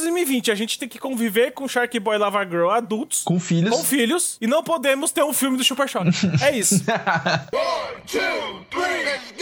[0.00, 3.22] 2020, a gente tem que conviver com Shark Boy Lava Girl adultos.
[3.22, 3.70] Com filhos.
[3.70, 4.36] Com filhos.
[4.40, 6.10] E não podemos ter um filme do Super Choque.
[6.42, 6.74] é isso.
[7.52, 9.33] One, two, three,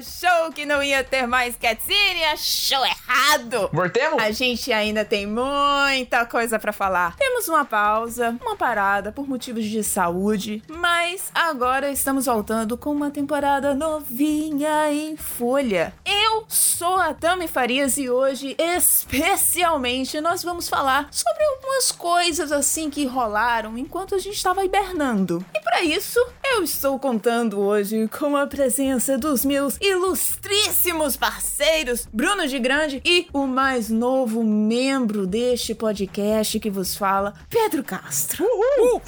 [0.00, 3.68] Show que não ia ter mais cutscene, achou errado!
[3.72, 4.22] Voltemos?
[4.22, 7.14] A gente ainda tem muita coisa para falar.
[7.16, 13.10] Temos uma pausa, uma parada por motivos de saúde, mas agora estamos voltando com uma
[13.10, 15.92] temporada novinha em folha.
[16.06, 22.88] Eu sou a Tami Farias e hoje, especialmente, nós vamos falar sobre algumas coisas assim
[22.88, 25.44] que rolaram enquanto a gente estava hibernando.
[25.54, 32.46] E para isso, eu estou contando hoje com a presença dos meus ilustríssimos parceiros, Bruno
[32.46, 38.44] de Grande e o mais novo membro deste podcast que vos fala, Pedro Castro.
[38.44, 39.02] Uhul!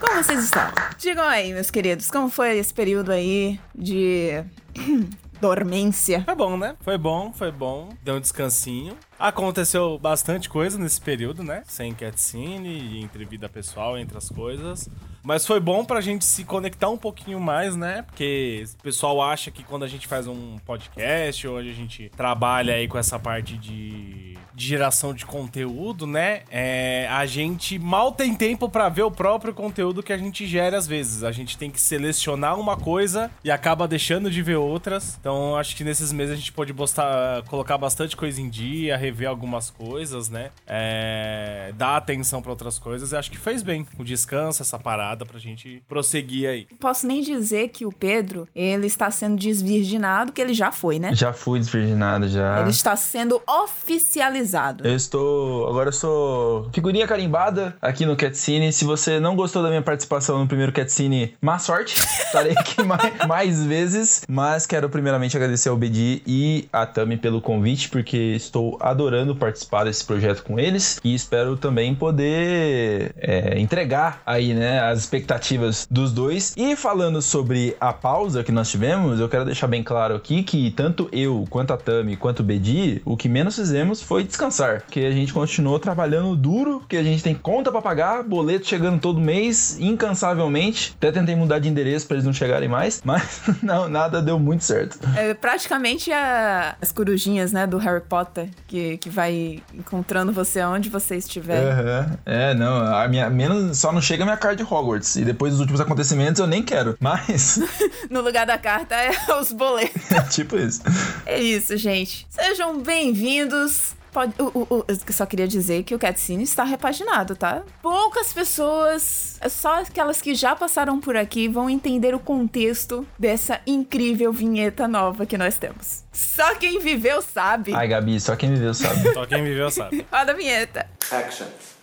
[0.00, 0.70] Como vocês estão?
[0.98, 4.44] Digam aí, meus queridos, como foi esse período aí de
[5.40, 6.22] dormência?
[6.24, 6.76] Foi bom, né?
[6.80, 7.88] Foi bom, foi bom.
[8.04, 8.96] Deu um descansinho.
[9.18, 11.62] Aconteceu bastante coisa nesse período, né?
[11.66, 14.88] Sem cutscene, entre vida pessoal, entre as coisas.
[15.26, 18.02] Mas foi bom pra gente se conectar um pouquinho mais, né?
[18.02, 22.74] Porque o pessoal acha que quando a gente faz um podcast ou a gente trabalha
[22.74, 26.42] aí com essa parte de, de geração de conteúdo, né?
[26.48, 30.78] É, a gente mal tem tempo para ver o próprio conteúdo que a gente gera
[30.78, 31.24] às vezes.
[31.24, 35.18] A gente tem que selecionar uma coisa e acaba deixando de ver outras.
[35.18, 39.28] Então acho que nesses meses a gente pode postar, colocar bastante coisa em dia, rever
[39.28, 40.52] algumas coisas, né?
[40.68, 43.10] É, dar atenção para outras coisas.
[43.10, 46.66] E acho que fez bem o descanso, essa parada pra gente prosseguir aí.
[46.80, 51.14] Posso nem dizer que o Pedro, ele está sendo desvirginado, que ele já foi, né?
[51.14, 52.60] Já fui desvirginado, já.
[52.60, 54.86] Ele está sendo oficializado.
[54.86, 55.68] Eu estou...
[55.68, 58.72] Agora eu sou figurinha carimbada aqui no Catscene.
[58.72, 61.98] Se você não gostou da minha participação no primeiro Catscene, má sorte.
[62.26, 64.22] Estarei aqui mais, mais vezes.
[64.28, 69.84] Mas quero primeiramente agradecer ao Bedi e a Tami pelo convite, porque estou adorando participar
[69.84, 71.00] desse projeto com eles.
[71.04, 76.52] E espero também poder é, entregar aí, né, as expectativas dos dois.
[76.56, 80.70] E falando sobre a pausa que nós tivemos, eu quero deixar bem claro aqui que
[80.72, 84.82] tanto eu, quanto a Tami, quanto o Bedi, o que menos fizemos foi descansar.
[84.82, 89.00] Porque a gente continuou trabalhando duro, porque a gente tem conta para pagar, boleto chegando
[89.00, 90.94] todo mês, incansavelmente.
[90.96, 94.64] Até tentei mudar de endereço para eles não chegarem mais, mas não, nada deu muito
[94.64, 94.98] certo.
[95.16, 100.88] É praticamente a, as corujinhas, né, do Harry Potter, que, que vai encontrando você onde
[100.88, 101.62] você estiver.
[101.62, 102.16] Uhum.
[102.24, 104.95] É, não, a minha, menos, só não chega a minha carta de Hogwarts.
[105.16, 106.96] E depois dos últimos acontecimentos eu nem quero.
[106.98, 107.58] Mas.
[108.08, 110.02] no lugar da carta é os boletos.
[110.34, 110.82] tipo isso.
[111.26, 112.26] É isso, gente.
[112.30, 113.94] Sejam bem-vindos.
[114.12, 117.62] Pode, uh, uh, uh, eu só queria dizer que o Catscene está repaginado, tá?
[117.82, 124.32] Poucas pessoas, só aquelas que já passaram por aqui, vão entender o contexto dessa incrível
[124.32, 126.02] vinheta nova que nós temos.
[126.10, 127.74] Só quem viveu sabe.
[127.74, 129.12] Ai, Gabi, só quem viveu sabe.
[129.12, 130.06] só quem viveu sabe.
[130.10, 130.88] Roda a vinheta.
[131.10, 131.75] Action.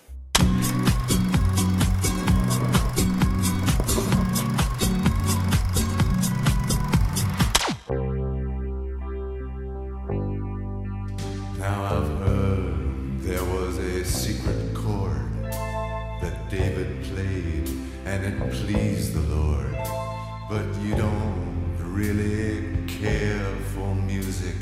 [22.03, 24.55] Really care for music,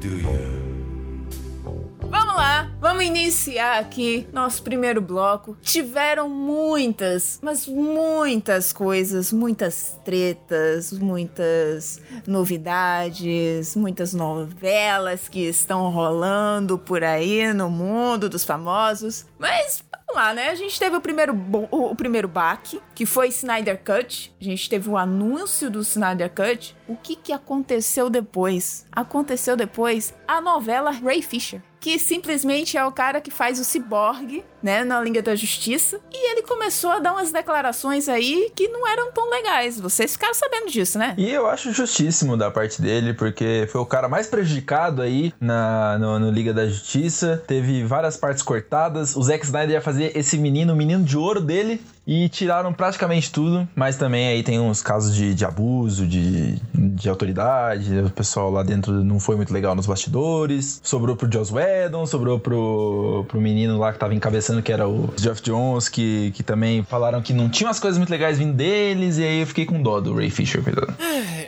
[0.00, 0.58] do you?
[2.10, 5.56] Vamos lá, vamos iniciar aqui nosso primeiro bloco.
[5.60, 17.04] Tiveram muitas, mas muitas coisas, muitas tretas, muitas novidades, muitas novelas que estão rolando por
[17.04, 19.26] aí no mundo dos famosos.
[19.38, 20.48] Mas vamos lá, né?
[20.48, 21.34] A gente teve o primeiro,
[21.70, 24.34] o, o primeiro baque, que foi Snyder Cut.
[24.40, 26.77] A gente teve o anúncio do Snyder Cut.
[26.88, 28.86] O que, que aconteceu depois?
[28.90, 34.44] Aconteceu depois a novela Ray Fisher que simplesmente é o cara que faz o ciborgue,
[34.62, 36.00] né, na Liga da Justiça.
[36.12, 39.78] E ele começou a dar umas declarações aí que não eram tão legais.
[39.78, 41.14] Vocês ficaram sabendo disso, né?
[41.16, 45.98] E eu acho justíssimo da parte dele, porque foi o cara mais prejudicado aí na,
[45.98, 47.42] no, no Liga da Justiça.
[47.46, 49.16] Teve várias partes cortadas.
[49.16, 53.30] O Zack Snyder ia fazer esse menino, o menino de ouro dele, e tiraram praticamente
[53.30, 58.50] tudo, mas também aí tem uns casos de, de abuso, de, de autoridade, o pessoal
[58.50, 60.80] lá dentro não foi muito legal nos bastidores.
[60.82, 65.12] Sobrou pro Joss Whedon, sobrou pro, pro menino lá que tava encabeçando, que era o
[65.16, 69.18] Jeff Jones, que, que também falaram que não tinha umas coisas muito legais vindo deles,
[69.18, 70.94] e aí eu fiquei com dó do Ray Fisher, coitado.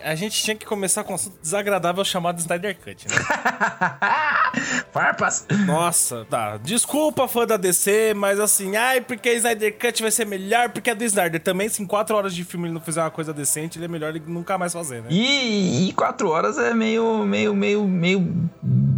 [0.05, 3.15] A gente tinha que começar com um assunto desagradável chamado Snyder Cut, né?
[4.93, 5.47] Farpas!
[5.67, 6.59] Nossa, tá.
[6.59, 10.95] Desculpa, fã da DC, mas assim, ai, porque Snyder Cut vai ser melhor, porque a
[10.95, 13.79] do Snyder também, se em quatro horas de filme ele não fizer uma coisa decente,
[13.79, 15.09] ele é melhor ele nunca mais fazer, né?
[15.11, 18.51] E, e quatro horas é meio, meio, meio, meio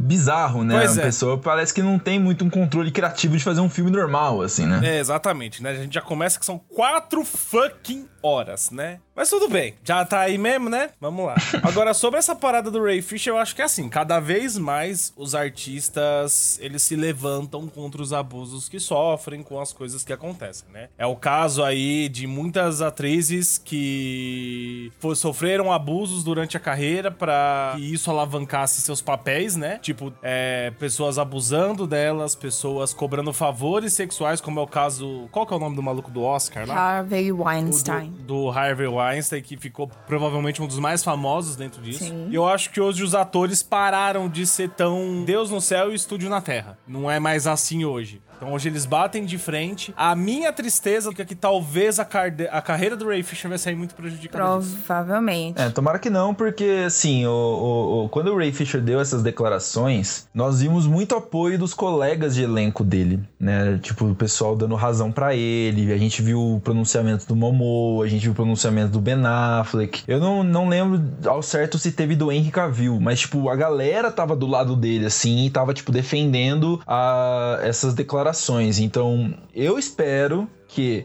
[0.02, 0.78] bizarro, né?
[0.78, 1.04] Pois a é.
[1.04, 4.66] pessoa parece que não tem muito um controle criativo de fazer um filme normal, assim,
[4.66, 4.80] né?
[4.82, 5.70] É, exatamente, né?
[5.70, 8.98] A gente já começa que são quatro fucking horas, né?
[9.14, 10.90] Mas tudo bem, já tá aí mesmo, né?
[11.00, 11.34] Vamos lá.
[11.62, 15.12] Agora, sobre essa parada do Ray Fisher, eu acho que é assim, cada vez mais
[15.16, 20.66] os artistas, eles se levantam contra os abusos que sofrem com as coisas que acontecem,
[20.72, 20.88] né?
[20.96, 27.92] É o caso aí de muitas atrizes que sofreram abusos durante a carreira pra que
[27.92, 29.78] isso alavancasse seus papéis, né?
[29.82, 29.91] Tipo,
[30.22, 35.28] é, pessoas abusando delas, pessoas cobrando favores sexuais, como é o caso...
[35.30, 36.74] Qual que é o nome do maluco do Oscar lá?
[36.74, 38.10] Harvey Weinstein.
[38.10, 42.04] do, do Harvey Weinstein, que ficou provavelmente um dos mais famosos dentro disso.
[42.04, 42.28] Sim.
[42.30, 45.94] E eu acho que hoje os atores pararam de ser tão Deus no céu e
[45.94, 46.78] estúdio na terra.
[46.86, 48.20] Não é mais assim hoje.
[48.42, 49.94] Então hoje eles batem de frente.
[49.96, 53.76] A minha tristeza é que talvez a, carde- a carreira do Ray Fisher vai sair
[53.76, 54.44] muito prejudicada.
[54.44, 55.60] Provavelmente.
[55.62, 59.22] É, tomara que não, porque assim, o, o- o- quando o Ray Fisher deu essas
[59.22, 63.78] declarações, nós vimos muito apoio dos colegas de elenco dele, né?
[63.80, 65.92] Tipo, o pessoal dando razão pra ele.
[65.92, 70.02] A gente viu o pronunciamento do Momo, a gente viu o pronunciamento do Ben Affleck.
[70.08, 74.10] Eu não, não lembro ao certo se teve do Henry Cavill, mas tipo, a galera
[74.10, 78.31] tava do lado dele, assim, e tava, tipo, defendendo a, essas declarações.
[78.78, 81.04] Então, eu espero que,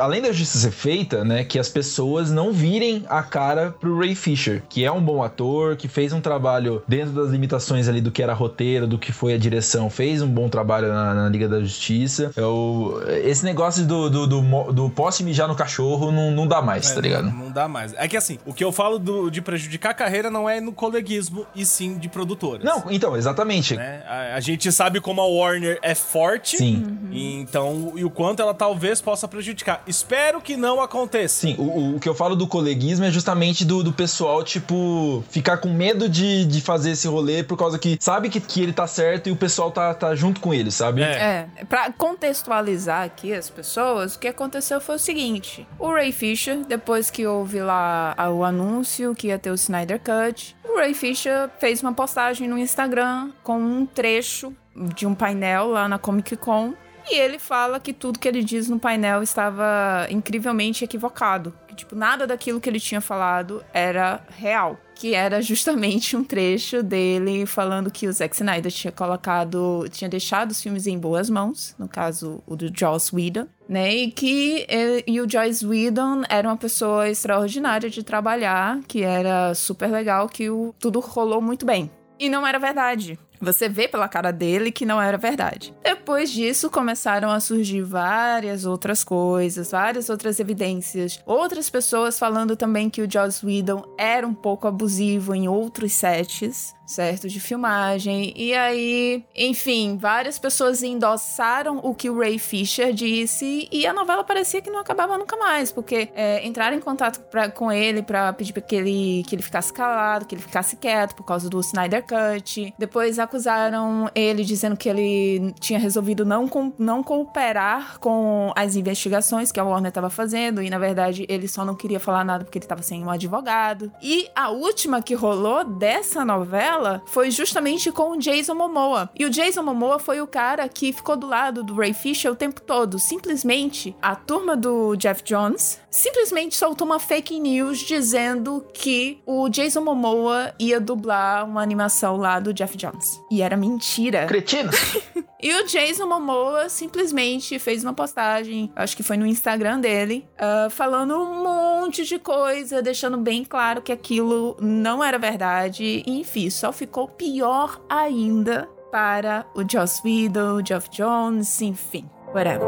[0.00, 4.14] além da justiça ser feita, né, que as pessoas não virem a cara pro Ray
[4.14, 8.10] Fisher, que é um bom ator, que fez um trabalho dentro das limitações ali do
[8.10, 11.48] que era roteiro, do que foi a direção, fez um bom trabalho na, na Liga
[11.48, 12.30] da Justiça.
[12.36, 16.90] Eu, esse negócio do, do, do, do poste mijar no cachorro não, não dá mais,
[16.92, 17.24] tá É, ligado?
[17.26, 17.92] Não, não dá mais.
[17.94, 20.72] É que assim, o que eu falo do- de prejudicar a carreira não é no
[20.72, 22.62] coleguismo, e sim de produtoras.
[22.64, 23.74] Não, então, exatamente.
[23.76, 24.02] né?
[24.06, 26.56] A, a gente sabe como a Warner é forte.
[26.58, 26.98] Sim.
[27.12, 29.84] Então, e o quanto ela talvez possa prejudicar.
[29.86, 31.42] Espero que não aconteça.
[31.42, 35.58] Sim, o, o que eu falo do coleguismo é justamente do, do pessoal, tipo, ficar
[35.58, 38.84] com medo de, de fazer esse rolê por causa que sabe que, que ele tá
[38.88, 41.02] certo e o pessoal tá, tá junto com ele, sabe?
[41.02, 41.46] É.
[41.56, 46.64] É, pra contextualizar aqui as pessoas, o que aconteceu foi o seguinte: o Ray Fisher,
[46.66, 51.48] depois que houve lá o anúncio que ia ter o Snyder Cut, o Ray Fisher
[51.60, 56.74] fez uma postagem no Instagram com um trecho de um painel lá na Comic Con.
[57.08, 61.54] E ele fala que tudo que ele diz no painel estava incrivelmente equivocado.
[61.68, 64.76] Que, tipo, nada daquilo que ele tinha falado era real.
[64.94, 70.50] Que era justamente um trecho dele falando que o Zack Snyder tinha colocado, tinha deixado
[70.50, 73.94] os filmes em boas mãos, no caso o do Joss Whedon, né?
[73.94, 79.54] E que ele- e o Joss Whedon era uma pessoa extraordinária de trabalhar, que era
[79.54, 81.90] super legal, que o, tudo rolou muito bem.
[82.18, 83.18] E não era verdade.
[83.40, 85.74] Você vê pela cara dele que não era verdade.
[85.82, 91.20] Depois disso, começaram a surgir várias outras coisas, várias outras evidências.
[91.26, 96.75] Outras pessoas falando também que o Joss Whedon era um pouco abusivo em outros sets,
[96.86, 97.28] certo?
[97.28, 98.32] De filmagem.
[98.36, 104.22] E aí, enfim, várias pessoas endossaram o que o Ray Fisher disse e a novela
[104.24, 108.32] parecia que não acabava nunca mais, porque é, entraram em contato pra- com ele pra
[108.32, 112.04] pedir que ele, que ele ficasse calado, que ele ficasse quieto por causa do Snyder
[112.04, 112.72] Cut.
[112.78, 119.50] Depois acusaram ele dizendo que ele tinha resolvido não, com- não cooperar com as investigações
[119.52, 122.58] que a Warner estava fazendo e, na verdade, ele só não queria falar nada porque
[122.58, 123.90] ele estava sem um advogado.
[124.02, 126.75] E a última que rolou dessa novela
[127.06, 129.10] foi justamente com o Jason Momoa.
[129.18, 132.36] E o Jason Momoa foi o cara que ficou do lado do Ray Fisher o
[132.36, 132.98] tempo todo.
[132.98, 139.80] Simplesmente, a turma do Jeff Jones simplesmente soltou uma fake news dizendo que o Jason
[139.80, 143.20] Momoa ia dublar uma animação lá do Jeff Jones.
[143.30, 144.26] E era mentira.
[144.26, 144.70] Cretino!
[145.42, 150.68] E o Jason Momoa simplesmente fez uma postagem, acho que foi no Instagram dele, ah,
[150.70, 156.02] falando um monte de coisa, deixando bem claro que aquilo não era verdade.
[156.06, 162.66] Enfim, só ficou pior ainda para o Joss Whedon, o Geoff Jones, enfim, whatever.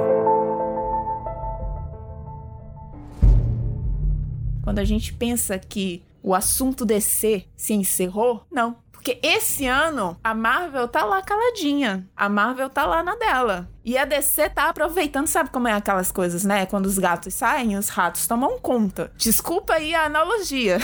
[4.63, 8.77] Quando a gente pensa que o assunto DC se encerrou, não.
[9.09, 12.07] Porque esse ano a Marvel tá lá caladinha.
[12.15, 13.67] A Marvel tá lá na dela.
[13.83, 16.67] E a DC tá aproveitando, sabe como é aquelas coisas, né?
[16.67, 19.11] Quando os gatos saem, os ratos tomam conta.
[19.17, 20.77] Desculpa aí a analogia.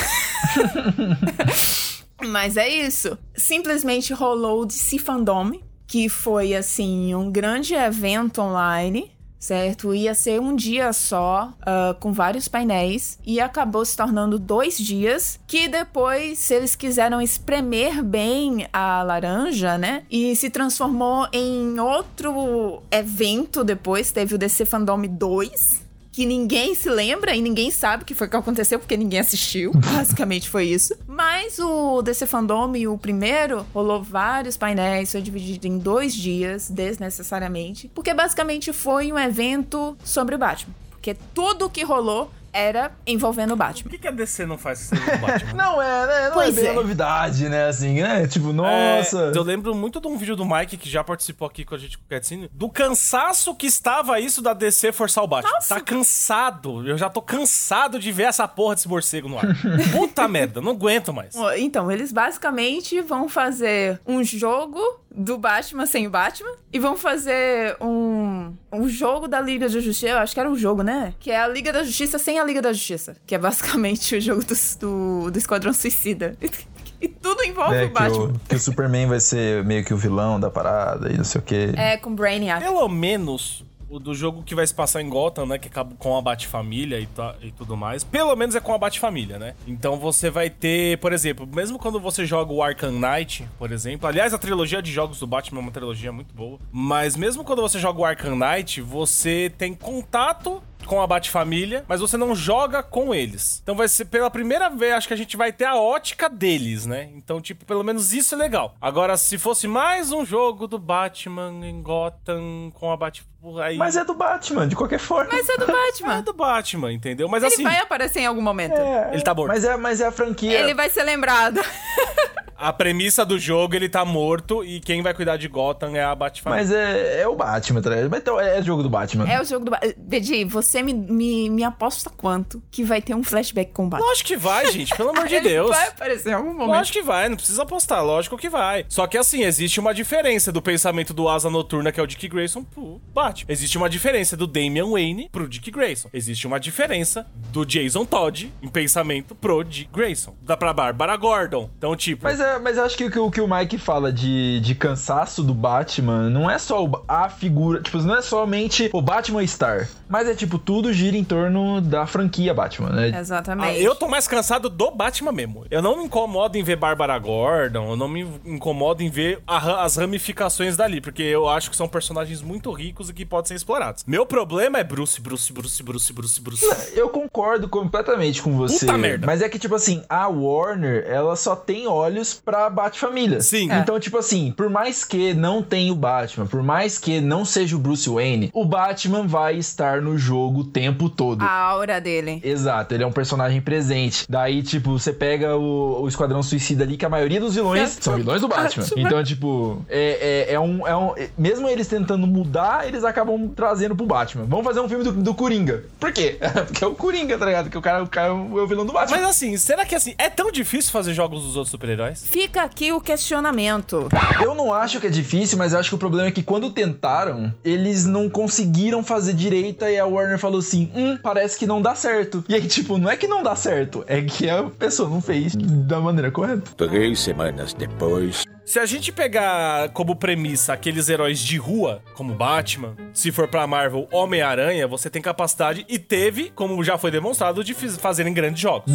[2.25, 3.19] Mas é isso.
[3.37, 5.52] Simplesmente rolou o DC Fandom,
[5.87, 9.13] que foi assim um grande evento online
[9.44, 9.94] certo?
[9.94, 15.38] Ia ser um dia só, uh, com vários painéis, e acabou se tornando dois dias,
[15.46, 20.02] que depois, se eles quiseram espremer bem a laranja, né?
[20.10, 25.84] E se transformou em outro evento depois, teve o DC Fandom 2,
[26.14, 29.73] que ninguém se lembra e ninguém sabe o que foi que aconteceu porque ninguém assistiu.
[29.92, 30.94] Basicamente foi isso.
[31.09, 37.90] Mas o DC Fandom, o primeiro, rolou vários painéis, foi dividido em dois dias, desnecessariamente,
[37.92, 40.73] porque basicamente foi um evento sobre o Batman.
[40.90, 43.90] Porque tudo que rolou era envolvendo o Por Batman.
[43.90, 45.52] que, que a DC não faz isso com o Batman?
[45.64, 46.26] Não é, né?
[46.28, 46.70] Não Pois é bem é.
[46.70, 47.66] a novidade, né?
[47.66, 48.26] Assim, né?
[48.28, 49.32] Tipo, nossa.
[49.34, 51.78] É, eu lembro muito de um vídeo do Mike que já participou aqui com a
[51.78, 55.52] gente com o Catsine, do cansaço que estava isso da DC forçar o Batman.
[55.52, 55.75] Nossa.
[55.75, 56.87] Tá cansado.
[56.87, 59.46] Eu já tô cansado de ver essa porra desse morcego no ar.
[59.92, 61.34] Puta merda, não aguento mais.
[61.56, 64.80] Então, eles basicamente vão fazer um jogo
[65.14, 70.09] do Batman sem o Batman e vão fazer um, um jogo da Liga da Justiça.
[70.09, 71.14] Eu acho que era um jogo, né?
[71.21, 73.16] Que é a Liga da Justiça sem a Liga da Justiça.
[73.25, 76.37] Que é basicamente o jogo do, do, do Esquadrão Suicida.
[77.00, 78.25] E tudo envolve É, o que, Batman.
[78.25, 81.38] o, que o Superman vai ser meio que o vilão da parada e não sei
[81.38, 81.71] o quê.
[81.76, 82.62] É, com Brainiac.
[82.62, 83.62] Pelo menos
[83.96, 85.58] o do jogo que vai se passar em Gotham, né?
[85.58, 88.02] Que acaba com a Bat-família e, ta- e tudo mais.
[88.04, 89.54] Pelo menos é com a Bat-família, né?
[89.66, 94.08] Então você vai ter, por exemplo, mesmo quando você joga o Arkham Knight, por exemplo.
[94.08, 96.58] Aliás, a trilogia de jogos do Batman é uma trilogia muito boa.
[96.72, 102.00] Mas mesmo quando você joga o Arkham Knight, você tem contato com a Bat-família, mas
[102.00, 103.61] você não joga com eles.
[103.62, 106.87] Então vai ser pela primeira vez, acho que a gente vai ter a ótica deles,
[106.87, 107.09] né?
[107.14, 108.75] Então, tipo, pelo menos isso é legal.
[108.81, 113.23] Agora, se fosse mais um jogo do Batman em Gotham com a Bat...
[113.62, 113.76] Aí...
[113.76, 115.31] Mas é do Batman, de qualquer forma.
[115.33, 116.23] Mas é do É Batman.
[116.23, 117.29] do Batman, entendeu?
[117.29, 118.75] Mas Ele assim, vai aparecer em algum momento.
[119.12, 119.49] ele tá morto.
[119.49, 120.59] Mas é, mas é a franquia.
[120.61, 121.61] Ele vai ser lembrado.
[122.64, 126.14] A premissa do jogo, ele tá morto e quem vai cuidar de Gotham é a
[126.14, 126.64] Bat-família.
[126.64, 128.11] Mas é, é o Batman, tá ligado?
[128.11, 129.28] Mas Então, é jogo do Batman.
[129.28, 129.92] É o jogo do Batman.
[129.99, 134.09] Didi, você me, me, me aposta quanto que vai ter um flashback com o Batman?
[134.09, 135.68] Lógico que vai, gente, pelo amor de Deus.
[135.68, 136.68] vai aparecer em algum momento.
[136.68, 138.87] Lógico que vai, não precisa apostar, lógico que vai.
[138.88, 142.26] Só que assim, existe uma diferença do pensamento do Asa Noturna, que é o Dick
[142.28, 143.52] Grayson, pro Batman.
[143.52, 146.09] Existe uma diferença do Damian Wayne pro Dick Grayson.
[146.14, 150.35] Existe uma diferença do Jason Todd em pensamento pro Dick Grayson.
[150.40, 151.68] Da pra Bárbara Gordon.
[151.76, 152.25] Então, tipo.
[152.25, 154.75] Mas, é, mas eu acho que o que o que o Mike fala de, de
[154.75, 159.88] cansaço do Batman não é só a figura, tipo, não é somente o Batman Star,
[160.08, 163.18] mas é tipo, tudo gira em torno da franquia Batman, né?
[163.18, 163.68] Exatamente.
[163.68, 165.66] Ah, eu tô mais cansado do Batman mesmo.
[165.70, 169.84] Eu não me incomodo em ver Bárbara Gordon, eu não me incomodo em ver a
[169.84, 173.54] as ramificações dali, porque eu acho que são personagens muito ricos e que podem ser
[173.54, 174.04] explorados.
[174.06, 176.66] Meu problema é Bruce, Bruce, Bruce, Bruce, Bruce, Bruce.
[176.94, 178.87] Eu concordo completamente com você.
[178.87, 179.26] Puta merda.
[179.26, 183.41] Mas é que, tipo assim, a Warner, ela só tem olhos pra Bat-família.
[183.41, 183.71] Sim.
[183.71, 183.79] É.
[183.79, 187.76] Então, tipo assim, por mais que não tenha o Batman, por mais que não seja
[187.76, 191.43] o Bruce Wayne, o Batman vai estar no jogo o tempo todo.
[191.43, 192.41] A aura dele.
[192.43, 194.25] Exato, ele é um personagem presente.
[194.29, 198.05] Daí, tipo, você pega o, o Esquadrão Suicida ali, que a maioria dos vilões Certo.
[198.05, 198.85] são vilões do Batman.
[198.85, 199.03] Batman.
[199.03, 201.14] Então, tipo, é, é, é um, é um.
[201.37, 204.45] Mesmo eles tentando mudar, eles acabam trazendo pro Batman.
[204.47, 205.85] Vamos fazer um filme do, do Coringa.
[205.99, 206.38] Por quê?
[206.67, 207.71] Porque é o Coringa, tá ligado?
[207.71, 209.19] Que o cara, o cara é o vilão do Batman.
[209.19, 212.24] Mas assim, será que assim, é tão difícil fazer jogos dos outros super-heróis?
[212.25, 214.09] Fica aqui o questionamento.
[214.43, 216.71] Eu não acho que é difícil, mas eu acho que o problema é que quando
[216.71, 221.81] tentaram, eles não conseguiram fazer direita e a Warner falou assim: hum, parece que não
[221.81, 222.43] dá certo.
[222.49, 225.54] E aí, tipo, não é que não dá certo, é que a pessoa não fez
[225.54, 226.73] da maneira correta.
[226.76, 232.97] Três semanas depois, Se a gente pegar como premissa aqueles heróis de rua, como Batman,
[233.12, 237.75] se for pra Marvel, Homem-Aranha, você tem capacidade e teve, como já foi demonstrado, de
[237.75, 238.90] fazerem grandes jogos.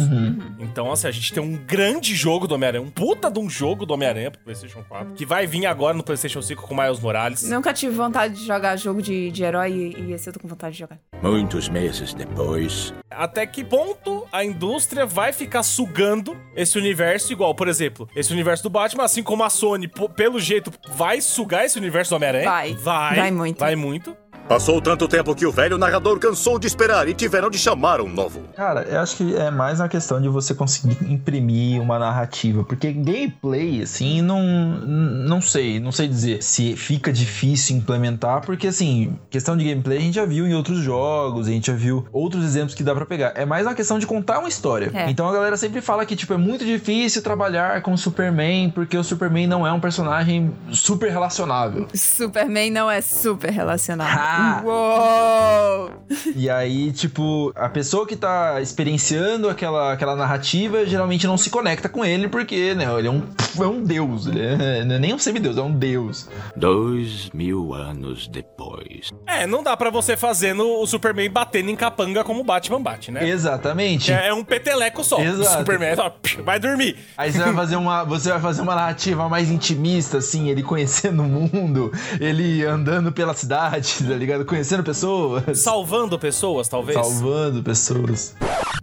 [0.58, 3.86] Então, assim, a gente tem um grande jogo do Homem-Aranha, um puta de um jogo
[3.86, 7.48] do Homem-Aranha pro PlayStation 4, que vai vir agora no PlayStation 5 com Miles Morales.
[7.48, 10.48] Nunca tive vontade de jogar jogo de, de herói e, e esse eu tô com
[10.48, 10.98] vontade de jogar.
[11.22, 17.68] muitos meses depois, Até que ponto a indústria vai ficar sugando esse universo igual, por
[17.68, 22.12] exemplo, esse universo do Batman, assim como a Sony, pelo jeito, vai sugar esse universo
[22.12, 22.44] do Homem-Aranha?
[22.48, 22.74] Vai.
[22.74, 23.16] Vai.
[23.16, 23.58] Vai muito.
[23.58, 24.16] Vai muito.
[24.50, 28.08] Passou tanto tempo que o velho narrador cansou de esperar e tiveram de chamar um
[28.08, 28.42] novo.
[28.56, 32.92] Cara, eu acho que é mais uma questão de você conseguir imprimir uma narrativa, porque
[32.92, 39.56] gameplay, assim, não, não sei, não sei dizer se fica difícil implementar, porque, assim, questão
[39.56, 42.74] de gameplay a gente já viu em outros jogos, a gente já viu outros exemplos
[42.74, 43.34] que dá pra pegar.
[43.36, 44.90] É mais uma questão de contar uma história.
[44.92, 45.08] É.
[45.08, 49.04] Então a galera sempre fala que, tipo, é muito difícil trabalhar com Superman, porque o
[49.04, 51.86] Superman não é um personagem super relacionável.
[51.94, 54.18] Superman não é super relacionado.
[54.18, 54.39] Ah.
[54.64, 55.90] Uou!
[56.34, 61.88] E aí, tipo, a pessoa que tá experienciando aquela, aquela narrativa geralmente não se conecta
[61.88, 63.22] com ele, porque, né, ele é um,
[63.58, 66.28] é um deus, ele é, não é nem um semideus, é um deus.
[66.56, 69.10] Dois mil anos depois.
[69.26, 72.80] É, não dá pra você fazer no, o Superman batendo em capanga como o Batman
[72.80, 73.28] bate, né?
[73.28, 74.12] Exatamente.
[74.12, 75.20] É, é um peteleco só.
[75.20, 75.40] Exato.
[75.40, 76.96] O Superman só, vai dormir.
[77.16, 81.22] Aí você vai fazer uma, você vai fazer uma narrativa mais intimista, assim, ele conhecendo
[81.22, 84.44] o mundo, ele andando pela cidade, tá ligado?
[84.44, 86.98] Conhecendo pessoas, Salvando pessoas, talvez.
[86.98, 88.34] salvando pessoas.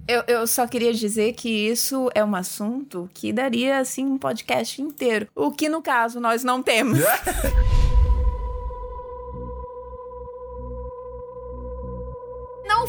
[0.07, 4.81] Eu, eu só queria dizer que isso é um assunto que daria, assim, um podcast
[4.81, 5.27] inteiro.
[5.35, 6.99] O que, no caso, nós não temos.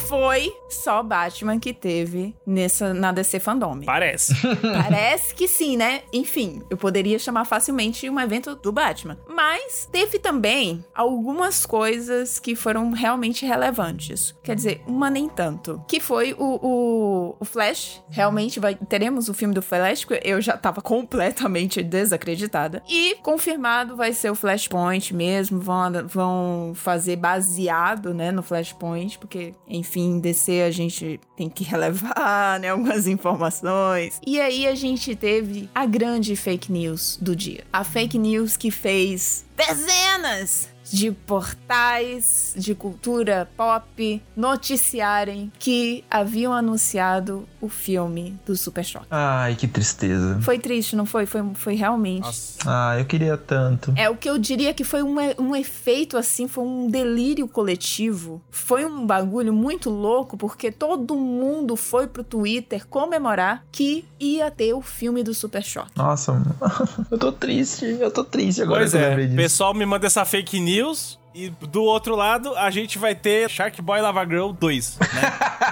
[0.09, 3.81] foi só Batman que teve nessa, na DC Fandom.
[3.81, 4.35] Parece.
[4.63, 6.01] Parece que sim, né?
[6.13, 9.19] Enfim, eu poderia chamar facilmente um evento do Batman.
[9.29, 14.35] Mas teve também algumas coisas que foram realmente relevantes.
[14.43, 15.83] Quer dizer, uma nem tanto.
[15.87, 18.03] Que foi o, o, o Flash.
[18.09, 22.83] Realmente vai, teremos o filme do Flash, porque eu já tava completamente desacreditada.
[22.89, 25.61] E confirmado vai ser o Flashpoint mesmo.
[25.61, 32.61] Vão, vão fazer baseado, né, no Flashpoint, porque, enfim, DC a gente tem que relevar,
[32.61, 34.21] né, algumas informações.
[34.27, 37.65] E aí a gente teve a grande fake news do dia.
[37.73, 47.47] A fake news que fez dezenas de portais de cultura pop noticiarem que haviam anunciado
[47.61, 49.07] o filme do Super Choque.
[49.11, 50.39] Ai, que tristeza.
[50.41, 51.27] Foi triste, não foi?
[51.27, 52.23] Foi, foi realmente.
[52.23, 52.59] Nossa.
[52.67, 53.93] Ah, eu queria tanto.
[53.97, 58.41] É o que eu diria que foi um, um efeito assim, foi um delírio coletivo.
[58.51, 64.73] Foi um bagulho muito louco, porque todo mundo foi pro Twitter comemorar que ia ter
[64.73, 65.93] o filme do Super Choque.
[65.97, 66.55] Nossa, mano.
[67.11, 70.61] eu tô triste, eu tô triste agora Pois é, o pessoal me manda essa fake
[70.61, 74.99] news Bills e do outro lado a gente vai ter Shark Boy Lava Girl 2,
[74.99, 75.07] né?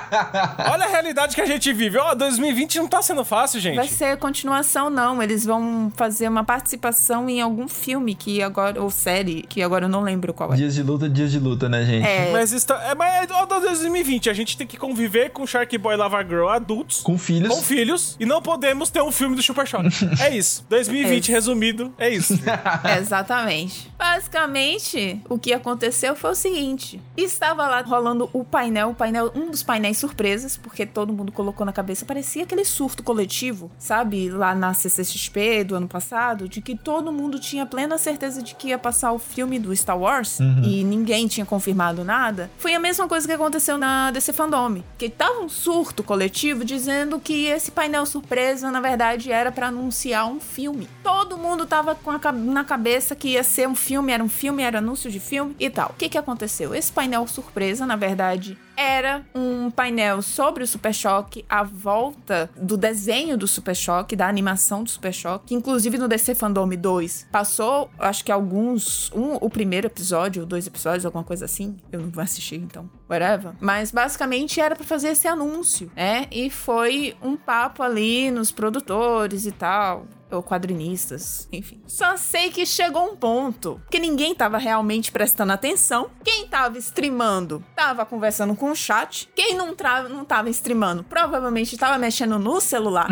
[0.70, 1.98] Olha a realidade que a gente vive.
[1.98, 3.76] Ó, 2020 não tá sendo fácil, gente.
[3.76, 5.22] Vai ser continuação, não.
[5.22, 9.88] Eles vão fazer uma participação em algum filme que agora, ou série, que agora eu
[9.88, 10.56] não lembro qual é.
[10.56, 12.06] Dias de luta, dias de luta, né, gente?
[12.06, 15.76] É, Mas isso tá, é, mas ó, 2020, a gente tem que conviver com Shark
[15.78, 17.00] Boy Lava Girl adultos.
[17.00, 17.48] Com filhos.
[17.48, 19.88] Com filhos, e não podemos ter um filme do Super Choque.
[20.22, 20.64] é isso.
[20.68, 21.34] 2020 É.
[21.34, 22.38] resumido, é isso.
[22.98, 23.90] Exatamente.
[23.98, 29.50] Basicamente, o que aconteceu foi o seguinte: estava lá rolando o painel, o painel, um
[29.50, 34.30] dos painéis surpresas, porque todo mundo colocou na cabeça, parecia aquele surto coletivo, sabe?
[34.30, 38.68] Lá na CCXP do ano passado, de que todo mundo tinha plena certeza de que
[38.68, 42.50] ia passar o filme do Star Wars e ninguém tinha confirmado nada.
[42.58, 47.18] Foi a mesma coisa que aconteceu na DC Fandom, que tava um surto coletivo dizendo
[47.20, 50.88] que esse painel surpresa, na verdade, era pra anunciar um filme.
[51.02, 54.62] Todo mundo tava com a, na cabeça que ia ser um filme, era um filme,
[54.62, 55.90] era anúncio de filme e tal.
[55.90, 56.74] O que que aconteceu?
[56.74, 62.76] Esse painel surpresa, na verdade, era um painel sobre o Super Choque, a volta do
[62.76, 67.28] desenho do Super Choque, da animação do Super Choque, que inclusive no DC Fandom 2
[67.30, 71.76] passou, acho que alguns, um, o primeiro episódio, dois episódios, alguma coisa assim.
[71.90, 73.52] Eu não vou assistir, então, whatever.
[73.60, 76.26] Mas basicamente era pra fazer esse anúncio, né?
[76.30, 81.80] E foi um papo ali nos produtores e tal ou quadrinistas, enfim.
[81.86, 86.10] Só sei que chegou um ponto que ninguém tava realmente prestando atenção.
[86.24, 89.28] Quem tava streamando tava conversando com o chat.
[89.34, 93.08] Quem não, tra não tava streamando provavelmente tava mexendo no celular.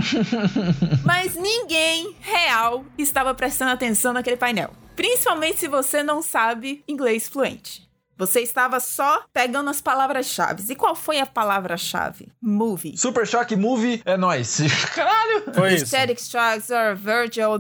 [1.04, 4.72] Mas ninguém real estava prestando atenção naquele painel.
[4.96, 7.84] Principalmente se você não sabe inglês fluente.
[8.16, 10.64] Você estava só pegando as palavras-chave.
[10.70, 12.28] E qual foi a palavra-chave?
[12.40, 12.96] Movie.
[12.96, 14.60] Super Choque Movie é nóis.
[14.94, 15.52] Caralho!
[15.52, 15.86] Foi isso.
[15.86, 17.58] Static Strikes are virtual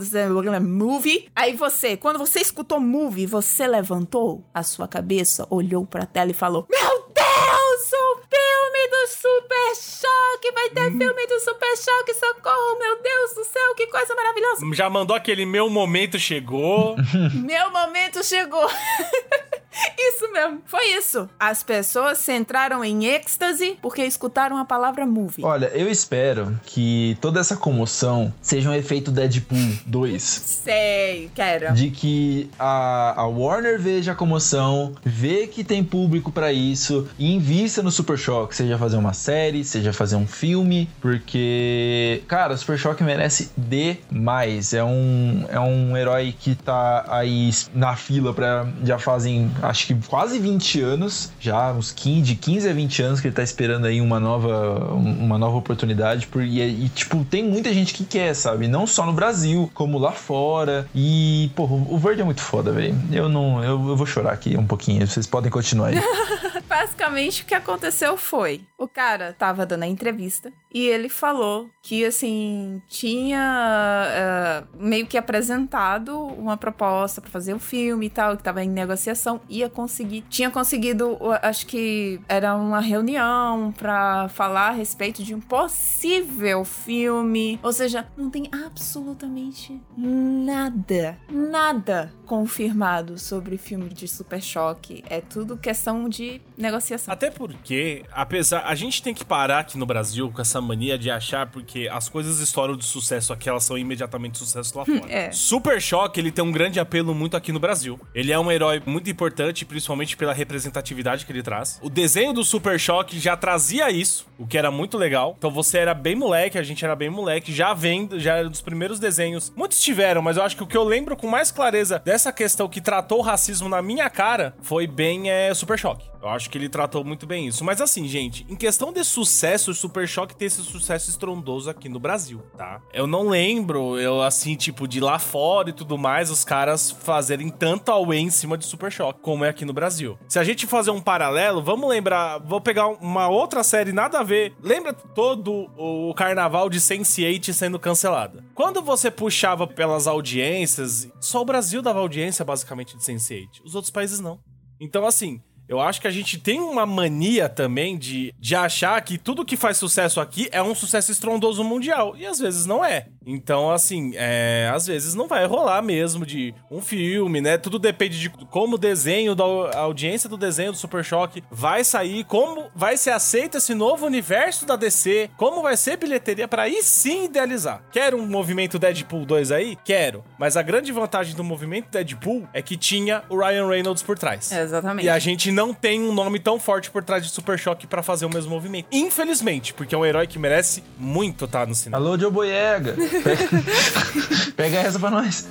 [0.62, 1.28] movie.
[1.34, 6.34] Aí você, quando você escutou movie, você levantou a sua cabeça, olhou pra tela e
[6.34, 10.52] falou: Meu Deus, o filme do Super Choque!
[10.52, 12.78] Vai ter filme do Super Choque, socorro!
[12.78, 14.66] Meu Deus do céu, que coisa maravilhosa!
[14.74, 16.94] Já mandou aquele meu momento chegou.
[17.32, 18.68] Meu momento chegou!
[19.98, 20.60] isso mesmo.
[20.66, 21.28] Foi isso.
[21.38, 25.44] As pessoas se entraram em êxtase porque escutaram a palavra movie.
[25.44, 30.22] Olha, eu espero que toda essa comoção seja um efeito Deadpool 2.
[30.22, 31.74] Sei, quero.
[31.74, 37.32] De que a, a Warner veja a comoção, vê que tem público pra isso e
[37.34, 42.58] invista no Super Choque, seja fazer uma série, seja fazer um filme, porque, cara, o
[42.58, 44.72] Super Choque merece demais.
[44.74, 48.66] É um, é um herói que tá aí na fila pra.
[48.82, 53.20] Já fazem, acho que quase 20 anos, já uns 15, de 15 a 20 anos
[53.20, 56.26] que ele tá esperando aí uma nova, uma nova oportunidade.
[56.26, 58.68] Por, e, e, tipo, tem muita gente que quer, sabe?
[58.68, 60.86] Não só no Brasil, como lá fora.
[60.94, 62.96] E, pô, o verde é muito foda, velho.
[63.12, 63.62] Eu não.
[63.62, 65.06] Eu, eu vou chorar aqui um pouquinho.
[65.06, 65.96] Vocês podem continuar aí.
[66.74, 72.04] Basicamente, o que aconteceu foi: o cara tava dando a entrevista e ele falou que,
[72.04, 78.42] assim, tinha uh, meio que apresentado uma proposta para fazer um filme e tal, que
[78.42, 80.22] tava em negociação, ia conseguir.
[80.28, 87.60] Tinha conseguido, acho que era uma reunião para falar a respeito de um possível filme.
[87.62, 95.04] Ou seja, não tem absolutamente nada, nada confirmado sobre filme de Super Choque.
[95.08, 97.12] É tudo questão de negociação.
[97.12, 98.64] Até porque, apesar.
[98.64, 102.08] A gente tem que parar aqui no Brasil com essa mania de achar porque as
[102.08, 105.12] coisas estouram de sucesso aqui, elas são imediatamente sucesso lá fora.
[105.12, 105.30] É.
[105.30, 108.00] Super Choque, ele tem um grande apelo muito aqui no Brasil.
[108.14, 111.78] Ele é um herói muito importante, principalmente pela representatividade que ele traz.
[111.82, 115.34] O desenho do Super Choque já trazia isso, o que era muito legal.
[115.38, 118.62] Então você era bem moleque, a gente era bem moleque, já vendo, já era dos
[118.62, 119.52] primeiros desenhos.
[119.54, 122.68] Muitos tiveram, mas eu acho que o que eu lembro com mais clareza dessa questão
[122.68, 126.13] que tratou o racismo na minha cara foi bem é, Super Choque.
[126.24, 127.62] Eu acho que ele tratou muito bem isso.
[127.62, 131.86] Mas assim, gente, em questão de sucesso, o Super Choque tem esse sucesso estrondoso aqui
[131.86, 132.80] no Brasil, tá?
[132.94, 137.50] Eu não lembro, eu assim, tipo, de lá fora e tudo mais, os caras fazerem
[137.50, 140.18] tanto away em cima de Super Choque como é aqui no Brasil.
[140.26, 144.22] Se a gente fazer um paralelo, vamos lembrar, vou pegar uma outra série nada a
[144.22, 144.54] ver.
[144.62, 148.42] Lembra todo o carnaval de Sense8 sendo cancelada?
[148.54, 153.60] Quando você puxava pelas audiências, só o Brasil dava audiência basicamente de Sense8.
[153.62, 154.40] Os outros países não.
[154.80, 159.16] Então, assim, eu acho que a gente tem uma mania também de, de achar que
[159.16, 162.14] tudo que faz sucesso aqui é um sucesso estrondoso mundial.
[162.16, 163.06] E às vezes não é.
[163.26, 167.56] Então, assim, é, às vezes não vai rolar mesmo de um filme, né?
[167.58, 169.44] Tudo depende de como o desenho, da
[169.78, 174.66] audiência do desenho do Super Choque vai sair, como vai ser aceito esse novo universo
[174.66, 177.82] da DC, como vai ser bilheteria para aí sim idealizar.
[177.90, 179.76] Quero um movimento Deadpool 2 aí?
[179.84, 180.24] Quero.
[180.38, 184.52] Mas a grande vantagem do movimento Deadpool é que tinha o Ryan Reynolds por trás.
[184.52, 185.06] Exatamente.
[185.06, 188.02] E a gente não tem um nome tão forte por trás de Super Choque para
[188.02, 188.86] fazer o mesmo movimento.
[188.92, 192.02] Infelizmente, porque é um herói que merece muito estar tá no cinema.
[192.02, 192.94] Alô, Joe Boyega!
[194.56, 195.46] Pega, essa pra nós.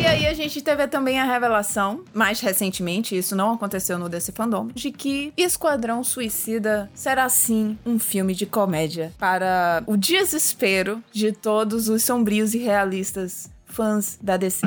[0.00, 4.32] E aí a gente teve também a revelação, mais recentemente, isso não aconteceu no DC
[4.32, 11.32] Fandom, de que Esquadrão Suicida será sim um filme de comédia para o desespero de
[11.32, 14.66] todos os sombrios e realistas fãs da DC.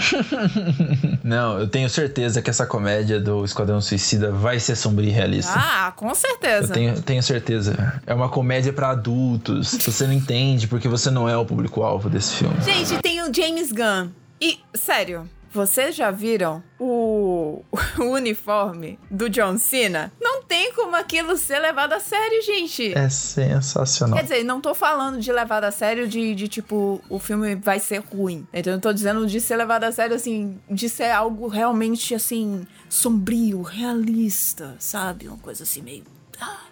[1.23, 5.53] Não, eu tenho certeza que essa comédia do Esquadrão Suicida vai ser sombria e realista.
[5.55, 6.67] Ah, com certeza.
[6.67, 8.01] Eu tenho, tenho certeza.
[8.05, 9.77] É uma comédia para adultos.
[9.77, 12.55] Você não entende porque você não é o público-alvo desse filme.
[12.61, 14.09] Gente, tem o James Gunn.
[14.41, 17.63] E, sério, vocês já viram o,
[17.99, 20.11] o, uniforme do John Cena?
[20.19, 22.97] Não tem como aquilo ser levado a sério, gente.
[22.97, 24.17] É sensacional.
[24.17, 27.79] Quer dizer, não tô falando de levado a sério de, de tipo, o filme vai
[27.79, 28.47] ser ruim.
[28.51, 32.65] Então eu tô dizendo de ser levado a sério, assim, de ser algo realmente, assim,
[32.89, 35.27] sombrio, realista, sabe?
[35.27, 36.03] Uma coisa assim meio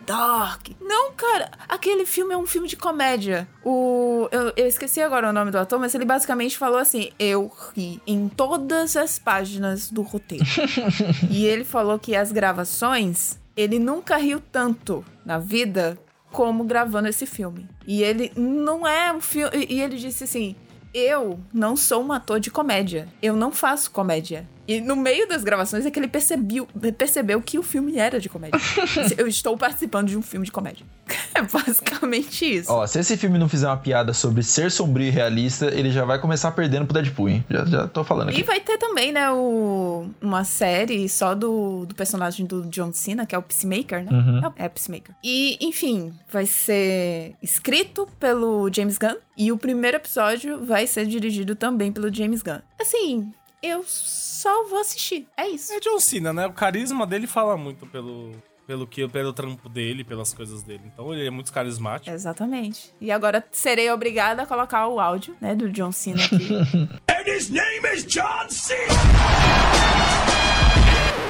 [0.05, 0.69] Dark.
[0.81, 3.47] Não, cara, aquele filme é um filme de comédia.
[3.63, 4.27] O.
[4.31, 8.01] Eu, eu, esqueci agora o nome do ator, mas ele basicamente falou assim: eu ri
[8.05, 10.45] em todas as páginas do roteiro.
[11.29, 15.97] e ele falou que as gravações, ele nunca riu tanto na vida
[16.31, 17.69] como gravando esse filme.
[17.86, 19.67] E ele não é um filme.
[19.69, 20.55] E ele disse assim:
[20.93, 23.07] eu não sou um ator de comédia.
[23.21, 24.47] Eu não faço comédia.
[24.67, 28.30] E no meio das gravações é que ele percebeu, percebeu que o filme era de
[28.30, 28.60] comédia.
[29.17, 30.86] Eu estou participando de um filme de comédia.
[31.34, 32.71] É basicamente isso.
[32.71, 36.04] Ó, se esse filme não fizer uma piada sobre ser sombrio e realista, ele já
[36.04, 37.45] vai começar perdendo pro Deadpool, hein?
[37.50, 38.41] Já, já tô falando aqui.
[38.41, 43.26] E vai ter também, né, o, uma série só do, do personagem do John Cena,
[43.26, 44.12] que é o Peacemaker, né?
[44.12, 44.52] Uhum.
[44.58, 45.15] É, é Peacemaker.
[45.24, 49.15] E, enfim, vai ser escrito pelo James Gunn.
[49.38, 52.60] E o primeiro episódio vai ser dirigido também pelo James Gunn.
[52.80, 55.28] Assim, eu só vou assistir.
[55.38, 55.71] É isso.
[55.71, 56.47] É John Cena, né?
[56.47, 58.32] O carisma dele fala muito pelo,
[58.65, 60.82] pelo que pelo trampo dele, pelas coisas dele.
[60.91, 62.10] Então ele é muito carismático.
[62.13, 62.91] Exatamente.
[63.00, 66.50] E agora serei obrigada a colocar o áudio, né, do John Cena aqui.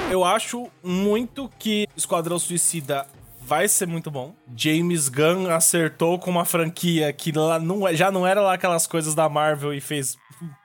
[0.09, 3.07] Eu acho muito que Esquadrão Suicida
[3.41, 4.33] vai ser muito bom.
[4.55, 8.85] James Gunn acertou com uma franquia que lá não, é- já não era lá aquelas
[8.87, 10.17] coisas da Marvel e fez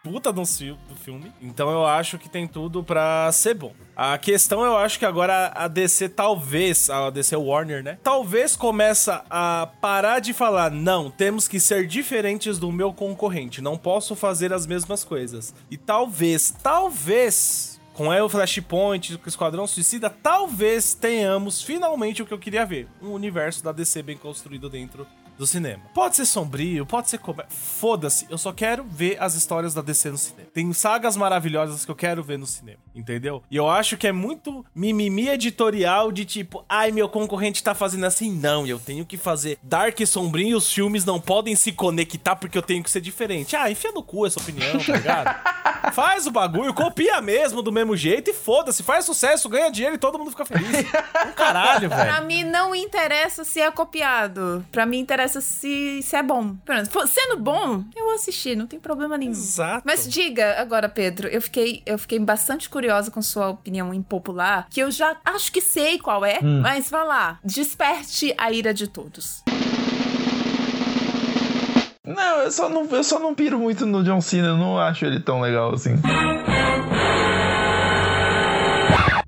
[0.03, 1.33] puta do, fi- do filme.
[1.41, 3.73] Então eu acho que tem tudo pra ser bom.
[3.95, 7.99] A questão eu acho que agora a DC talvez, a DC Warner, né?
[8.03, 13.77] Talvez começa a parar de falar, não, temos que ser diferentes do meu concorrente, não
[13.77, 15.55] posso fazer as mesmas coisas.
[15.71, 22.35] E talvez, talvez com El Flashpoint, com o Esquadrão Suicida, talvez tenhamos finalmente o que
[22.35, 22.87] eu queria ver.
[23.01, 25.07] Um universo da DC bem construído dentro
[25.39, 25.83] do cinema.
[25.95, 27.43] Pode ser sombrio, pode ser como.
[27.49, 30.49] Foda-se, eu só quero ver as histórias da DC no cinema.
[30.53, 33.43] Tem sagas maravilhosas que eu quero ver no cinema, entendeu?
[33.51, 38.05] E eu acho que é muito mimimi editorial de tipo, ai, meu concorrente tá fazendo
[38.07, 38.33] assim.
[38.33, 42.37] Não, eu tenho que fazer dark e sombrio e os filmes não podem se conectar
[42.37, 43.55] porque eu tenho que ser diferente.
[43.57, 45.37] Ah, enfia no cu essa opinião, tá ligado?
[45.93, 49.99] faz o bagulho, copia mesmo do mesmo jeito e foda-se, faz sucesso, ganha dinheiro e
[49.99, 50.67] todo mundo fica feliz.
[51.27, 52.27] Um caralho, Pra velho.
[52.27, 54.65] mim não interessa se é copiado.
[54.71, 56.55] Pra mim interessa se, se é bom.
[56.65, 56.89] Pronto.
[56.91, 59.33] Pô, Sendo bom, eu assisti, não tem problema nenhum.
[59.33, 59.83] Exato.
[59.85, 64.79] Mas diga agora, Pedro, eu fiquei, eu fiquei bastante curiosa com sua opinião impopular, que
[64.79, 69.43] eu já acho que sei qual é, mas vá lá, desperte a ira de todos.
[72.05, 75.05] Não, eu só não, eu só não piro muito no John Cena, eu não acho
[75.05, 76.01] ele tão legal assim.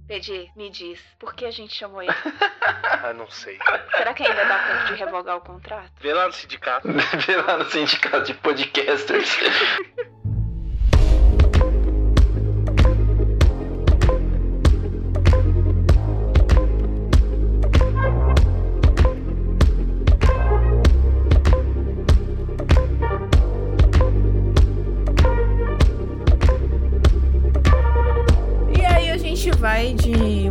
[0.07, 2.15] PG, me diz, por que a gente chamou ele?
[2.83, 3.59] Ah, não sei.
[3.97, 5.91] Será que ainda dá tempo de revogar o contrato?
[6.01, 6.87] Vê lá no sindicato.
[7.27, 9.37] Vê lá no sindicato de podcasters.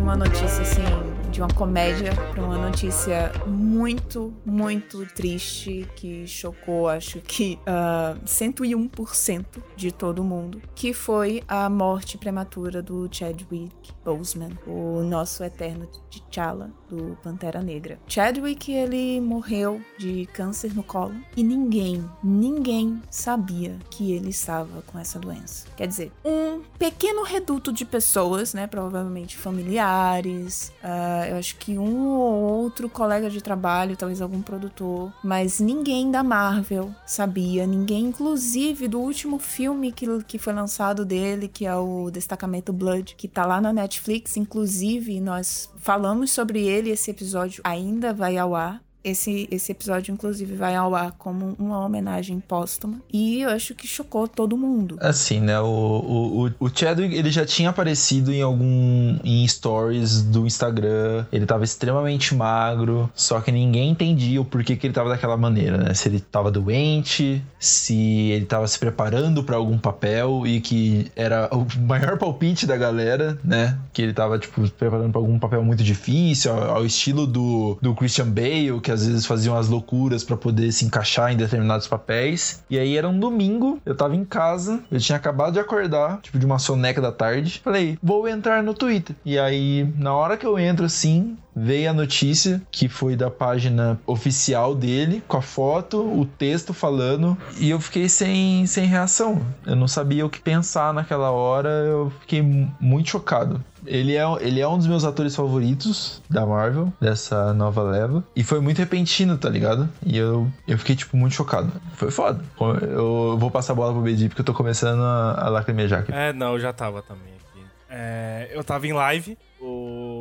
[0.07, 1.06] uma notícia assim,
[1.37, 9.45] de uma comédia pra uma notícia muito, muito triste que chocou, acho que ah, 101%
[9.75, 16.71] de todo mundo, que foi a morte prematura do Chadwick Boseman, o nosso eterno T'Challa
[16.89, 17.99] do Pantera Negra.
[18.07, 24.97] Chadwick ele morreu de câncer no colo e ninguém, ninguém sabia que ele estava com
[24.97, 25.67] essa doença.
[25.75, 32.07] Quer dizer, um pequeno reduto de pessoas, né, provavelmente familiares, ah, eu acho que um
[32.07, 38.87] ou outro colega de trabalho, talvez algum produtor, mas ninguém da Marvel sabia, ninguém, inclusive
[38.87, 43.45] do último filme que, que foi lançado dele, que é o Destacamento Blood, que tá
[43.45, 48.86] lá na Netflix, inclusive nós falamos sobre ele, esse episódio ainda vai ao ar.
[49.03, 52.99] Esse, esse episódio, inclusive, vai ao ar como uma homenagem póstuma.
[53.13, 54.97] E eu acho que chocou todo mundo.
[54.99, 55.57] Assim, né?
[55.61, 59.17] O, o, o- Chadwick, ele já tinha aparecido em algum.
[59.23, 61.25] em stories do Instagram.
[61.31, 63.09] Ele tava extremamente magro.
[63.15, 65.93] Só que ninguém entendia o porquê que ele tava daquela maneira, né?
[65.93, 67.95] Se ele tava doente, se
[68.31, 73.39] ele tava se preparando pra algum papel e que era o maior palpite da galera,
[73.43, 73.77] né?
[73.93, 77.95] Que ele tava, tipo, preparando pra algum papel muito difícil, ao, ao estilo do, do
[77.95, 82.63] Christian Bale, que às vezes fazia umas loucuras pra poder se encaixar em determinados papéis.
[82.69, 86.39] E aí era um domingo, eu tava em casa, eu tinha acabado de acordar, tipo
[86.39, 87.59] de uma soneca da tarde.
[87.61, 89.13] Falei, vou entrar no Twitter.
[89.25, 93.99] E aí, na hora que eu entro assim, veio a notícia que foi da página
[94.05, 99.41] oficial dele, com a foto, o texto falando, e eu fiquei sem, sem reação.
[99.65, 103.63] Eu não sabia o que pensar naquela hora, eu fiquei mu- muito chocado.
[103.85, 108.21] Ele é, ele é um dos meus atores favoritos da Marvel, dessa nova leva.
[108.35, 109.87] E foi muito repentino, tá ligado?
[110.05, 111.71] E eu, eu fiquei, tipo, muito chocado.
[111.93, 112.41] Foi foda.
[112.81, 116.11] Eu vou passar a bola pro BD porque eu tô começando a, a lacrimejar aqui.
[116.11, 117.65] É, não, eu já tava também aqui.
[117.89, 119.37] É, eu tava em live,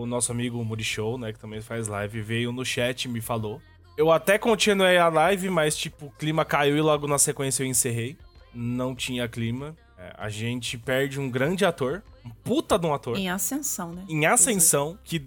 [0.07, 3.61] o nosso amigo Murichou, né, que também faz live, veio no chat e me falou.
[3.97, 7.67] Eu até continuei a live, mas, tipo, o clima caiu e logo na sequência eu
[7.67, 8.17] encerrei.
[8.55, 9.77] Não tinha clima.
[9.99, 14.05] É, a gente perde um grande ator, um puta de um ator, Em ascensão, né?
[14.09, 15.19] em ascensão, que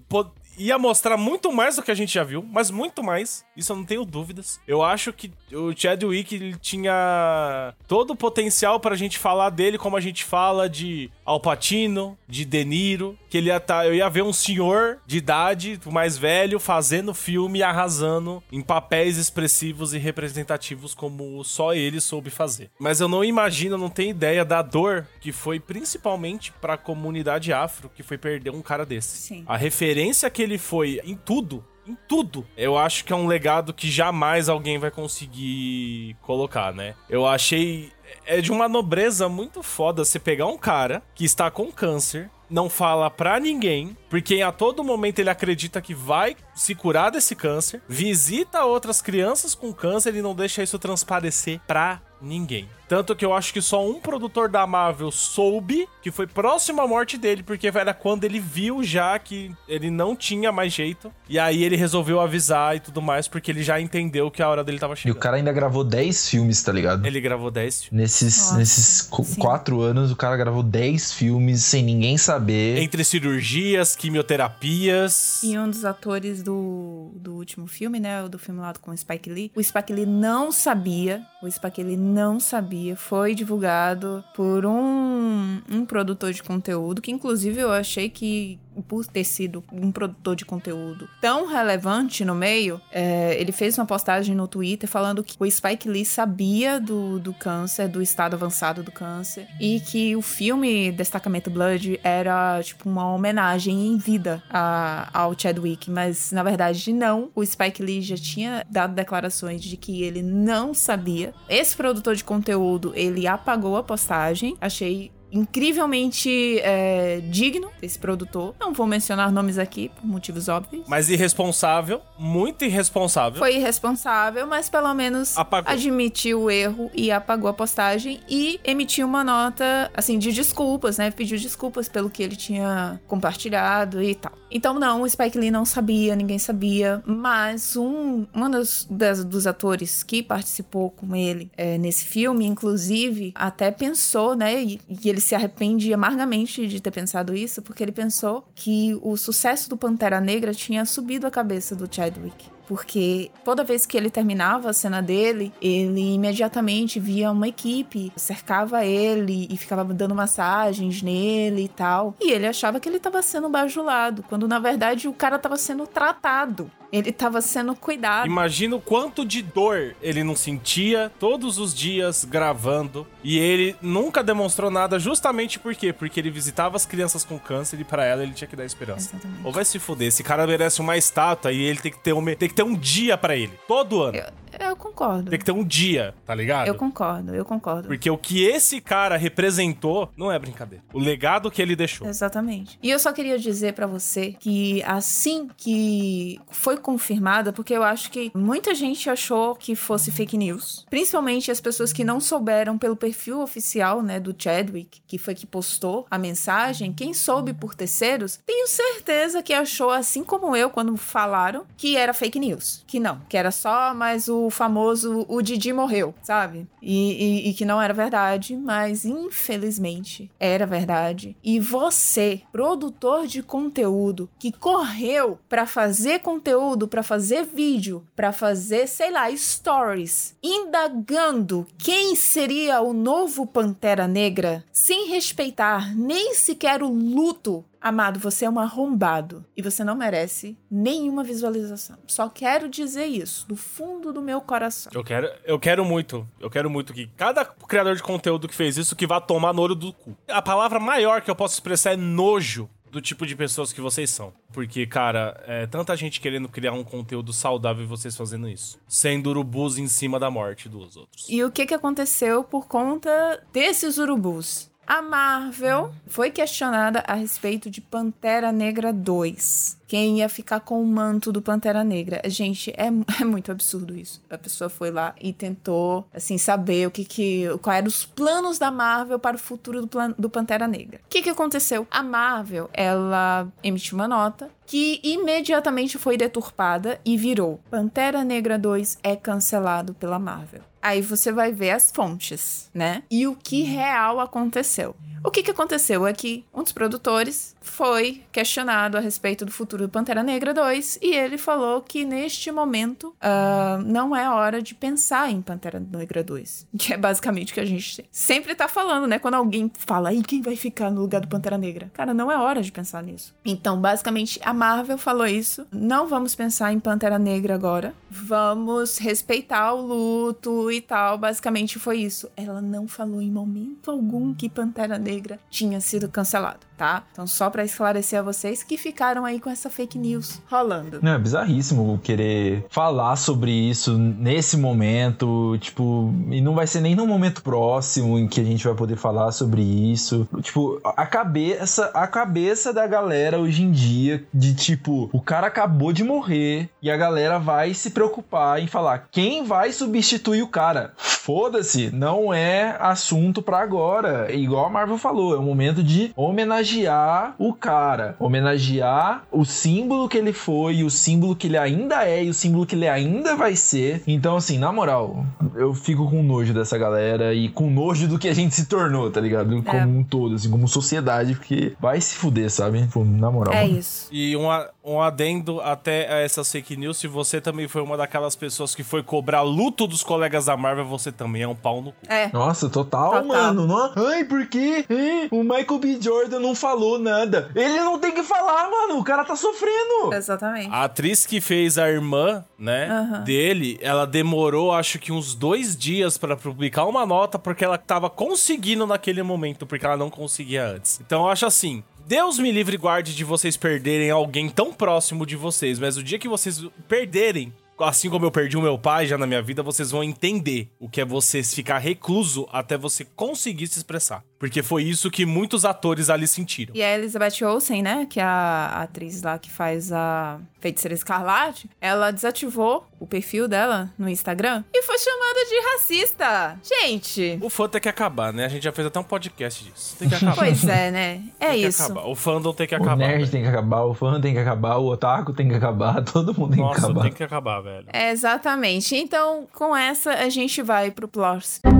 [0.59, 3.45] ia mostrar muito mais do que a gente já viu, mas muito mais.
[3.55, 4.59] Isso eu não tenho dúvidas.
[4.67, 9.95] Eu acho que o Chadwick ele tinha todo o potencial pra gente falar dele como
[9.95, 14.09] a gente fala de Al Pacino, de De Niro, que ele ia tá, eu ia
[14.09, 19.99] ver um senhor de idade, mais velho, fazendo filme e arrasando em papéis expressivos e
[19.99, 22.71] representativos como só ele soube fazer.
[22.79, 27.91] Mas eu não imagino, não tenho ideia da dor que foi principalmente pra comunidade afro,
[27.93, 29.17] que foi perder um cara desse.
[29.17, 29.43] Sim.
[29.47, 32.45] A referência que ele foi em tudo, em tudo.
[32.55, 36.95] Eu acho que é um legado que jamais alguém vai conseguir colocar, né?
[37.09, 37.91] Eu achei
[38.25, 42.69] é de uma nobreza muito foda você pegar um cara que está com câncer, não
[42.69, 47.81] fala pra ninguém, porque a todo momento ele acredita que vai se curar desse câncer,
[47.87, 52.67] visita outras crianças com câncer e não deixa isso transparecer pra ninguém.
[52.85, 56.87] Tanto que eu acho que só um produtor da Marvel soube que foi próximo à
[56.87, 61.13] morte dele, porque era quando ele viu já que ele não tinha mais jeito.
[61.29, 64.63] E aí ele resolveu avisar e tudo mais, porque ele já entendeu que a hora
[64.63, 65.19] dele tava E o chegando.
[65.19, 67.05] cara ainda gravou 10 filmes, tá ligado?
[67.05, 68.01] Ele gravou 10 filmes.
[68.01, 69.35] Nesses, Nossa, nesses sim.
[69.39, 72.79] quatro anos, o cara gravou 10 filmes sem ninguém saber.
[72.79, 75.41] Entre cirurgias, quimioterapias.
[75.43, 78.27] E um dos atores do, do último filme, né?
[78.27, 79.51] Do filme lá com o Spike Lee.
[79.55, 81.21] O Spike Lee não sabia.
[81.41, 82.95] O Spike Lee não sabia.
[82.95, 89.23] Foi divulgado por um, um produtor de conteúdo, que inclusive eu achei que, por ter
[89.23, 94.47] sido um produtor de conteúdo tão relevante no meio, é, ele fez uma postagem no
[94.47, 99.47] Twitter falando que o Spike Lee sabia do, do câncer, do estado avançado do câncer,
[99.59, 105.89] e que o filme Destacamento Blood era, tipo, uma homenagem em vida a- ao Chadwick,
[105.91, 107.29] mas na verdade não.
[107.35, 111.33] O Spike Lee já tinha dado declarações de que ele não sabia.
[111.49, 114.55] Esse produtor de conteúdo, ele apagou a postagem.
[114.61, 118.55] Achei incrivelmente é, digno desse produtor.
[118.59, 120.83] Não vou mencionar nomes aqui por motivos óbvios.
[120.87, 123.37] Mas irresponsável, muito irresponsável.
[123.39, 125.71] Foi irresponsável, mas pelo menos Apagou.
[125.71, 131.11] admitiu o erro e apagou a postagem e emitiu uma nota, assim, de desculpas, né?
[131.11, 134.31] Pediu desculpas pelo que ele tinha compartilhado e tal.
[134.51, 139.45] Então, não, o Spike Lee não sabia, ninguém sabia, mas um, um dos, das- dos
[139.45, 144.63] atores que participou com ele é, nesse filme, inclusive, até pensou, né?
[144.63, 149.15] E, e ele se arrepende amargamente de ter pensado isso, porque ele pensou que o
[149.17, 152.47] sucesso do Pantera Negra tinha subido a cabeça do Chadwick.
[152.69, 158.85] Porque toda vez que ele terminava a cena dele, ele imediatamente via uma equipe, cercava
[158.85, 162.13] ele e ficava dando massagens nele e tal.
[162.21, 165.87] E ele achava que ele estava sendo bajulado, quando na verdade o cara estava sendo
[165.87, 166.69] tratado.
[166.91, 168.27] Ele estava sendo cuidado.
[168.27, 173.05] Imagina o quanto de dor ele não sentia todos os dias gravando.
[173.23, 175.93] E ele nunca demonstrou nada justamente por quê?
[175.93, 179.11] Porque ele visitava as crianças com câncer e pra ela ele tinha que dar esperança.
[179.15, 179.45] Exatamente.
[179.45, 182.25] Ou vai se fuder, esse cara merece uma estátua e ele tem que ter um,
[182.25, 183.53] tem que ter um dia pra ele.
[183.67, 184.17] Todo ano.
[184.17, 184.25] Eu,
[184.67, 185.29] eu concordo.
[185.29, 186.67] Tem que ter um dia, tá ligado?
[186.67, 187.87] Eu concordo, eu concordo.
[187.87, 190.83] Porque o que esse cara representou não é brincadeira.
[190.93, 192.07] O legado que ele deixou.
[192.07, 192.77] Exatamente.
[192.81, 198.11] E eu só queria dizer pra você que assim que foi confirmada, porque eu acho
[198.11, 202.95] que muita gente achou que fosse fake news, principalmente as pessoas que não souberam pelo
[202.95, 208.39] perfil oficial, né, do Chadwick, que foi que postou a mensagem, quem soube por terceiros,
[208.45, 213.19] tenho certeza que achou assim como eu quando falaram que era fake news, que não,
[213.29, 216.67] que era só mais o famoso o Didi morreu, sabe?
[216.81, 221.35] E, e- e que não era verdade, mas infelizmente era verdade.
[221.43, 228.87] E você, produtor de conteúdo, que correu pra fazer conteúdo, pra fazer vídeo, pra fazer,
[228.87, 236.89] sei lá, stories, indagando quem seria o novo Pantera Negra, sem respeitar nem sequer o
[236.89, 241.97] luto Amado, você é um arrombado e você não merece nenhuma visualização.
[242.07, 244.91] Só quero dizer isso do fundo do meu coração.
[244.93, 248.77] Eu quero, eu quero muito, eu quero muito que cada criador de conteúdo que fez
[248.77, 250.17] isso que vá tomar no olho do cu.
[250.27, 254.09] A palavra maior que eu posso expressar é nojo do tipo de pessoas que vocês
[254.09, 254.33] são.
[254.51, 258.79] Porque, cara, é tanta gente querendo criar um conteúdo saudável e vocês fazendo isso.
[258.87, 261.27] Sendo urubus em cima da morte dos outros.
[261.29, 264.68] E o que, que aconteceu por conta desses urubus?
[264.89, 269.78] A Marvel foi questionada a respeito de Pantera Negra 2.
[269.89, 272.21] Quem ia ficar com o manto do Pantera Negra?
[272.25, 274.21] Gente, é, é muito absurdo isso.
[274.29, 277.47] A pessoa foi lá e tentou, assim, saber o que que...
[277.59, 281.01] Quais eram os planos da Marvel para o futuro do, plan- do Pantera Negra.
[281.03, 281.87] O que que aconteceu?
[281.89, 288.99] A Marvel, ela emitiu uma nota que imediatamente foi deturpada e virou Pantera Negra 2
[289.01, 290.61] é cancelado pela Marvel.
[290.79, 293.01] Aí você vai ver as fontes, né?
[293.09, 294.95] E o que real aconteceu.
[295.21, 299.78] O que, que aconteceu é que um dos produtores foi questionado a respeito do futuro
[299.83, 304.75] do Pantera Negra 2 e ele falou que neste momento ah, não é hora de
[304.75, 306.67] pensar em Pantera Negra 2.
[306.77, 309.19] Que é basicamente o que a gente sempre tá falando, né?
[309.19, 311.91] Quando alguém fala, e quem vai ficar no lugar do Pantera Negra?
[311.93, 313.35] Cara, não é hora de pensar nisso.
[313.45, 315.67] Então, basicamente, a Marvel falou isso.
[315.71, 317.93] Não vamos pensar em Pantera Negra agora.
[318.09, 321.17] Vamos respeitar o luto e tal.
[321.17, 322.29] Basicamente foi isso.
[322.35, 326.68] Ela não falou em momento algum que Pantera Negra tinha sido cancelado.
[326.79, 327.03] Tá?
[327.11, 330.99] Então, só pra esclarecer a vocês que ficaram aí com essa fake news rolando.
[331.01, 336.95] Não, é bizarríssimo querer falar sobre isso nesse momento, tipo, e não vai ser nem
[336.95, 340.25] num momento próximo em que a gente vai poder falar sobre isso.
[340.41, 345.91] Tipo, a cabeça, a cabeça da galera hoje em dia de tipo, o cara acabou
[345.91, 350.93] de morrer e a galera vai se preocupar em falar quem vai substituir o cara.
[351.29, 354.33] Foda-se, não é assunto pra agora.
[354.33, 360.17] Igual a Marvel falou, é o momento de homenagear o cara, homenagear o símbolo que
[360.17, 363.55] ele foi, o símbolo que ele ainda é e o símbolo que ele ainda vai
[363.55, 364.01] ser.
[364.07, 368.27] Então, assim, na moral, eu fico com nojo dessa galera e com nojo do que
[368.27, 369.61] a gente se tornou, tá ligado?
[369.61, 372.89] Como um todo, assim, como sociedade, porque vai se fuder, sabe?
[373.05, 373.53] Na moral.
[373.53, 373.77] É mano.
[373.77, 374.07] isso.
[374.11, 374.47] E um,
[374.83, 378.83] um adendo até a essa fake news, se você também foi uma daquelas pessoas que
[378.83, 381.97] foi cobrar luto dos colegas da Marvel, você também é um pau no cu.
[382.07, 382.29] É.
[382.31, 383.25] Nossa, total, Total.
[383.25, 383.67] mano.
[383.67, 383.91] Não...
[384.07, 384.85] Ai, por quê?
[384.89, 385.97] Ai, o Michael B.
[386.01, 387.51] Jordan não falou nada.
[387.53, 388.97] Ele não tem que falar, mano.
[388.97, 390.13] O cara tá sofrendo.
[390.13, 390.69] Exatamente.
[390.71, 396.17] A atriz que fez a irmã, né, dele, ela demorou, acho que uns dois dias
[396.17, 401.01] pra publicar uma nota porque ela tava conseguindo naquele momento, porque ela não conseguia antes.
[401.05, 401.83] Então eu acho assim.
[402.07, 406.01] Deus me livre e guarde de vocês perderem alguém tão próximo de vocês, mas o
[406.01, 409.63] dia que vocês perderem, assim como eu perdi o meu pai já na minha vida,
[409.63, 414.23] vocês vão entender o que é você ficar recluso até você conseguir se expressar.
[414.39, 416.73] Porque foi isso que muitos atores ali sentiram.
[416.73, 421.69] E a Elizabeth Olsen, né, que é a atriz lá que faz a Feiticeira Escarlate,
[421.81, 426.59] ela desativou o perfil dela no Instagram e foi chamada de racista.
[426.63, 428.45] Gente, O fã tem que acabar, né?
[428.45, 429.95] A gente já fez até um podcast disso.
[429.99, 430.35] Tem que acabar.
[430.35, 431.21] pois é, né?
[431.39, 431.83] É Tem que isso.
[431.83, 432.05] acabar.
[432.07, 432.95] O fandom tem que O acabar.
[432.97, 433.31] nerd velho.
[433.31, 436.49] tem que acabar, o fã tem que acabar, o otaku tem que acabar, todo mundo
[436.55, 437.01] tem que Nossa, acabar.
[437.03, 437.85] tem que acabar, velho.
[437.91, 438.95] É, exatamente.
[438.95, 441.78] Então, com essa, a gente vai pro próximo.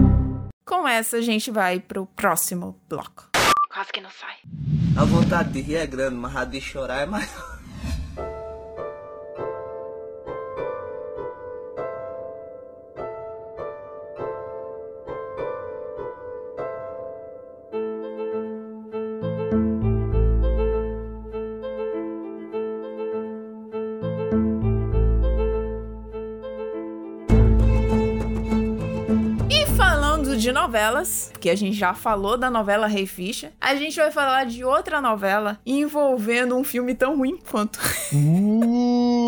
[0.70, 3.28] Com essa, a gente vai pro próximo bloco.
[3.74, 4.36] Quase que não sai.
[4.96, 7.49] A vontade de rir é grande, mas a de chorar é maior.
[30.70, 34.64] Novelas, porque a gente já falou da novela Rei Ficha, a gente vai falar de
[34.64, 37.80] outra novela envolvendo um filme tão ruim quanto.
[38.14, 39.28] Uh,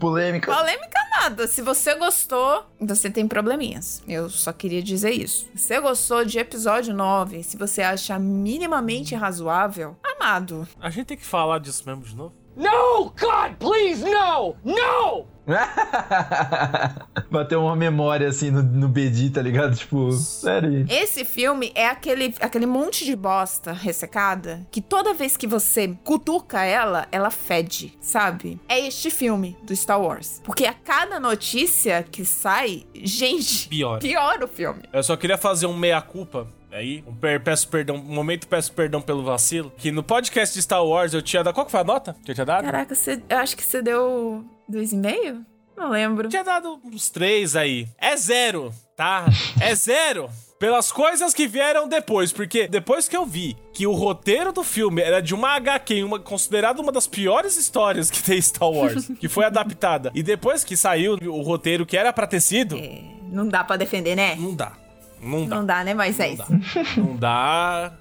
[0.00, 0.50] polêmica.
[0.50, 1.46] Polêmica nada.
[1.46, 4.02] Se você gostou, você tem probleminhas.
[4.08, 5.46] Eu só queria dizer isso.
[5.54, 10.66] Se você gostou de episódio 9, se você acha minimamente razoável, amado.
[10.80, 12.32] A gente tem que falar disso mesmo de novo?
[12.56, 13.12] No!
[13.20, 14.56] God, please, no!
[14.64, 15.26] No!
[17.30, 19.76] Bateu uma memória assim no, no BD, tá ligado?
[19.76, 20.84] Tipo, sério.
[20.88, 26.64] Esse filme é aquele, aquele monte de bosta ressecada que toda vez que você cutuca
[26.64, 28.58] ela, ela fede, sabe?
[28.68, 30.40] É este filme do Star Wars.
[30.42, 34.00] Porque a cada notícia que sai, gente, Pior.
[34.00, 34.82] piora o filme.
[34.92, 37.02] Eu só queria fazer um meia-culpa aí.
[37.06, 39.72] Um per- peço perdão, um momento peço perdão pelo vacilo.
[39.76, 41.54] Que no podcast de Star Wars eu tinha dado.
[41.54, 42.64] Qual que foi a nota que eu tinha dado?
[42.64, 42.94] Caraca,
[43.28, 45.44] eu acho que você deu dois e meio?
[45.76, 46.28] Não lembro.
[46.28, 47.86] Tinha dado uns três aí.
[47.98, 49.26] É zero, tá?
[49.60, 50.30] É zero.
[50.58, 55.02] Pelas coisas que vieram depois, porque depois que eu vi que o roteiro do filme
[55.02, 59.28] era de uma HQ, uma, considerada uma das piores histórias que tem Star Wars, que
[59.28, 63.46] foi adaptada, e depois que saiu o roteiro que era pra ter sido, É, não
[63.46, 64.34] dá pra defender, né?
[64.36, 64.72] não dá.
[65.20, 65.56] Não dá.
[65.56, 66.38] Não dá, né, Moisés?
[66.38, 66.92] Não dá.
[66.96, 67.92] Não dá.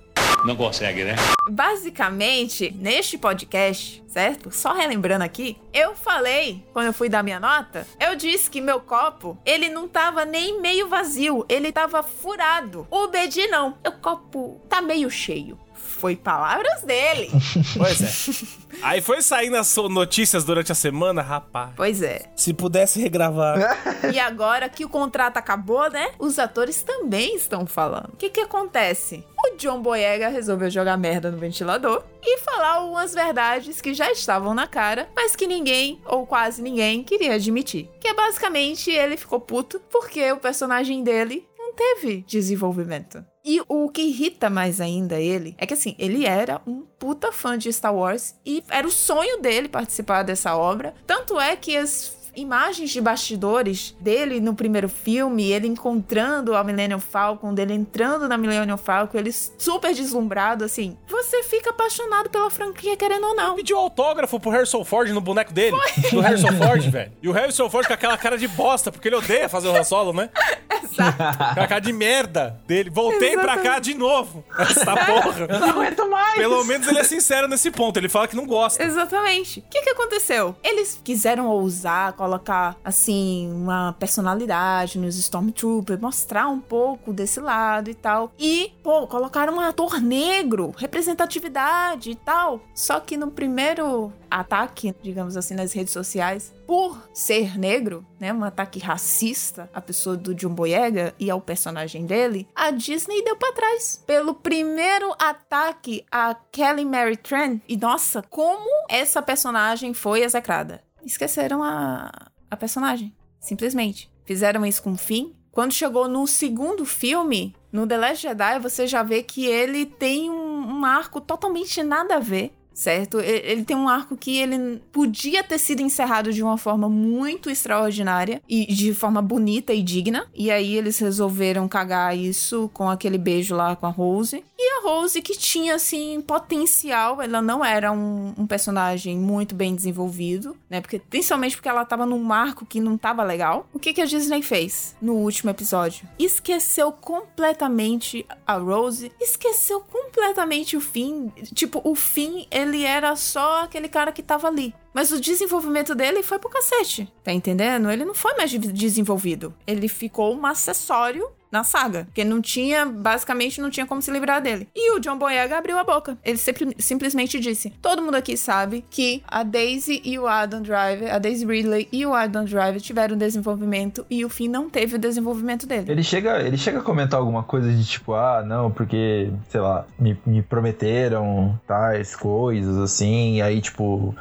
[0.45, 1.15] Não consegue, né?
[1.49, 4.51] Basicamente, neste podcast, certo?
[4.51, 8.79] Só relembrando aqui, eu falei, quando eu fui dar minha nota, eu disse que meu
[8.79, 12.85] copo, ele não tava nem meio vazio, ele tava furado.
[12.91, 15.57] O Bedi não, o copo tá meio cheio.
[15.95, 17.29] Foi palavras dele.
[17.77, 18.47] Pois é.
[18.83, 21.71] Aí foi saindo as notícias durante a semana, rapaz.
[21.75, 22.23] pois é.
[22.35, 23.55] Se pudesse regravar.
[24.13, 26.11] E agora que o contrato acabou, né?
[26.19, 28.09] Os atores também estão falando.
[28.13, 29.23] O que que acontece?
[29.37, 34.53] O John Boyega resolveu jogar merda no ventilador e falar umas verdades que já estavam
[34.53, 37.89] na cara, mas que ninguém, ou quase ninguém, queria admitir.
[37.99, 43.23] Que é basicamente ele ficou puto porque o personagem dele não teve desenvolvimento.
[43.45, 47.55] E o que irrita mais ainda ele é que assim, ele era um puta fã
[47.55, 50.95] de Star Wars e era o sonho dele participar dessa obra.
[51.05, 56.99] Tanto é que as imagens de bastidores dele no primeiro filme, ele encontrando a Millennium
[56.99, 60.97] Falcon, dele entrando na Millennium Falcon, ele super deslumbrado, assim.
[61.07, 63.55] Você fica apaixonado pela franquia, querendo ou não.
[63.55, 65.75] Pediu autógrafo pro Harrison Ford no boneco dele.
[66.11, 67.11] Do Harrison Ford, velho.
[67.21, 69.83] E o Harrison Ford com aquela cara de bosta, porque ele odeia fazer o Han
[69.83, 70.29] Solo, né?
[70.83, 71.17] Exato.
[71.55, 72.89] Com a cara de merda dele.
[72.89, 74.43] Voltei pra cá de novo.
[74.57, 75.47] Essa porra.
[75.49, 76.35] Eu não aguento mais.
[76.35, 77.97] Pelo menos ele é sincero nesse ponto.
[77.97, 78.83] Ele fala que não gosta.
[78.83, 79.59] Exatamente.
[79.59, 80.55] O que, que aconteceu?
[80.63, 87.93] Eles quiseram ousar, colocar, assim, uma personalidade nos Stormtroopers, mostrar um pouco desse lado e
[87.93, 88.31] tal.
[88.39, 92.61] E, pô, colocaram um ator negro, representatividade e tal.
[92.73, 98.43] Só que no primeiro ataque, digamos assim, nas redes sociais, por ser negro, né, um
[98.43, 103.53] ataque racista à pessoa do John Boyega e ao personagem dele, a Disney deu pra
[103.53, 104.03] trás.
[104.07, 110.83] Pelo primeiro ataque a Kelly Mary Tran, e nossa, como essa personagem foi execrada.
[111.05, 112.11] Esqueceram a,
[112.49, 114.11] a personagem, simplesmente.
[114.25, 115.31] Fizeram isso com o Finn.
[115.51, 120.29] Quando chegou no segundo filme, no The Last Jedi, você já vê que ele tem
[120.29, 123.19] um, um arco totalmente nada a ver certo?
[123.21, 128.41] Ele tem um arco que ele podia ter sido encerrado de uma forma muito extraordinária
[128.47, 130.27] e de forma bonita e digna.
[130.35, 134.43] E aí eles resolveram cagar isso com aquele beijo lá com a Rose.
[134.57, 139.73] E a Rose, que tinha, assim, potencial, ela não era um, um personagem muito bem
[139.73, 140.81] desenvolvido, né?
[140.81, 143.67] Porque, principalmente porque ela tava num arco que não tava legal.
[143.73, 146.07] O que, que a Disney fez no último episódio?
[146.19, 151.31] Esqueceu completamente a Rose, esqueceu completamente o fim.
[151.53, 154.73] Tipo, o fim, ele era só aquele cara que tava ali.
[154.93, 157.89] Mas o desenvolvimento dele foi pro cacete, tá entendendo?
[157.91, 159.53] Ele não foi mais de- desenvolvido.
[159.67, 162.05] Ele ficou um acessório na saga.
[162.05, 164.67] Porque não tinha, basicamente, não tinha como se livrar dele.
[164.75, 166.17] E o John Boyega abriu a boca.
[166.23, 171.13] Ele sempre- simplesmente disse: Todo mundo aqui sabe que a Daisy e o Adam Driver,
[171.13, 174.99] a Daisy Ridley e o Adam Driver tiveram desenvolvimento e o Finn não teve o
[174.99, 175.91] desenvolvimento dele.
[175.91, 179.85] Ele chega, ele chega a comentar alguma coisa de tipo, ah, não, porque, sei lá,
[179.99, 184.15] me, me prometeram tais coisas, assim, e aí, tipo.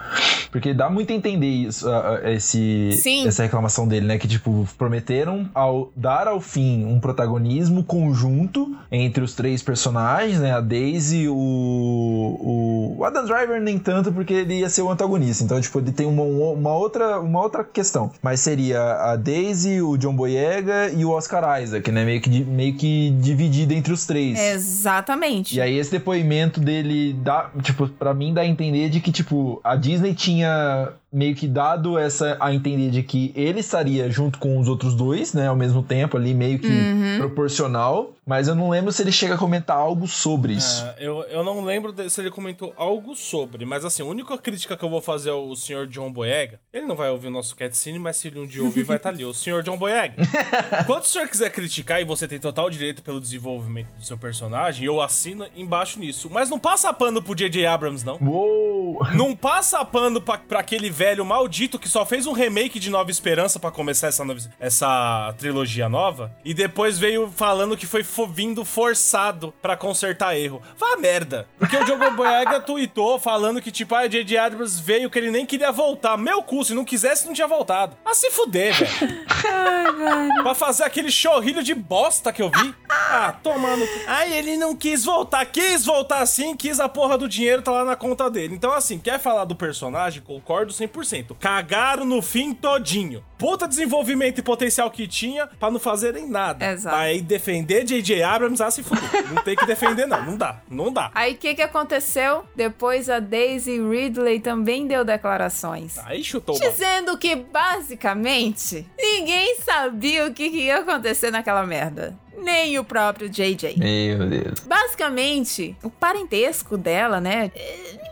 [0.51, 1.87] Porque dá muito a entender isso,
[2.25, 3.27] esse, Sim.
[3.27, 4.18] essa reclamação dele, né?
[4.18, 10.52] Que, tipo, prometeram ao dar ao fim um protagonismo conjunto entre os três personagens, né?
[10.52, 15.44] A Daisy, o, o, o Adam Driver nem tanto, porque ele ia ser o antagonista.
[15.44, 18.10] Então, tipo, ele tem uma, uma, outra, uma outra questão.
[18.20, 22.04] Mas seria a Daisy, o John Boyega e o Oscar Isaac, né?
[22.04, 24.38] Meio que, meio que dividido entre os três.
[24.38, 25.56] Exatamente.
[25.56, 29.60] E aí esse depoimento dele dá, tipo, pra mim dá a entender de que, tipo,
[29.62, 34.58] a Disney tinha meio que dado essa a entender de que ele estaria junto com
[34.58, 37.18] os outros dois, né, ao mesmo tempo ali, meio que Uhum.
[37.18, 40.84] proporcional, mas eu não lembro se ele chega a comentar algo sobre isso.
[40.84, 44.36] É, eu, eu não lembro de- se ele comentou algo sobre, mas assim, a única
[44.38, 47.54] crítica que eu vou fazer ao senhor John Boyega, ele não vai ouvir o nosso
[47.56, 49.24] cutscene, mas se ele um dia ouvir, vai estar ali.
[49.24, 50.14] O senhor John Boyega.
[50.86, 54.84] Quando o senhor quiser criticar e você tem total direito pelo desenvolvimento do seu personagem,
[54.86, 56.28] eu assino embaixo nisso.
[56.30, 57.66] Mas não passa pano pro J.J.
[57.66, 58.18] Abrams, não.
[58.20, 58.98] Uou!
[59.14, 63.11] Não passa pano pra, pra aquele velho maldito que só fez um remake de Nova
[63.11, 68.26] Esperança pra começar essa, nova- essa trilogia nova e depois veio falando que foi fo-
[68.26, 70.62] vindo forçado pra consertar erro.
[70.78, 71.46] Vá merda.
[71.59, 74.36] Porque o Diogo Boyega tweetou falando que, tipo, ah, J.J.
[74.38, 76.16] Abrams veio que ele nem queria voltar.
[76.16, 77.96] Meu cu, se não quisesse, não tinha voltado.
[78.05, 80.42] Ah, se fuder, velho.
[80.42, 82.74] pra fazer aquele chorrilho de bosta que eu vi.
[82.88, 83.84] Ah, tomando.
[84.07, 85.44] Ai, ele não quis voltar.
[85.46, 88.55] Quis voltar sim, quis a porra do dinheiro, tá lá na conta dele.
[88.55, 90.22] Então, assim, quer falar do personagem?
[90.22, 90.93] Concordo 100%.
[91.38, 93.24] Cagaram no fim todinho.
[93.38, 96.72] Puta desenvolvimento e potencial que tinha pra não fazerem nada.
[96.72, 96.97] Exato.
[96.97, 98.22] Aí defender J.J.
[98.22, 99.03] Abrams, ah, se fuder.
[99.32, 100.24] Não tem que defender, não.
[100.24, 100.61] Não dá.
[100.70, 101.11] Não dá.
[101.14, 102.45] Aí o que, que aconteceu?
[102.55, 105.99] Depois a Daisy Ridley também deu declarações.
[106.07, 106.59] Aí chutou.
[106.59, 112.16] Dizendo que basicamente ninguém sabia o que, que ia acontecer naquela merda.
[112.38, 113.76] Nem o próprio JJ.
[113.76, 114.61] Meu Deus.
[114.61, 117.51] Basicamente, o parentesco dela, né?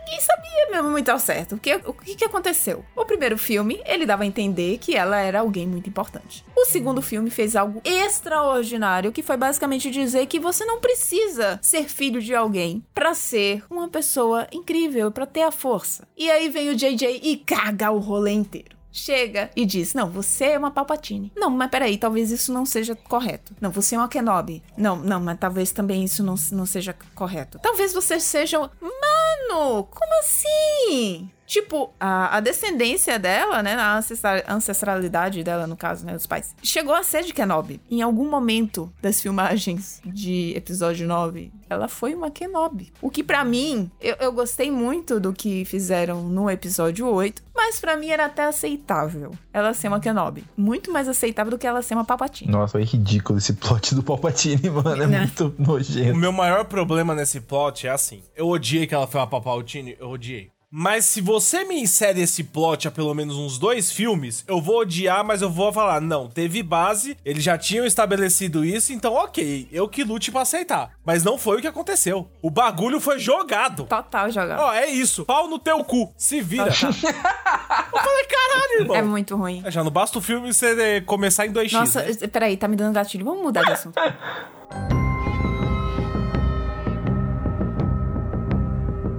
[0.05, 1.55] Ninguém sabia mesmo muito ao certo.
[1.55, 2.83] O que, o que, que aconteceu?
[2.95, 6.43] O primeiro filme, ele dava a entender que ela era alguém muito importante.
[6.55, 11.89] O segundo filme fez algo extraordinário, que foi basicamente dizer que você não precisa ser
[11.89, 16.07] filho de alguém pra ser uma pessoa incrível, pra ter a força.
[16.17, 20.45] E aí vem o JJ e caga o rolê inteiro chega e diz: Não, você
[20.45, 21.31] é uma Palpatine.
[21.35, 23.53] Não, mas peraí, talvez isso não seja correto.
[23.59, 24.63] Não, você é uma Kenobi.
[24.77, 27.59] Não, não, mas talvez também isso não, não seja correto.
[27.59, 28.59] Talvez você seja.
[28.59, 31.29] Mano, como assim?
[31.45, 36.55] Tipo, a, a descendência dela, né, a ancestra- ancestralidade dela, no caso, né, dos pais,
[36.63, 37.81] chegou a ser de Kenobi.
[37.91, 42.91] Em algum momento das filmagens de episódio 9, ela foi uma Kenobi.
[43.01, 47.79] O que pra mim, eu, eu gostei muito do que fizeram no episódio 8, mas
[47.79, 50.43] pra mim era até aceitável ela ser uma Kenobi.
[50.57, 52.51] Muito mais aceitável do que ela ser uma Palpatine.
[52.51, 55.03] Nossa, foi ridículo esse plot do Palpatine, mano.
[55.03, 55.19] É Né?
[55.19, 56.17] muito O nojento.
[56.17, 58.23] meu maior problema nesse plot é assim.
[58.35, 60.49] Eu odiei que ela foi uma Palpatine, eu odiei.
[60.75, 64.79] Mas se você me insere esse plot há pelo menos uns dois filmes, eu vou
[64.79, 69.67] odiar, mas eu vou falar, não, teve base, eles já tinham estabelecido isso, então ok,
[69.71, 70.93] eu que lute pra aceitar.
[71.05, 72.27] Mas não foi o que aconteceu.
[72.41, 73.83] O bagulho foi jogado.
[73.83, 74.61] Total jogado.
[74.61, 75.25] Ó, é isso.
[75.25, 76.11] Pau no teu cu.
[76.17, 76.65] Se vira.
[76.73, 78.95] eu falei, caralho, irmão.
[78.95, 79.61] É muito ruim.
[79.63, 81.71] É, Já não basta o filme você eh, começar em 2x.
[81.71, 82.27] Nossa, né?
[82.27, 83.23] peraí, tá me dando gatilho.
[83.23, 83.99] Vamos mudar de assunto.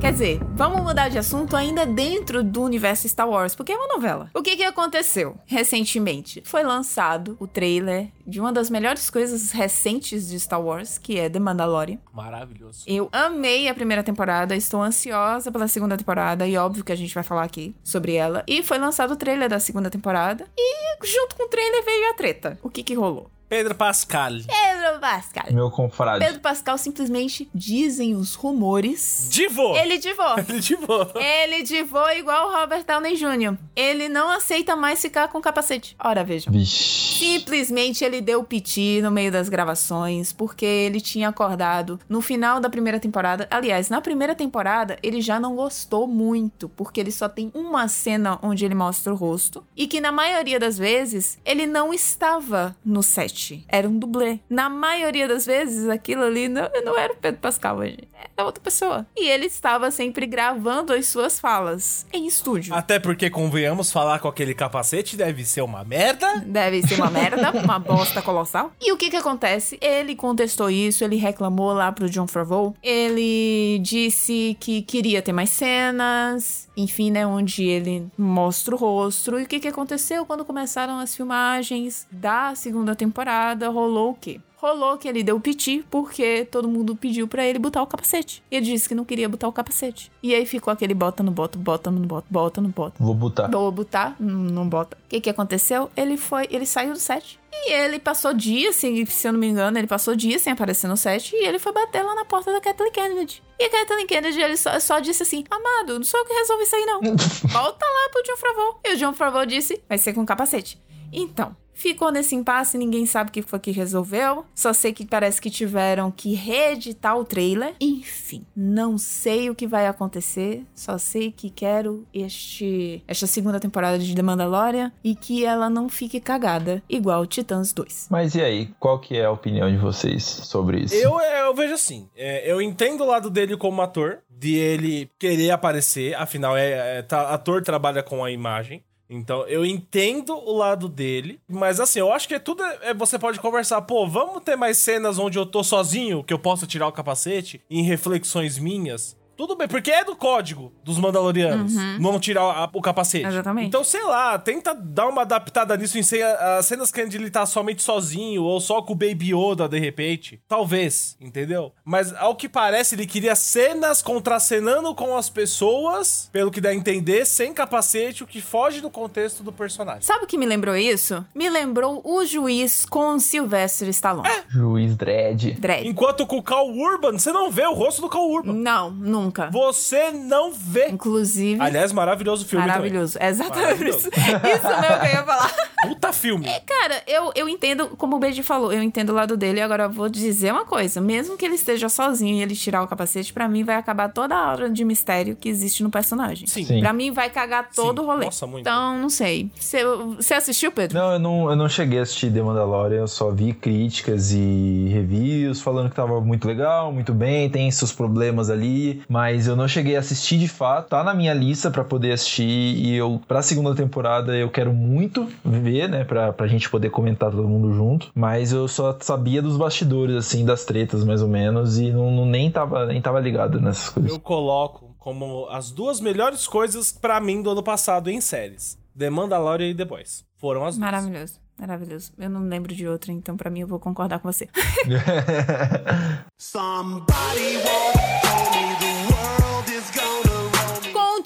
[0.05, 3.89] Quer dizer, vamos mudar de assunto ainda dentro do universo Star Wars, porque é uma
[3.89, 4.29] novela.
[4.35, 6.43] O que que aconteceu recentemente?
[6.45, 11.31] Foi lançado o trailer de uma das melhores coisas recentes de Star Wars, que é
[11.31, 11.97] The Mandalorian.
[12.13, 12.85] Maravilhoso.
[12.87, 17.15] Eu amei a primeira temporada, estou ansiosa pela segunda temporada e óbvio que a gente
[17.15, 18.45] vai falar aqui sobre ela.
[18.47, 22.15] E foi lançado o trailer da segunda temporada e junto com o trailer veio a
[22.15, 22.59] treta.
[22.63, 23.31] O que que rolou?
[23.49, 24.33] Pedro Pascal.
[24.47, 25.45] Pedro Pascal.
[25.53, 26.25] Meu confrade.
[26.25, 29.29] Pedro Pascal simplesmente dizem os rumores.
[29.31, 29.77] Divô.
[29.77, 30.39] Ele divou.
[30.39, 31.07] Ele divô.
[31.15, 33.57] Ele divou igual o Robert Downey Jr.
[33.77, 35.95] Ele não aceita mais ficar com capacete.
[36.03, 36.53] Ora, vejam.
[36.53, 37.15] Vixe.
[37.15, 42.69] Simplesmente ele deu piti no meio das gravações, porque ele tinha acordado no final da
[42.69, 43.47] primeira temporada.
[43.51, 48.39] Aliás, na primeira temporada, ele já não gostou muito, porque ele só tem uma cena
[48.43, 49.65] onde ele mostra o rosto.
[49.77, 53.44] E que na maioria das vezes, ele não estava no set.
[53.69, 54.39] Era um dublê.
[54.49, 58.09] Na maioria das vezes, aquilo ali não, não era o Pedro Pascal, gente.
[58.37, 59.07] Era outra pessoa.
[59.17, 62.75] E ele estava sempre gravando as suas falas em estúdio.
[62.75, 66.43] Até porque, convenhamos, falar com aquele capacete deve ser uma merda.
[66.47, 68.73] Deve ser uma merda, uma bosta colossal.
[68.81, 69.79] E o que que acontece?
[69.81, 72.75] Ele contestou isso, ele reclamou lá pro John Favreau.
[72.83, 79.39] Ele disse que queria ter mais cenas, enfim, né, onde ele mostra o rosto.
[79.39, 83.24] E o que que aconteceu quando começaram as filmagens da segunda temporada?
[83.73, 84.41] Rolou o quê?
[84.57, 88.43] Rolou que ele deu piti porque todo mundo pediu pra ele botar o capacete.
[88.51, 90.11] E ele disse que não queria botar o capacete.
[90.23, 92.95] E aí ficou aquele bota no bota, bota no bota, bota no bota.
[92.99, 93.49] Vou botar.
[93.49, 94.97] Vou botar, não não bota.
[95.05, 95.91] O que que aconteceu?
[95.95, 97.39] Ele foi, ele saiu do set.
[97.53, 100.89] E ele passou dias, se, se eu não me engano, ele passou dias sem aparecer
[100.89, 101.35] no set.
[101.37, 103.43] E ele foi bater lá na porta da Kathleen Kennedy.
[103.59, 106.63] E a Kathleen Kennedy, ele só, só disse assim: Amado, não sou eu que resolvi
[106.65, 107.01] isso aí, não.
[107.49, 108.81] Volta lá pro John Favreau.
[108.85, 110.83] E o John Favreau disse: Vai ser com capacete.
[111.13, 114.45] Então, ficou nesse impasse, ninguém sabe o que foi que resolveu.
[114.55, 117.75] Só sei que parece que tiveram que reeditar o trailer.
[117.81, 120.65] Enfim, não sei o que vai acontecer.
[120.75, 125.89] Só sei que quero este esta segunda temporada de The Mandalorian e que ela não
[125.89, 128.09] fique cagada igual Titãs 2.
[128.11, 130.95] Mas e aí, qual que é a opinião de vocês sobre isso?
[130.95, 135.51] Eu, eu vejo assim, é, eu entendo o lado dele como ator, de ele querer
[135.51, 138.83] aparecer, afinal, é, é, tá- ator trabalha com a imagem.
[139.09, 143.19] Então, eu entendo o lado dele, mas assim, eu acho que tudo é, é- você
[143.19, 146.89] pode conversar, pô, vamos ter mais cenas onde eu tô sozinho, que eu possa tirar
[146.89, 149.17] o capacete, em reflexões minhas.
[149.37, 153.27] Tudo bem, porque é do código dos Mandalorianos não tirar a- o capacete.
[153.27, 153.67] Exatamente.
[153.69, 157.45] Então, sei lá, tenta dar uma adaptada nisso em ser as cenas que ele tá
[157.47, 160.41] somente sozinho ou só com o Baby Yoda de repente.
[160.49, 161.73] Talvez, entendeu?
[161.85, 166.75] Mas ao que parece, ele queria cenas contracenando com as pessoas, pelo que dá a
[166.75, 170.03] entender, sem capacete, o que foge do contexto do personagem.
[170.03, 171.25] Sabe o que me lembrou isso?
[171.35, 174.29] Me lembrou o juiz com Sylvester Stallone.
[174.49, 175.53] Juiz Dredd.
[175.59, 175.87] Dredd.
[175.89, 178.53] Enquanto com o Cal Urban, você não vê o rosto do Cal Urban.
[178.53, 178.91] Não,
[179.25, 179.51] nunca.
[179.51, 180.89] Você não vê.
[180.89, 181.61] Inclusive.
[181.61, 183.19] Aliás, maravilhoso filme Maravilhoso.
[183.21, 183.99] É exatamente Maravilhoso.
[183.99, 184.09] isso.
[184.09, 185.49] Isso mesmo que eu ia falar.
[185.49, 185.65] também.
[185.85, 186.47] Puta filme.
[186.67, 189.61] Cara, eu, eu entendo, como o Beiji falou, eu entendo o lado dele.
[189.61, 192.89] Agora eu vou dizer uma coisa: mesmo que ele esteja sozinho e ele tirar o
[192.89, 196.47] capacete, pra mim vai acabar toda a aura de mistério que existe no personagem.
[196.47, 196.65] Sim.
[196.65, 196.81] Sim.
[196.81, 198.05] Pra mim vai cagar todo Sim.
[198.05, 198.25] o rolê.
[198.25, 198.63] Nossa, muito.
[198.63, 199.51] Então, não sei.
[199.55, 199.85] Você,
[200.17, 200.99] você assistiu, Pedro?
[200.99, 204.89] Não eu, não, eu não cheguei a assistir The Mandalorian, eu só vi críticas e
[204.91, 209.69] reviews falando que tava muito legal, muito bem, tem seus problemas ali, mas eu não
[209.69, 210.89] cheguei a assistir de fato.
[210.89, 215.29] Tá na minha lista pra poder assistir e eu, pra segunda temporada, eu quero muito
[215.45, 219.57] ver, né, pra, pra gente poder comentar todo mundo junto, mas eu só sabia dos
[219.57, 223.61] bastidores, assim, das tretas mais ou menos, e não, não- nem, tava, nem tava ligado
[223.61, 224.11] nessas coisas.
[224.11, 229.11] Eu coloco como as duas melhores coisas pra mim do ano passado em séries: The
[229.11, 230.25] Mandalorian e The Boys.
[230.41, 230.91] Foram as duas.
[230.91, 231.35] Maravilhoso.
[231.57, 232.13] Maravilhoso.
[232.19, 234.49] Eu não lembro de outra, então pra mim eu vou concordar com você.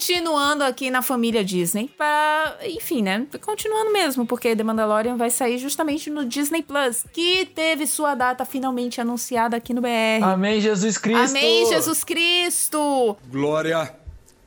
[0.09, 1.87] continuando aqui na família Disney.
[1.95, 3.27] Pra, enfim, né?
[3.41, 8.43] Continuando mesmo, porque The Mandalorian vai sair justamente no Disney Plus, que teve sua data
[8.43, 10.23] finalmente anunciada aqui no BR.
[10.23, 11.29] Amém, Jesus Cristo.
[11.29, 13.17] Amém, Jesus Cristo!
[13.29, 13.95] Glória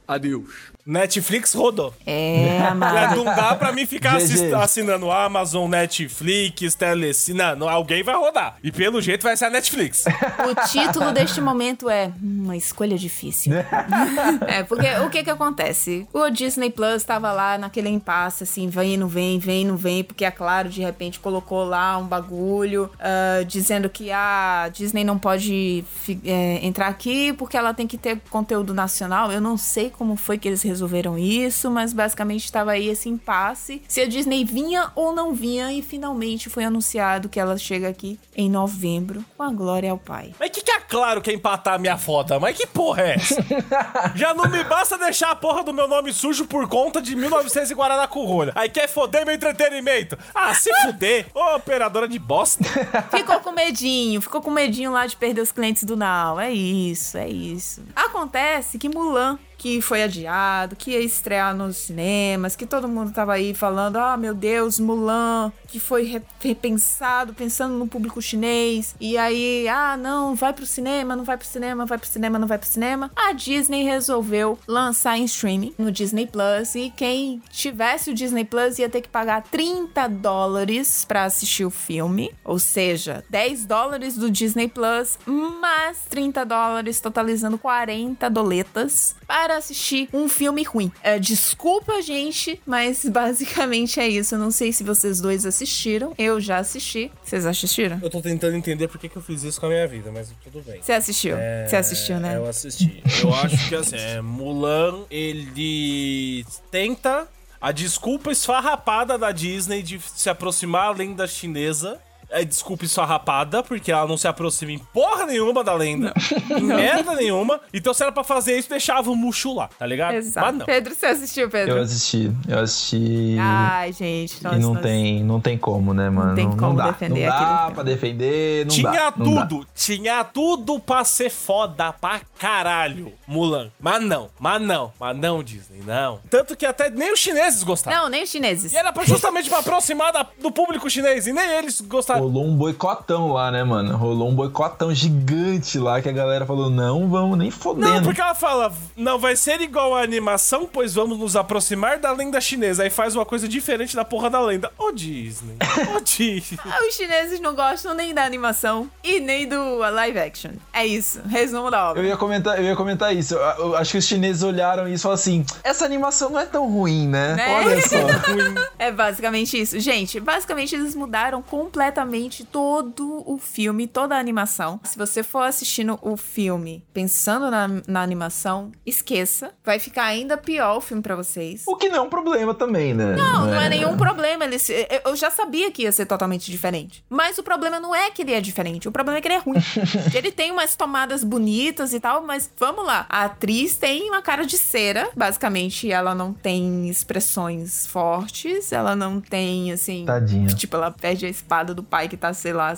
[0.08, 0.71] a Deus.
[0.84, 1.94] Netflix rodou.
[2.06, 3.16] É, amado.
[3.16, 4.24] Não dá pra mim ficar GG.
[4.24, 7.38] assis- assinando Amazon, Netflix, Telecine.
[7.56, 8.56] Não, alguém vai rodar.
[8.62, 10.04] E pelo jeito vai ser a Netflix.
[10.50, 13.52] O título deste momento é "Hum, Uma Escolha Difícil.
[14.46, 16.06] é, porque o que que acontece?
[16.12, 20.24] O Disney Plus tava lá naquele impasse, assim, vem, não vem, vem, não vem, porque
[20.24, 25.84] a Claro, de repente, colocou lá um bagulho ah, dizendo que a Disney não pode
[26.24, 29.30] é, entrar aqui porque ela tem que ter conteúdo nacional.
[29.30, 33.82] Eu não sei como foi que eles resolveram isso, mas basicamente estava aí esse impasse.
[33.86, 38.18] Se a Disney vinha ou não vinha, e finalmente foi anunciado que ela chega aqui
[38.34, 40.34] em novembro, com a glória ao Pai.
[40.40, 42.40] Mas que que é claro que é empatar a minha foto?
[42.40, 43.36] Mas que porra é essa?
[44.16, 47.70] Já não me basta deixar a porra do meu nome sujo por conta de 1900
[47.70, 48.52] e Guaraná com rolha.
[48.54, 50.16] Aí quer foder meu entretenimento.
[50.34, 51.26] Ah, se fuder.
[51.34, 52.64] Ô, operadora de bosta.
[53.10, 56.40] Ficou com medinho, ficou com medinho lá de perder os clientes do Now.
[56.40, 57.82] É isso, é isso.
[57.94, 63.34] Acontece que Mulan, que foi adiado, que ia estrear nos cinemas, que todo mundo tava
[63.34, 68.96] aí falando, ah, meu Deus, Mulan, que foi re- repensado, pensando no público chinês.
[69.00, 72.48] E aí, ah, não, vai pro cinema, não vai pro cinema, vai pro cinema, não
[72.48, 73.08] vai pro cinema.
[73.14, 78.80] A Disney resolveu lançar em streaming no Disney Plus e quem tivesse o Disney Plus
[78.80, 84.28] ia ter que pagar 30 dólares pra assistir o filme, ou seja, 10 dólares do
[84.28, 90.90] Disney Plus mais 30 dólares, totalizando 40 doletas para assistir um filme ruim.
[91.02, 94.34] É, desculpa, gente, mas basicamente é isso.
[94.34, 96.14] Eu não sei se vocês dois assistiram.
[96.18, 97.10] Eu já assisti.
[97.24, 97.98] Vocês assistiram?
[98.02, 100.32] Eu tô tentando entender por que, que eu fiz isso com a minha vida, mas
[100.42, 100.80] tudo bem.
[100.82, 101.36] Você assistiu?
[101.66, 102.34] Você assistiu, né?
[102.34, 103.02] É, Eu assisti.
[103.22, 107.28] Eu acho que assim, é, Mulan, ele tenta
[107.60, 112.00] a desculpa esfarrapada da Disney de se aproximar à lenda chinesa.
[112.32, 116.12] É desculpa esfarrapada, porque ela não se aproxima em porra nenhuma da lenda.
[116.50, 117.60] em merda nenhuma.
[117.72, 120.14] Então, se era pra fazer isso, deixava o Mushu lá, tá ligado?
[120.14, 120.46] Exato.
[120.46, 120.66] Mas não.
[120.66, 121.76] Pedro, você assistiu, Pedro?
[121.76, 123.36] Eu assisti, eu assisti.
[123.38, 124.40] Ai, gente.
[124.40, 124.80] e nossa, não nossa.
[124.82, 126.34] tem, não tem como, né, mano?
[126.34, 126.90] tem como dá.
[126.90, 127.74] defender não dá filme.
[127.74, 129.12] pra defender, não tinha dá.
[129.16, 129.46] não dá.
[129.46, 133.70] tudo, tinha tudo pra ser foda pra caralho, Mulan.
[133.80, 136.20] Mas não, mas não, mas não, Disney, não.
[136.30, 137.96] Tanto que até nem os chineses gostaram.
[138.04, 138.72] Não, nem os chineses.
[138.72, 142.21] E era pra- justamente pra aproximar da- do público chinês, e nem eles gostaram.
[142.22, 143.96] Rolou um boicotão lá, né, mano?
[143.96, 147.88] Rolou um boicotão gigante lá que a galera falou: não vamos nem fodendo.
[147.88, 152.12] Não, porque ela fala, não vai ser igual a animação, pois vamos nos aproximar da
[152.12, 152.84] lenda chinesa.
[152.84, 154.70] Aí faz uma coisa diferente da porra da lenda.
[154.78, 155.56] Ô Disney,
[155.96, 156.58] ô Disney.
[156.64, 160.52] Ah, Os chineses não gostam nem da animação e nem do live action.
[160.72, 161.20] É isso.
[161.28, 162.02] Resumo da obra.
[162.02, 163.34] Eu ia comentar, eu ia comentar isso.
[163.34, 166.46] Eu, eu acho que os chineses olharam isso e falaram assim: essa animação não é
[166.46, 167.34] tão ruim, né?
[167.34, 167.62] Né?
[167.64, 167.96] Olha só.
[168.78, 169.78] É basicamente isso.
[169.78, 172.11] Gente, basicamente eles mudaram completamente
[172.44, 174.80] todo o filme, toda a animação.
[174.84, 179.52] Se você for assistindo o filme pensando na, na animação, esqueça.
[179.64, 181.62] Vai ficar ainda pior o filme pra vocês.
[181.66, 183.16] O que não é um problema também, né?
[183.16, 184.44] Não, não é nenhum problema.
[184.44, 187.04] Eles, eu- eu já sabia que ia ser totalmente diferente.
[187.08, 188.88] Mas o problema não é que ele é diferente.
[188.88, 189.56] O problema é que ele é ruim.
[190.14, 193.06] ele tem umas tomadas bonitas e tal, mas vamos lá.
[193.08, 195.08] A atriz tem uma cara de cera.
[195.16, 198.72] Basicamente, ela não tem expressões fortes.
[198.72, 200.04] Ela não tem, assim.
[200.04, 200.48] Tadinha.
[200.48, 202.74] Tipo, ela perde a espada do pai que tá, sei lá,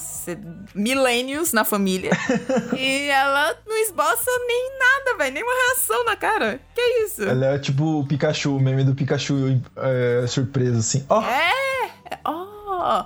[0.75, 2.11] milênios na família.
[2.77, 5.35] e ela não esboça nem nada, velho.
[5.35, 6.61] Nenhuma reação na cara.
[6.75, 7.23] Que isso?
[7.23, 11.05] Ela é tipo o Pikachu, o meme do Pikachu é, surpreso, assim.
[11.09, 12.19] Ó, É!
[12.27, 12.54] Oh!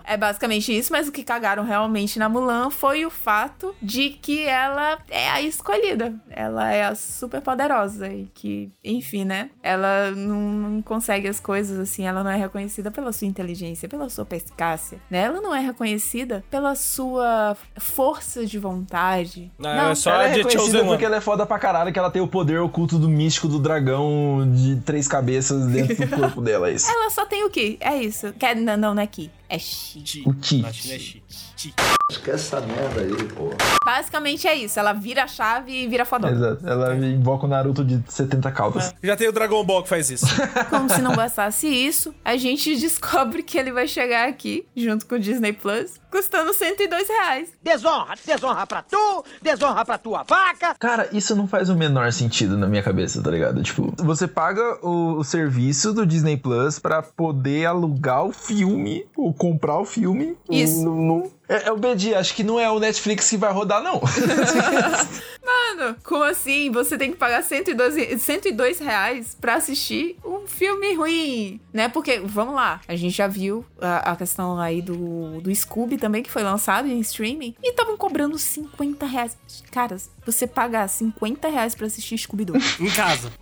[0.04, 4.44] É basicamente isso, mas o que cagaram realmente na Mulan foi o fato de que
[4.44, 6.14] ela é a escolhida.
[6.30, 9.50] Ela é a super poderosa e que, enfim, né?
[9.62, 14.08] Ela não, não consegue as coisas assim, ela não é reconhecida pela sua inteligência, pela
[14.08, 15.20] sua perspicácia, né?
[15.20, 19.50] Ela não é reconhecida pela sua força de vontade.
[19.58, 22.22] Não, é só ela é reconhecida porque ela é foda pra caralho, que ela tem
[22.22, 26.72] o poder oculto do místico do dragão de três cabeças dentro do corpo dela, é
[26.72, 26.90] isso.
[26.90, 28.32] Ela só tem o Ki, é isso.
[28.32, 30.22] Que é, não, não, não é Ki, é Chi.
[30.26, 30.58] O Ti.
[30.60, 31.22] Na China é chi.
[31.56, 31.74] Chi.
[32.10, 33.50] Esquece essa merda aí, pô.
[33.84, 36.32] Basicamente é isso, ela vira a chave e vira fodona.
[36.32, 36.66] Exato.
[36.66, 38.94] Ela invoca o Naruto de 70 caudas.
[39.02, 40.24] Já tem o Dragon Ball que faz isso.
[40.70, 45.16] Como se não bastasse isso, a gente descobre que ele vai chegar aqui, junto com
[45.16, 47.50] o Disney Plus, custando 102 reais.
[47.62, 50.74] Desonra, desonra pra tu, desonra pra tua vaca.
[50.78, 53.62] Cara, isso não faz o menor sentido na minha cabeça, tá ligado?
[53.62, 59.34] Tipo, você paga o, o serviço do Disney Plus pra poder alugar o filme ou
[59.34, 60.82] comprar o filme Isso.
[60.86, 63.82] no- no- É, é o BD, acho que não é o Netflix que vai rodar,
[63.82, 64.00] não.
[65.44, 66.70] Mano, como assim?
[66.70, 71.88] Você tem que pagar 102, 102 reais pra assistir um filme ruim, né?
[71.88, 76.22] Porque, vamos lá, a gente já viu a, a questão aí do, do Scooby também,
[76.22, 79.36] que foi lançado em streaming, e estavam cobrando 50 reais.
[79.70, 82.56] Caras, você pagar 50 reais pra assistir Scooby-Doo.
[82.80, 83.32] Em casa.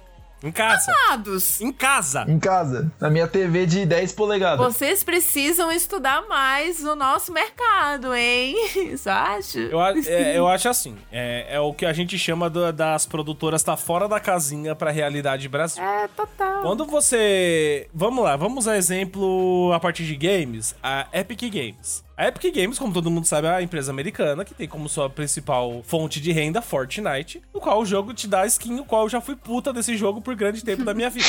[0.47, 0.93] Em casa.
[1.07, 2.25] Amados, Em casa.
[2.29, 4.59] em casa, na minha TV de 10 polegadas.
[4.65, 8.55] vocês precisam estudar mais o nosso mercado, hein?
[8.97, 9.59] Você acha?
[9.59, 13.63] Eu, é, eu acho assim, é, é o que a gente chama do- das produtoras
[13.63, 15.83] tá fora da casinha pra realidade Brasil.
[15.83, 16.63] É, total.
[16.63, 17.89] Quando você.
[17.93, 22.05] Vamos lá, vamos a exemplo a partir de games, a Epic Games.
[22.17, 25.11] A Epic Games, como todo mundo sabe, é a empresa americana que tem como sua
[25.11, 29.09] principal fonte de renda Fortnite, no qual o jogo te dá skin, o qual eu
[29.11, 31.27] já fui puta desse jogo por grande tempo da minha vida.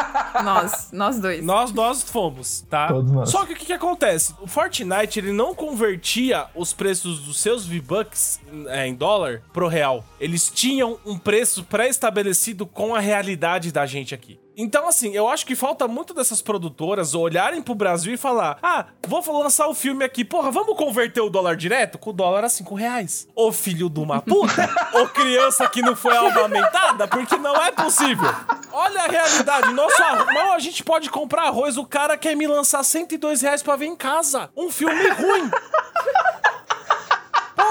[0.42, 1.44] Nós, nós dois.
[1.44, 2.88] Nós, nós fomos, tá?
[2.88, 3.28] Todos nós.
[3.28, 4.32] Só que o que, que acontece?
[4.40, 10.04] O Fortnite, ele não convertia os preços dos seus V-Bucks é, em dólar pro real.
[10.18, 14.38] Eles tinham um preço pré-estabelecido com a realidade da gente aqui.
[14.56, 18.86] Então, assim, eu acho que falta muito dessas produtoras olharem pro Brasil e falar: ah,
[19.06, 21.98] vou lançar o filme aqui, porra, vamos converter o dólar direto?
[21.98, 23.28] Com o dólar a 5 reais.
[23.34, 24.68] Ô filho de uma puta!
[24.94, 28.30] Ô criança que não foi amamentada, porque não é possível.
[28.72, 32.46] Olha a realidade, nosso arroz, mal a gente pode comprar arroz, o cara quer me
[32.46, 34.50] lançar 102 reais pra ver em casa.
[34.56, 35.50] Um filme ruim.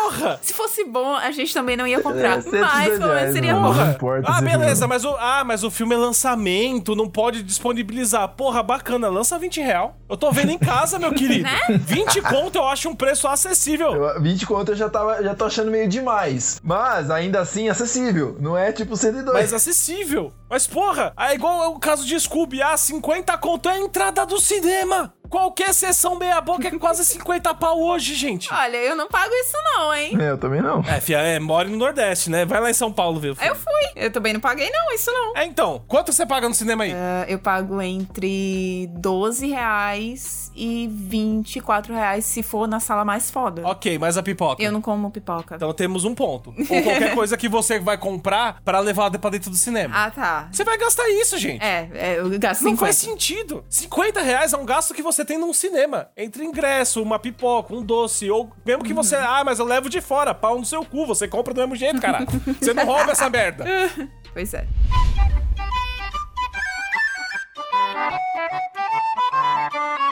[0.04, 0.39] Porra!
[0.41, 2.38] Se fosse bom, a gente também não ia comprar.
[2.38, 3.91] É, 102 mas pelo menos reais, seria bom.
[3.91, 8.28] Importa ah, beleza, mas o, ah, mas o filme é lançamento, não pode disponibilizar.
[8.30, 9.95] Porra, bacana, lança 20 real.
[10.10, 11.47] Eu tô vendo em casa, meu querido.
[11.70, 13.93] 20 conto eu acho um preço acessível.
[13.93, 16.60] Eu- 20 conto eu já, tava, já tô achando meio demais.
[16.64, 18.38] Mas, ainda assim, acessível.
[18.39, 19.34] Não é tipo 102.
[19.34, 20.32] Mas acessível.
[20.50, 22.62] Mas, porra, é igual o caso de Scooby.
[22.62, 25.14] Ah, 50 conto é a entrada do cinema.
[25.30, 28.51] Qualquer sessão meia boca é quase 50 pau hoje, gente.
[28.51, 30.17] Olha, eu não pago isso não, hein?
[30.19, 30.82] É, eu também não.
[30.82, 32.45] É, fia, é, mora no Nordeste, né?
[32.45, 33.36] Vai lá em São Paulo ver.
[33.41, 33.91] Eu fui.
[33.95, 35.38] Eu também não paguei não, isso não.
[35.38, 36.93] É, então, quanto você paga no cinema aí?
[36.93, 43.66] Ah, eu pago entre 12 reais e 24 reais se for na sala mais foda.
[43.66, 44.62] Ok, mas a pipoca.
[44.62, 45.55] Eu não como pipoca.
[45.55, 46.49] Então temos um ponto.
[46.49, 49.95] Ou qualquer coisa que você vai comprar pra levar pra dentro do cinema.
[49.95, 50.49] Ah, tá.
[50.51, 51.64] Você vai gastar isso, gente.
[51.64, 52.86] É, é eu gasto Não 50.
[52.86, 53.64] faz sentido.
[53.70, 56.10] 50 reais é um gasto que você tem num cinema.
[56.18, 59.16] Entre ingresso, uma pipoca, um doce, ou mesmo que você.
[59.16, 62.01] Ah, mas eu levo de fora, pau no seu cu, você compra do mesmo jeito,
[62.01, 62.26] cara.
[62.60, 63.66] Você não rouba essa merda.
[64.32, 64.68] Pois é.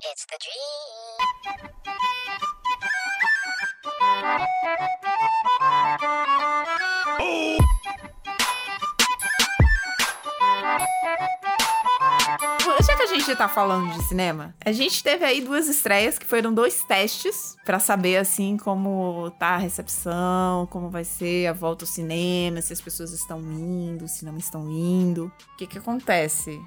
[12.86, 16.26] Já que a gente tá falando de cinema, a gente teve aí duas estreias que
[16.26, 21.84] foram dois testes pra saber assim como tá a recepção, como vai ser a volta
[21.84, 25.26] ao cinema, se as pessoas estão indo, se não estão indo.
[25.54, 26.62] O que que acontece?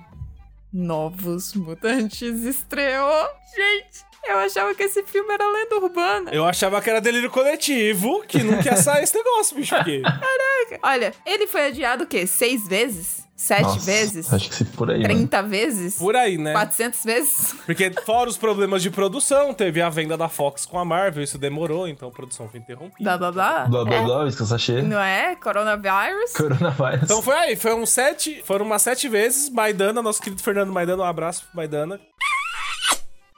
[0.72, 3.28] Novos Mutantes estreou.
[3.54, 6.30] Gente, eu achava que esse filme era lenda urbana.
[6.32, 9.74] Eu achava que era delírio coletivo, que não quer sair esse negócio, bicho.
[9.74, 10.02] Porque...
[10.82, 12.26] Olha, ele foi adiado o quê?
[12.26, 13.19] Seis vezes?
[13.42, 14.30] Sete Nossa, vezes?
[14.34, 15.14] Acho que se por aí, mano.
[15.14, 15.96] 30 vezes?
[15.98, 16.52] Por aí, né?
[16.52, 17.54] 400 vezes?
[17.64, 21.38] Porque fora os problemas de produção, teve a venda da Fox com a Marvel, isso
[21.38, 23.16] demorou, então a produção foi interrompida.
[23.16, 23.64] Blá blá blá.
[23.66, 24.04] Blá blá É.
[24.04, 24.82] blá, isso que eu sachei.
[24.82, 25.34] Não é?
[25.36, 26.32] Coronavírus?
[26.36, 27.02] Coronavírus.
[27.04, 29.48] Então foi aí, foram sete, foram umas sete vezes.
[29.48, 31.98] Maidana, nosso querido Fernando Maidana, um abraço pro Maidana.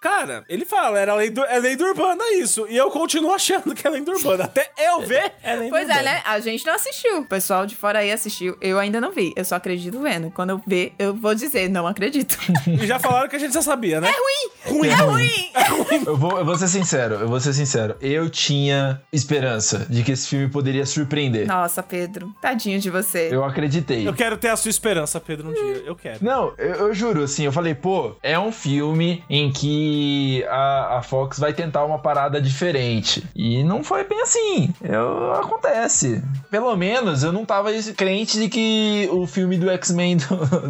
[0.02, 2.66] Cara, ele fala, era lei do, é lenda urbana isso.
[2.68, 4.44] E eu continuo achando que é lenda urbana.
[4.44, 6.00] Até eu ver, é lenda Pois urbana.
[6.00, 6.22] é, né?
[6.26, 7.20] A gente não assistiu.
[7.20, 8.56] O pessoal de fora aí assistiu.
[8.60, 9.32] Eu ainda não vi.
[9.36, 10.28] Eu só acredito vendo.
[10.32, 12.36] Quando eu ver, eu vou dizer, não acredito.
[12.82, 14.08] E já falaram que a gente já sabia, né?
[14.08, 14.80] É ruim!
[14.80, 14.88] Ruim.
[15.54, 16.04] É ruim!
[16.04, 17.96] Eu vou, eu vou ser sincero, eu vou ser sincero.
[18.00, 21.46] Eu tinha esperança de que esse filme poderia surpreender.
[21.46, 22.34] Nossa, Pedro.
[22.40, 23.28] Tadinho de você.
[23.30, 24.08] Eu acreditei.
[24.08, 25.82] Eu quero ter a sua esperança, Pedro, um dia.
[25.86, 26.18] Eu quero.
[26.24, 29.91] Não, eu, eu juro, assim, eu falei, pô, é um filme em que
[30.48, 33.24] a, a Fox vai tentar uma parada diferente.
[33.34, 34.74] E não foi bem assim.
[34.82, 36.22] Eu, acontece.
[36.50, 40.16] Pelo menos eu não tava crente de que o filme do X-Men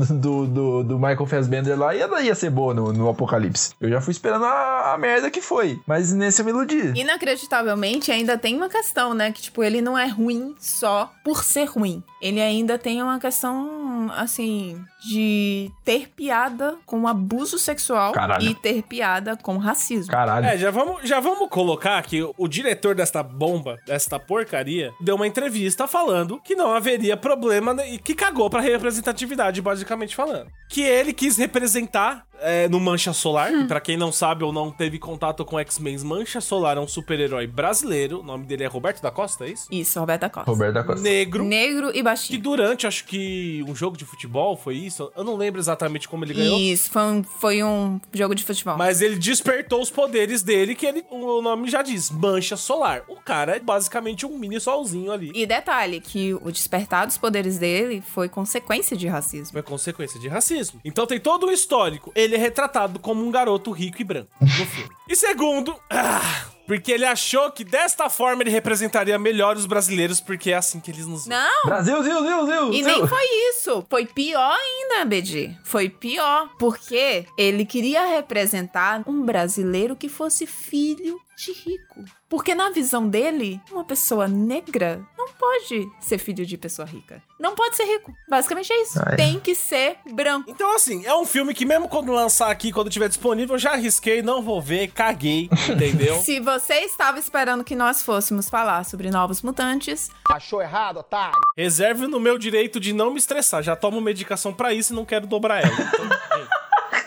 [0.09, 3.75] do, do, do, do Michael Fassbender lá ia, ia ser boa no, no Apocalipse.
[3.81, 5.81] Eu já fui esperando a, a merda que foi.
[5.87, 6.93] Mas nesse eu me iludi.
[6.99, 9.33] Inacreditavelmente, ainda tem uma questão, né?
[9.33, 12.03] Que, tipo, ele não é ruim só por ser ruim.
[12.21, 18.43] Ele ainda tem uma questão, assim, de ter piada com abuso sexual Caralho.
[18.45, 20.11] e ter piada com racismo.
[20.11, 20.47] Caralho.
[20.47, 25.27] É, já vamos, já vamos colocar que o, diretor desta bomba, desta porcaria, deu uma
[25.27, 30.51] entrevista falando que não haveria problema e que cagou pra representatividade, basicamente falando.
[30.69, 33.53] Que ele quis representar é, no Mancha Solar.
[33.53, 36.89] E pra quem não sabe ou não teve contato com X-Men, Mancha Solar é um
[36.89, 38.21] super-herói brasileiro.
[38.21, 39.67] O nome dele é Roberto da Costa, é isso?
[39.71, 40.51] Isso, Roberto da Costa.
[40.51, 41.01] Roberto da Costa.
[41.03, 41.45] Negro.
[41.45, 42.41] Negro e Que baixinho.
[42.43, 45.11] durante, acho que um jogo de futebol, foi isso?
[45.17, 46.59] Eu não lembro exatamente como ele ganhou.
[46.59, 48.77] Isso, foi um, foi um jogo de futebol.
[48.77, 53.03] Mas ele despertou os poderes dele, que ele, o nome já diz, mancha solar.
[53.09, 55.31] O cara é basicamente um mini solzinho ali.
[55.35, 59.59] E detalhe, que o despertar dos poderes dele foi consequência de racismo.
[59.59, 60.81] É consequência de racismo.
[60.85, 62.13] Então tem todo o histórico.
[62.15, 64.91] Ele é retratado como um garoto rico e branco no filme.
[65.09, 70.51] E segundo, ah, porque ele achou que desta forma ele representaria melhor os brasileiros, porque
[70.53, 71.27] é assim que eles nos.
[71.27, 71.65] Não!
[71.67, 72.73] Brasil, Zil, Zil, Zil.
[72.73, 72.87] E Zil.
[72.87, 73.85] nem foi isso.
[73.91, 75.55] Foi pior ainda, BD.
[75.65, 76.49] Foi pior.
[76.59, 82.05] Porque ele queria representar um brasileiro que fosse filho de rico.
[82.29, 87.23] Porque na visão dele, uma pessoa negra não pode ser filho de pessoa rica.
[87.39, 88.13] Não pode ser rico.
[88.29, 88.99] Basicamente é isso.
[89.05, 89.17] Ai.
[89.17, 90.51] Tem que ser branco.
[90.51, 93.73] Então, assim, é um filme que mesmo quando lançar aqui, quando tiver disponível, eu já
[93.73, 96.21] arrisquei, não vou ver, caguei, entendeu?
[96.23, 101.39] Se você estava esperando que nós fôssemos falar sobre Novos Mutantes, Achou errado, otário?
[101.57, 103.63] Reserve no meu direito de não me estressar.
[103.63, 105.73] Já tomo medicação pra isso e não quero dobrar ela.
[105.73, 106.09] Então,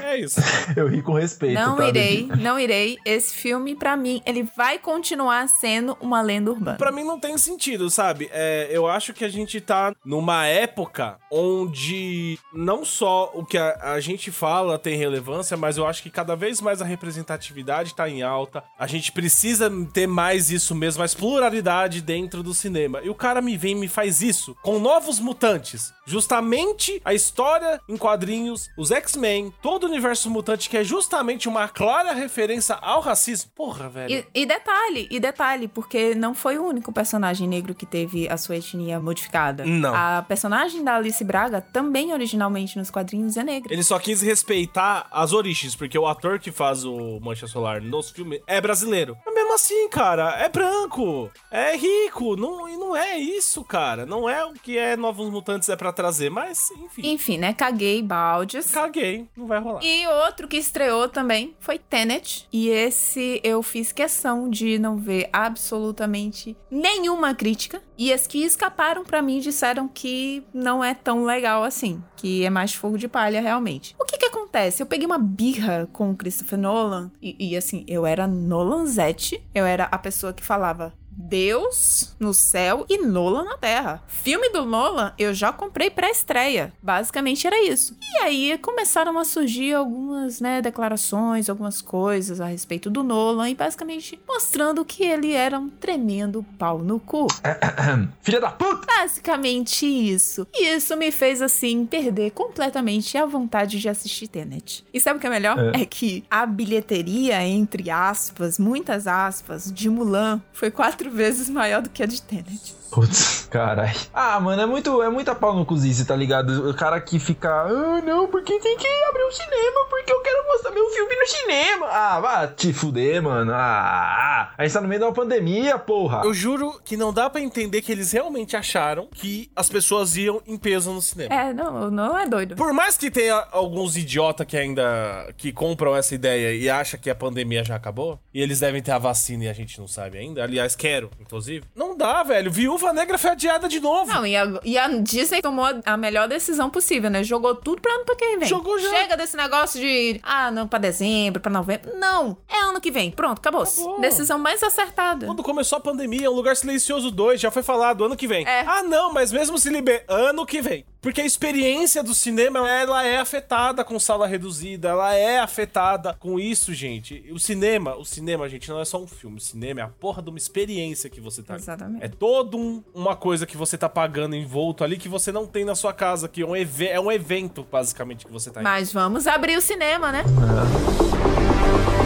[0.06, 0.39] é isso.
[0.76, 2.97] Eu ri com respeito, não tá, irei, não irei.
[3.06, 6.78] Esse filme, pra mim, ele vai continuar sendo uma lenda urbana.
[6.78, 8.30] Pra mim não tem sentido, sabe?
[8.32, 13.93] É, eu acho que a gente tá numa época onde não só o que a,
[13.93, 18.10] a gente fala tem relevância, mas eu acho que cada vez mais a representatividade tá
[18.10, 18.64] em alta.
[18.78, 23.01] A gente precisa ter mais isso mesmo, mais pluralidade dentro do cinema.
[23.03, 25.93] E o cara me vem e me faz isso com novos mutantes.
[26.06, 31.67] Justamente a história em quadrinhos, os X-Men, todo o universo mutante, que é justamente uma
[31.67, 33.51] clara referência ao racismo.
[33.55, 34.25] Porra, velho.
[34.33, 38.37] E, e detalhe, e detalhe, porque não foi o único personagem negro que teve a
[38.37, 39.65] sua etnia modificada.
[39.65, 39.93] Não.
[39.93, 43.73] A personagem da Alice Braga também originalmente nos quadrinhos é negra.
[43.73, 48.09] Ele só quis respeitar as origens, porque o ator que faz o Mancha Solar nos
[48.09, 49.17] filmes é brasileiro.
[49.25, 54.05] Mas mesmo assim, cara, é branco, é rico, não, e não é isso, cara.
[54.05, 57.07] Não é o que é Novos Mutantes é pra trazer, mas enfim.
[57.11, 57.53] Enfim, né?
[57.53, 58.71] Caguei baldes.
[58.71, 59.83] Caguei, não vai rolar.
[59.88, 62.47] E outro que estreou também foi Tenet.
[62.51, 67.79] E esse eu fiz questão de não ver absolutamente nenhuma crítica.
[67.95, 72.03] E as que escaparam pra mim disseram que não é tão legal assim.
[72.15, 73.95] Que é mais fogo de palha, realmente.
[73.99, 74.81] O que que acontece?
[74.81, 77.11] Eu peguei uma birra com o Christopher Nolan.
[77.21, 79.39] E, e, assim, eu era Nolanzete.
[79.53, 80.93] Eu era a pessoa que falava...
[81.16, 84.03] Deus no céu e Nolan na terra.
[84.07, 86.74] Filme do Nolan eu já comprei pré-estreia.
[86.82, 87.95] Basicamente era isso.
[88.01, 93.55] E aí começaram a surgir algumas, né, declarações, algumas coisas a respeito do Nolan e
[93.55, 97.28] basicamente mostrando que ele era um tremendo pau no cu.
[98.22, 98.86] Filha da puta!
[98.88, 100.47] Basicamente isso.
[100.53, 104.86] E isso me fez, assim, perder completamente a vontade de assistir Tenet.
[104.93, 105.57] E sabe o que é melhor?
[105.57, 105.82] É.
[105.82, 110.72] É, que a bilheteria, entre aspas, muitas aspas, de Mulan foi
[111.06, 112.76] quatro vezes maior do que a de Tenet.
[112.95, 113.93] Putz, carai.
[114.13, 116.69] Ah, mano, é muito, é muita pau no cozice, tá ligado?
[116.69, 120.47] O cara que fica, ah, não, porque tem que abrir o cinema, porque eu quero
[120.47, 121.87] mostrar meu filme no cinema.
[121.87, 123.51] Ah, vá te fuder, mano.
[123.53, 126.21] Ah, a gente tá no meio de uma pandemia, porra.
[126.23, 130.41] Eu juro que não dá pra entender que eles realmente acharam que as pessoas iam
[130.47, 131.35] em peso no cinema.
[131.35, 132.55] É, não, não é doido.
[132.55, 137.09] Por mais que tenha alguns idiotas que ainda que compram essa ideia e acham que
[137.09, 140.17] a pandemia já acabou, e eles devem ter a vacina e a gente não sabe
[140.17, 140.41] ainda.
[140.41, 141.65] Aliás, quero, inclusive.
[141.75, 142.49] Não dá, velho.
[142.49, 144.11] Viúva Negra foi adiada de novo.
[144.11, 147.23] Não, e a, e a Disney tomou a melhor decisão possível, né?
[147.23, 148.47] Jogou tudo pra ano pra quem vem.
[148.47, 148.89] Jogou já.
[148.89, 151.95] Chega desse negócio de, ah, não, pra dezembro, pra novembro.
[151.97, 153.11] Não, é ano que vem.
[153.11, 153.63] Pronto, acabou.
[153.63, 153.99] Acabou.
[154.01, 155.25] Decisão mais acertada.
[155.25, 158.45] Quando começou a pandemia, um lugar silencioso 2 já foi falado ano que vem.
[158.47, 158.61] É.
[158.61, 160.86] Ah, não, mas mesmo se liber ano que vem.
[161.01, 166.39] Porque a experiência do cinema, ela é afetada com sala reduzida, ela é afetada com
[166.39, 167.23] isso, gente.
[167.31, 169.38] O cinema, o cinema, gente, não é só um filme.
[169.38, 171.55] O cinema é a porra de uma experiência que você tá.
[171.55, 172.03] Exatamente.
[172.03, 175.63] É todo um- uma coisa que você tá pagando envolto ali que você não tem
[175.66, 178.63] na sua casa, que é um, eve- é um evento, basicamente, que você tá indo.
[178.70, 180.24] Mas vamos abrir o cinema, né?
[180.26, 182.05] Vamos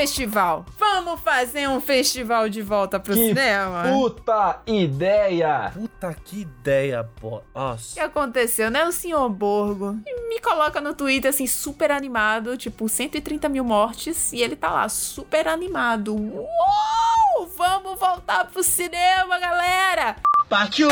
[0.00, 0.64] festival.
[0.78, 3.82] Vamos fazer um festival de volta pro Que cinema.
[3.92, 5.70] puta ideia!
[5.74, 7.42] Puta que ideia, pô.
[7.54, 8.84] O que aconteceu, né?
[8.86, 9.98] O senhor Borgo
[10.28, 14.88] me coloca no Twitter, assim, super animado, tipo, 130 mil mortes, e ele tá lá,
[14.88, 16.14] super animado.
[16.16, 17.46] Uou!
[17.56, 20.16] Vamos voltar pro cinema, galera!
[20.48, 20.88] Partiu!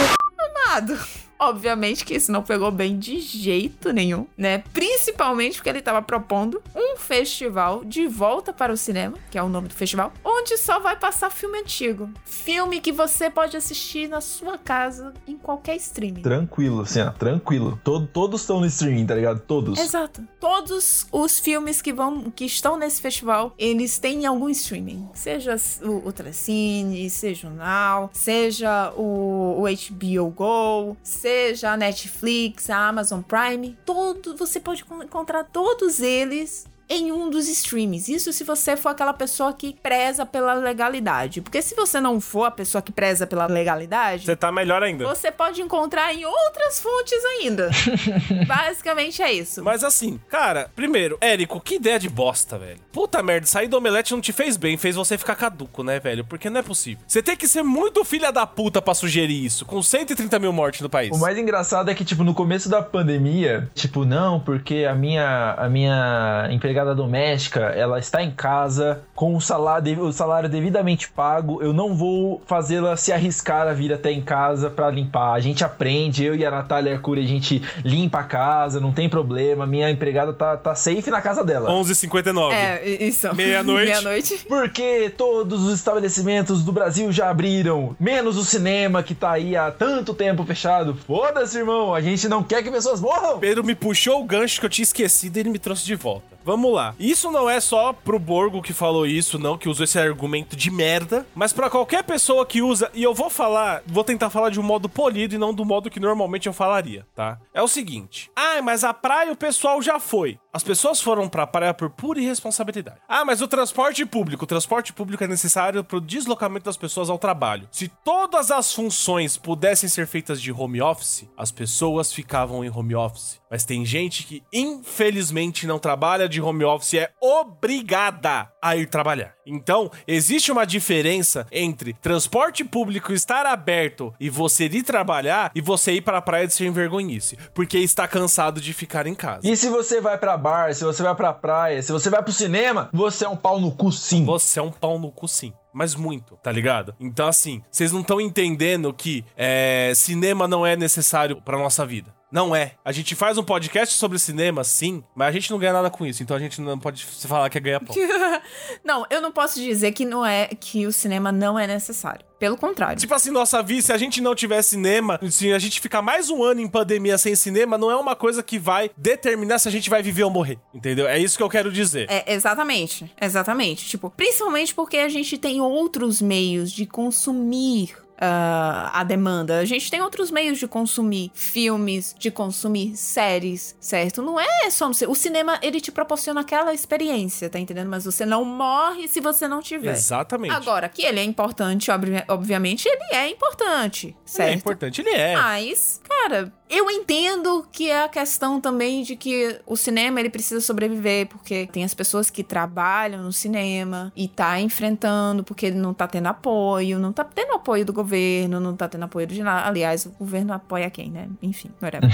[0.67, 0.99] Amado,
[1.39, 4.65] Obviamente que isso não pegou bem de jeito nenhum, né?
[4.73, 9.49] Principalmente porque ele tava propondo um festival de volta para o cinema, que é o
[9.49, 12.11] nome do festival, onde só vai passar filme antigo.
[12.25, 16.23] Filme que você pode assistir na sua casa, em qualquer streaming.
[16.23, 17.81] Tranquilo, assim, ó, tranquilo.
[17.85, 19.39] Todo, todos estão no streaming, tá ligado?
[19.41, 19.79] Todos.
[19.79, 20.23] Exato.
[20.41, 25.09] Todos os filmes que vão que estão nesse festival, eles têm algum streaming.
[25.15, 31.28] Seja o, o Telecine, seja o Now, seja o, o HBO Go, seja
[31.65, 33.77] a Netflix, a Amazon Prime.
[33.85, 38.09] Todo, você pode encontrar todos eles em um dos streams.
[38.13, 41.41] Isso se você for aquela pessoa que preza pela legalidade.
[41.41, 45.07] Porque se você não for a pessoa que preza pela legalidade, Você tá melhor ainda.
[45.07, 47.71] você pode encontrar em outras fontes ainda.
[48.47, 49.63] Basicamente é isso.
[49.63, 52.79] Mas assim, cara, primeiro, Érico, que ideia de bosta, velho.
[52.93, 56.25] Puta merda, sair do omelete não te fez bem, fez você ficar caduco, né, velho?
[56.25, 57.03] Porque não é possível.
[57.07, 60.81] Você tem que ser muito filha da puta pra sugerir isso, com 130 mil mortes
[60.81, 61.15] no país.
[61.15, 65.55] O mais engraçado é que, tipo, no começo da pandemia, tipo, não, porque a minha,
[65.59, 71.63] a minha empregada doméstica, ela está em casa com o salário, o salário devidamente pago,
[71.63, 75.33] eu não vou fazê-la se arriscar a vir até em casa pra limpar.
[75.33, 79.09] A gente aprende, eu e a Natália Arcuri, a gente limpa a casa, não tem
[79.09, 81.71] problema, minha empregada tá, tá safe na casa dela.
[81.71, 82.53] 11h59.
[82.53, 83.35] É, isso.
[83.35, 83.87] Meia-noite.
[83.87, 84.47] Meia-noite.
[84.49, 89.71] Porque todos os estabelecimentos do Brasil já abriram, menos o cinema que tá aí há
[89.71, 90.95] tanto tempo fechado.
[91.07, 93.39] Foda-se, irmão, a gente não quer que pessoas morram.
[93.39, 96.38] Pedro me puxou o gancho que eu tinha esquecido e ele me trouxe de volta.
[96.49, 96.95] Vamos lá.
[96.99, 100.71] Isso não é só pro Borgo que falou isso, não, que usou esse argumento de
[100.71, 104.59] merda, mas pra qualquer pessoa que usa, e eu vou falar, vou tentar falar de
[104.59, 107.39] um modo polido e não do modo que normalmente eu falaria, tá?
[107.53, 110.39] É o seguinte: "Ah, mas a praia o pessoal já foi".
[110.51, 112.99] As pessoas foram pra praia por pura irresponsabilidade.
[113.07, 117.19] Ah, mas o transporte público, o transporte público é necessário pro deslocamento das pessoas ao
[117.19, 117.69] trabalho.
[117.71, 122.95] Se todas as funções pudessem ser feitas de home office, as pessoas ficavam em home
[122.95, 123.39] office.
[123.51, 128.87] Mas tem gente que infelizmente não trabalha de home office e é obrigada a ir
[128.87, 129.35] trabalhar.
[129.47, 135.93] Então, existe uma diferença entre transporte público estar aberto e você ir trabalhar e você
[135.93, 139.49] ir para a praia de sem vergonhice, porque está cansado de ficar em casa.
[139.49, 142.33] E se você vai pra bar, se você vai pra praia, se você vai pro
[142.33, 144.25] cinema, você é um pau no cu sim.
[144.25, 145.53] Você é um pau no cu sim.
[145.73, 146.95] Mas muito, tá ligado?
[146.99, 152.18] Então, assim, vocês não estão entendendo que é, cinema não é necessário pra nossa vida.
[152.31, 152.73] Não é.
[152.85, 156.05] A gente faz um podcast sobre cinema, sim, mas a gente não ganha nada com
[156.05, 156.23] isso.
[156.23, 157.97] Então a gente não pode falar que é ganhar pão.
[158.85, 162.27] não, eu não posso dizer que não é que o cinema não é necessário.
[162.39, 163.01] Pelo contrário.
[163.01, 166.31] Tipo assim, nossa vida, se a gente não tiver cinema, se a gente ficar mais
[166.31, 169.73] um ano em pandemia sem cinema, não é uma coisa que vai determinar se a
[169.73, 170.59] gente vai viver ou morrer.
[170.73, 171.09] Entendeu?
[171.09, 172.07] É isso que eu quero dizer.
[172.09, 173.13] É, exatamente.
[173.21, 173.89] Exatamente.
[173.89, 179.61] Tipo, principalmente porque a gente tem outros meios de consumir Uh, a demanda.
[179.61, 184.21] A gente tem outros meios de consumir filmes, de consumir séries, certo?
[184.21, 187.89] Não é só o cinema, ele te proporciona aquela experiência, tá entendendo?
[187.89, 189.93] Mas você não morre se você não tiver.
[189.93, 190.53] Exatamente.
[190.53, 194.49] Agora, que ele é importante, obvi obviamente, ele é importante, certo?
[194.49, 195.37] Ele é importante, ele é.
[195.37, 200.61] Mas, cara, eu entendo que é a questão também de que o cinema ele precisa
[200.61, 205.95] sobreviver, porque tem as pessoas que trabalham no cinema e tá enfrentando porque ele não
[205.95, 209.67] tá tendo apoio, não tá tendo apoio do governo, não tá tendo apoio de nada.
[209.67, 211.29] Aliás, o governo apoia quem, né?
[211.43, 211.71] Enfim.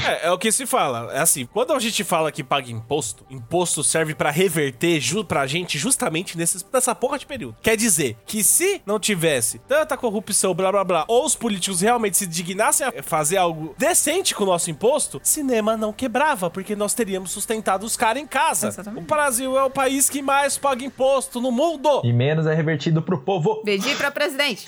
[0.07, 1.13] É, é o que se fala.
[1.13, 5.47] É assim, quando a gente fala que paga imposto, imposto serve para reverter ju pra
[5.47, 7.57] gente justamente nesse, nessa porra de período.
[7.63, 12.17] Quer dizer que se não tivesse tanta corrupção, blá blá blá, ou os políticos realmente
[12.17, 16.95] se dignassem a fazer algo decente com o nosso imposto, cinema não quebrava, porque nós
[16.95, 18.69] teríamos sustentado os caras em casa.
[18.69, 19.05] Exatamente.
[19.05, 22.03] O Brasil é o país que mais paga imposto no mundo.
[22.05, 23.57] E menos é revertido pro povo.
[23.65, 24.67] Pedi pra presidente.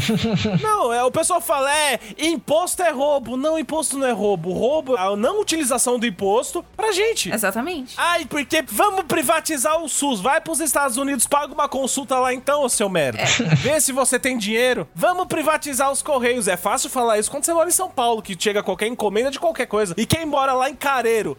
[0.62, 3.36] não, é, o pessoal fala, é, imposto é roubo.
[3.36, 4.52] Não, imposto não é roubo.
[4.52, 7.32] Roubo é a não utilização do imposto pra gente.
[7.32, 7.94] Exatamente.
[7.96, 10.20] Ai, porque vamos privatizar o SUS.
[10.20, 13.20] Vai pros Estados Unidos, paga uma consulta lá então, seu merda.
[13.20, 13.26] É.
[13.56, 14.86] Vê se você tem dinheiro.
[14.94, 16.48] Vamos privatizar os Correios.
[16.48, 19.38] É fácil falar isso quando você mora em São Paulo, que chega qualquer encomenda de
[19.38, 19.94] qualquer coisa.
[19.96, 21.36] E quem mora lá em Careiro?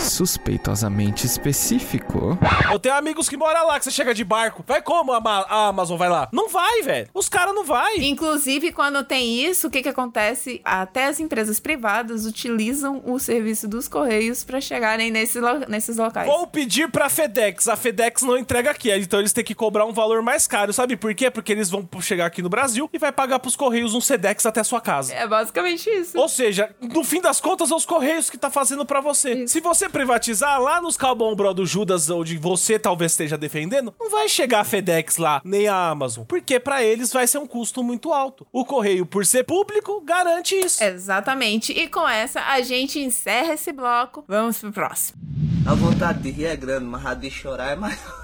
[0.00, 2.36] Suspeitosamente específico.
[2.70, 4.64] Eu tenho amigos que moram lá, que você chega de barco.
[4.66, 6.28] Vai como a, Ma a Amazon vai lá?
[6.32, 7.08] Não vai, velho.
[7.14, 7.98] Os caras não vai.
[7.98, 10.60] Inclusive, quando tem isso, o que que acontece?
[10.64, 16.26] Até as empresas privadas utilizam o serviço dos Correios para chegarem nesse lo nesses locais.
[16.26, 17.68] Vou pedir pra FedEx.
[17.68, 20.72] A FedEx não entrega aqui, então eles têm que cobrar um valor mais caro.
[20.72, 21.30] Sabe por quê?
[21.30, 24.60] Porque eles vão chegar aqui no Brasil e vai pagar pros Correios um SEDEX até
[24.60, 25.14] a sua casa.
[25.14, 26.18] É basicamente isso.
[26.18, 29.46] Ou seja, no no fim das contas, é os Correios que tá fazendo pra você.
[29.46, 34.10] Se você privatizar lá nos Carbon Bro do Judas, onde você talvez esteja defendendo, não
[34.10, 36.24] vai chegar a FedEx lá, nem a Amazon.
[36.24, 38.46] Porque pra eles vai ser um custo muito alto.
[38.50, 40.82] O Correio, por ser público, garante isso.
[40.82, 41.72] Exatamente.
[41.72, 44.24] E com essa, a gente encerra esse bloco.
[44.26, 45.18] Vamos pro próximo.
[45.66, 48.23] A vontade de rir é grande, mas a de chorar é maior.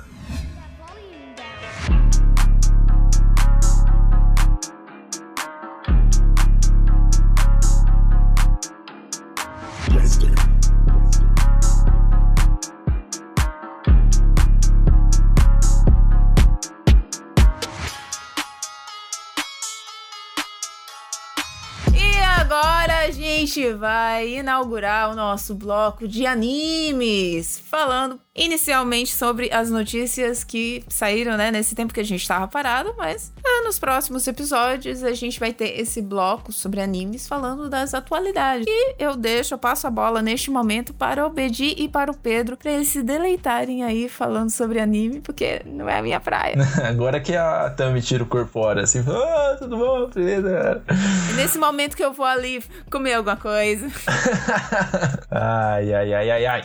[22.51, 30.85] Agora gente vai inaugurar o nosso bloco de animes, falando inicialmente sobre as notícias que
[30.89, 35.12] saíram, né, nesse tempo que a gente tava parado, mas ah, nos próximos episódios a
[35.12, 38.64] gente vai ter esse bloco sobre animes falando das atualidades.
[38.68, 42.16] E eu deixo, eu passo a bola neste momento para o Bedi e para o
[42.16, 46.55] Pedro, para eles se deleitarem aí falando sobre anime, porque não é a minha praia.
[46.89, 50.83] Agora que a Tami tira o corpo fora, assim, ah, tudo bom, beleza?
[50.89, 53.87] É nesse momento que eu vou ali comer alguma coisa.
[55.31, 56.65] Ai, ai, ai, ai, ai.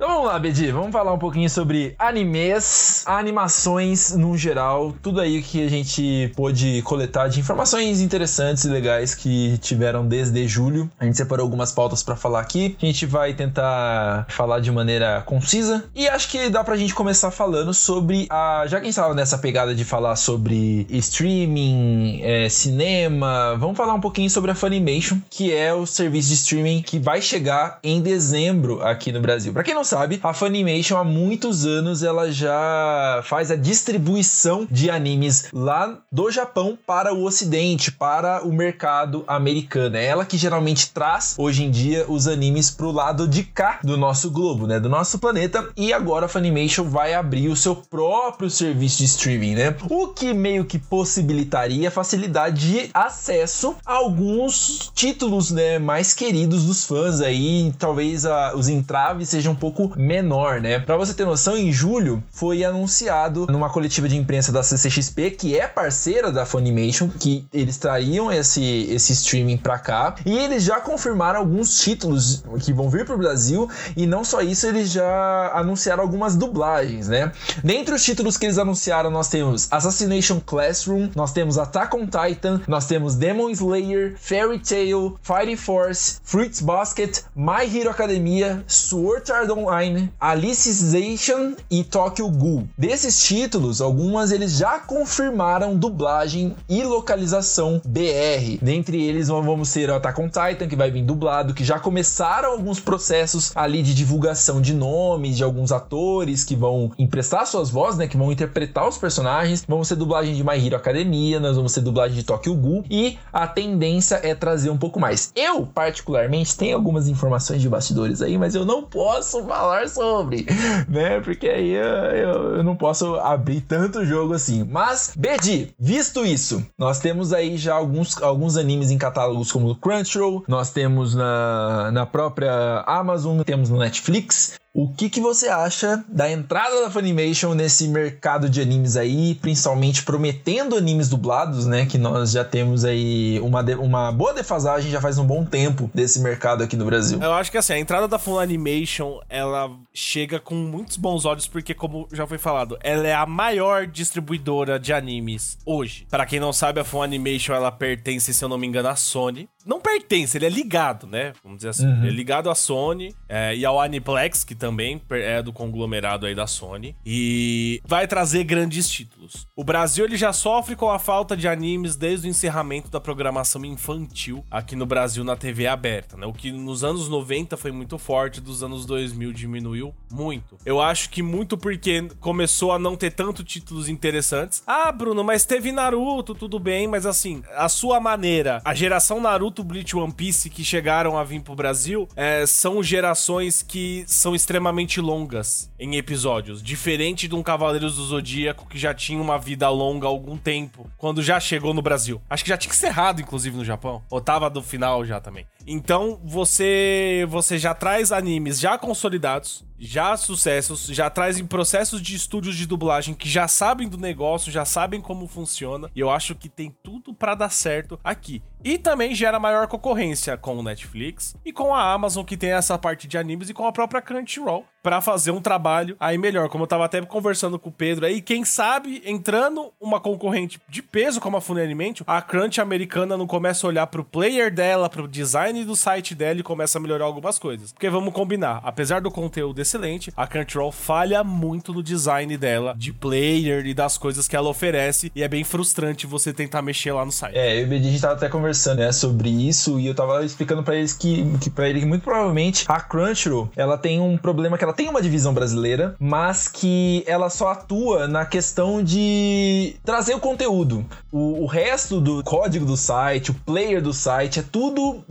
[0.00, 5.42] Então vamos lá, Bedi, vamos falar um pouquinho sobre animes, animações no geral, tudo aí
[5.42, 10.90] que a gente pôde coletar de informações interessantes e legais que tiveram desde julho.
[10.98, 12.78] A gente separou algumas pautas para falar aqui.
[12.82, 17.30] A gente vai tentar falar de maneira concisa e acho que dá pra gente começar
[17.30, 18.64] falando sobre a.
[18.68, 23.92] Já que a gente tava nessa pegada de falar sobre streaming, é, cinema, vamos falar
[23.92, 28.00] um pouquinho sobre a Funimation, que é o serviço de streaming que vai chegar em
[28.00, 29.52] dezembro aqui no Brasil.
[29.52, 29.90] Pra quem não sabe,
[30.22, 36.78] a Funimation há muitos anos ela já faz a distribuição de animes lá do Japão
[36.86, 39.96] para o ocidente, para o mercado americano.
[39.96, 43.96] É ela que geralmente traz hoje em dia os animes pro lado de cá do
[43.96, 45.68] nosso globo, né, do nosso planeta.
[45.76, 49.76] E agora a Funimation vai abrir o seu próprio serviço de streaming, né?
[49.88, 56.84] O que meio que possibilitaria facilidade de acesso a alguns títulos, né, mais queridos dos
[56.84, 60.78] fãs aí, talvez a, os entraves sejam um pouco menor, né?
[60.78, 65.58] Para você ter noção, em julho foi anunciado numa coletiva de imprensa da CCXP, que
[65.58, 70.80] é parceira da Funimation, que eles trariam esse, esse streaming para cá, e eles já
[70.80, 76.02] confirmaram alguns títulos que vão vir pro Brasil, e não só isso, eles já anunciaram
[76.02, 77.32] algumas dublagens, né?
[77.62, 82.60] Dentre os títulos que eles anunciaram, nós temos Assassination Classroom, nós temos Attack on Titan,
[82.66, 89.50] nós temos Demon Slayer, Fairy Tail, Fighting Force, Fruits Basket, My Hero Academia, Sword Art
[89.70, 92.66] Online, Alicization e Tokyo Ghoul.
[92.76, 98.58] Desses títulos, algumas eles já confirmaram dublagem e localização BR.
[98.60, 102.50] Dentre eles vamos ter o Attack on Titan, que vai vir dublado, que já começaram
[102.50, 107.96] alguns processos ali de divulgação de nomes de alguns atores que vão emprestar suas vozes,
[107.96, 109.64] né, que vão interpretar os personagens.
[109.68, 113.16] Vamos ter dublagem de My Hero Academia, nós vamos ter dublagem de Tokyo Ghoul e
[113.32, 115.32] a tendência é trazer um pouco mais.
[115.36, 120.46] Eu, particularmente, tenho algumas informações de bastidores aí, mas eu não posso falar sobre,
[120.88, 121.20] né?
[121.20, 124.64] Porque aí eu, eu, eu não posso abrir tanto jogo assim.
[124.64, 129.76] Mas, Bedi, visto isso, nós temos aí já alguns, alguns animes em catálogos como o
[129.76, 134.58] Crunchyroll, nós temos na, na própria Amazon, temos no Netflix.
[134.72, 140.04] O que, que você acha da entrada da Funimation nesse mercado de animes aí, principalmente
[140.04, 141.86] prometendo animes dublados, né?
[141.86, 146.20] Que nós já temos aí uma, uma boa defasagem já faz um bom tempo desse
[146.20, 147.20] mercado aqui no Brasil.
[147.20, 151.74] Eu acho que assim, a entrada da Funimation, ela chega com muitos bons olhos, porque
[151.74, 156.06] como já foi falado, ela é a maior distribuidora de animes hoje.
[156.08, 159.48] Para quem não sabe, a Funimation, ela pertence, se eu não me engano, à Sony.
[159.64, 161.32] Não pertence, ele é ligado, né?
[161.42, 161.86] Vamos dizer assim.
[161.86, 162.02] Uhum.
[162.02, 166.34] Ele é ligado à Sony é, e ao Aniplex, que também é do conglomerado aí
[166.34, 166.96] da Sony.
[167.04, 169.46] E vai trazer grandes títulos.
[169.54, 173.64] O Brasil, ele já sofre com a falta de animes desde o encerramento da programação
[173.64, 176.26] infantil aqui no Brasil na TV aberta, né?
[176.26, 180.56] O que nos anos 90 foi muito forte, dos anos 2000 diminuiu muito.
[180.64, 184.62] Eu acho que muito porque começou a não ter tanto títulos interessantes.
[184.66, 189.49] Ah, Bruno, mas teve Naruto, tudo bem, mas assim, a sua maneira, a geração Naruto,
[189.58, 195.00] Bleach, One Piece que chegaram a vir pro Brasil, é, são gerações que são extremamente
[195.00, 200.06] longas em episódios, diferente de um Cavaleiros do Zodíaco que já tinha uma vida longa
[200.06, 202.20] há algum tempo, quando já chegou no Brasil.
[202.30, 204.02] Acho que já tinha encerrado, inclusive, no Japão.
[204.10, 205.46] Ou tava do final já também.
[205.66, 212.54] Então você você já traz animes já consolidados, já sucessos, já trazem processos de estúdios
[212.54, 215.90] de dublagem que já sabem do negócio, já sabem como funciona.
[215.96, 218.42] E eu acho que tem tudo para dar certo aqui.
[218.62, 222.76] E também gera maior concorrência com o Netflix e com a Amazon, que tem essa
[222.76, 226.50] parte de animes, e com a própria Crunchyroll, para fazer um trabalho aí melhor.
[226.50, 230.82] Como eu tava até conversando com o Pedro aí, quem sabe entrando uma concorrente de
[230.82, 235.08] peso como a Funimation, a Crunch americana não começa a olhar pro player dela, pro
[235.08, 237.72] design do site dela e começa a melhorar algumas coisas.
[237.72, 242.92] Porque vamos combinar, apesar do conteúdo excelente, a Crunchyroll falha muito no design dela, de
[242.92, 247.04] player e das coisas que ela oferece, e é bem frustrante você tentar mexer lá
[247.04, 247.36] no site.
[247.36, 250.62] É, eu e a gente tava até conversando né, sobre isso e eu tava explicando
[250.62, 254.56] para eles que, que para ele que muito provavelmente a Crunchyroll, ela tem um problema
[254.56, 260.14] que ela tem uma divisão brasileira, mas que ela só atua na questão de trazer
[260.14, 260.84] o conteúdo.
[261.12, 265.04] O, o resto do código do site, o player do site, é tudo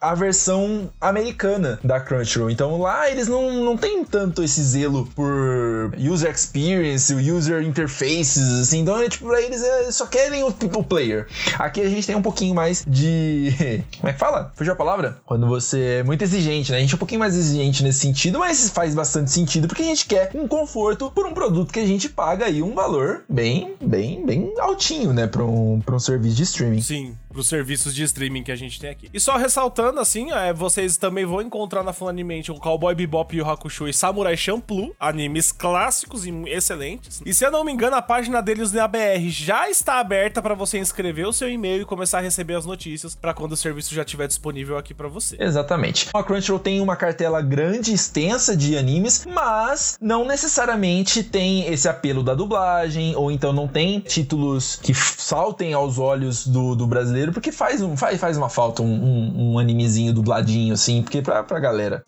[0.00, 2.50] a versão americana da Crunchyroll.
[2.50, 8.80] Então lá eles não, não tem tanto esse zelo por user experience, user interfaces, assim.
[8.80, 11.26] Então, é, tipo, eles é, só querem o, o player.
[11.58, 13.52] Aqui a gente tem um pouquinho mais de.
[13.98, 14.52] Como é que fala?
[14.54, 15.18] Fugiu a palavra?
[15.24, 16.78] Quando você é muito exigente, né?
[16.78, 19.86] A gente é um pouquinho mais exigente nesse sentido, mas faz bastante sentido porque a
[19.86, 23.74] gente quer um conforto por um produto que a gente paga aí um valor bem,
[23.80, 25.26] bem, bem altinho, né?
[25.26, 26.82] Pra um, pra um serviço de streaming.
[26.82, 29.10] Sim, pros serviços de streaming que a gente tem aqui.
[29.12, 29.36] E só
[29.76, 33.86] ressaltando, assim, é, vocês também vão encontrar na Funimation o Cowboy Bebop e o Hakusho
[33.86, 37.20] e Samurai Champloo, animes clássicos e excelentes.
[37.24, 40.54] E se eu não me engano, a página deles na BR já está aberta para
[40.54, 43.94] você inscrever o seu e-mail e começar a receber as notícias para quando o serviço
[43.94, 45.36] já estiver disponível aqui para você.
[45.38, 46.08] Exatamente.
[46.14, 52.22] A Crunchyroll tem uma cartela grande, extensa de animes, mas não necessariamente tem esse apelo
[52.22, 57.52] da dublagem, ou então não tem títulos que saltem aos olhos do, do brasileiro, porque
[57.52, 61.58] faz, um, faz, faz uma falta um, um, um animezinho dubladinho, assim, porque pra, pra
[61.60, 62.04] galera.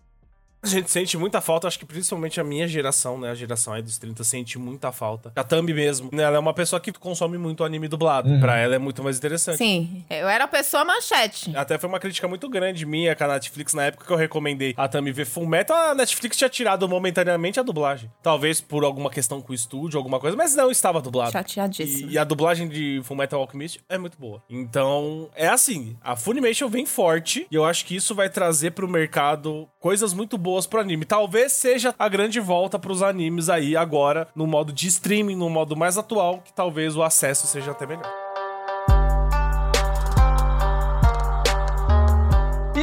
[0.60, 3.30] A gente sente muita falta, acho que principalmente a minha geração, né?
[3.30, 5.32] A geração aí dos 30 sente muita falta.
[5.36, 6.24] A Thumb mesmo, né?
[6.24, 8.28] Ela é uma pessoa que consome muito anime dublado.
[8.28, 8.40] Uhum.
[8.40, 9.58] Pra ela é muito mais interessante.
[9.58, 11.56] Sim, eu era a pessoa manchete.
[11.56, 14.74] Até foi uma crítica muito grande minha com a Netflix na época que eu recomendei
[14.76, 15.76] a Thumb ver Full Metal.
[15.76, 18.10] A Netflix tinha tirado momentaneamente a dublagem.
[18.20, 21.30] Talvez por alguma questão com o estúdio, alguma coisa, mas não estava dublado.
[21.30, 22.10] Chateadíssimo.
[22.10, 24.42] E, e a dublagem de Full Metal Alchemist é muito boa.
[24.50, 28.88] Então, é assim, a Funimation vem forte e eu acho que isso vai trazer pro
[28.88, 31.04] mercado coisas muito boas pro anime.
[31.04, 35.76] Talvez seja a grande volta pros animes aí agora, no modo de streaming, no modo
[35.76, 38.27] mais atual, que talvez o acesso seja até melhor.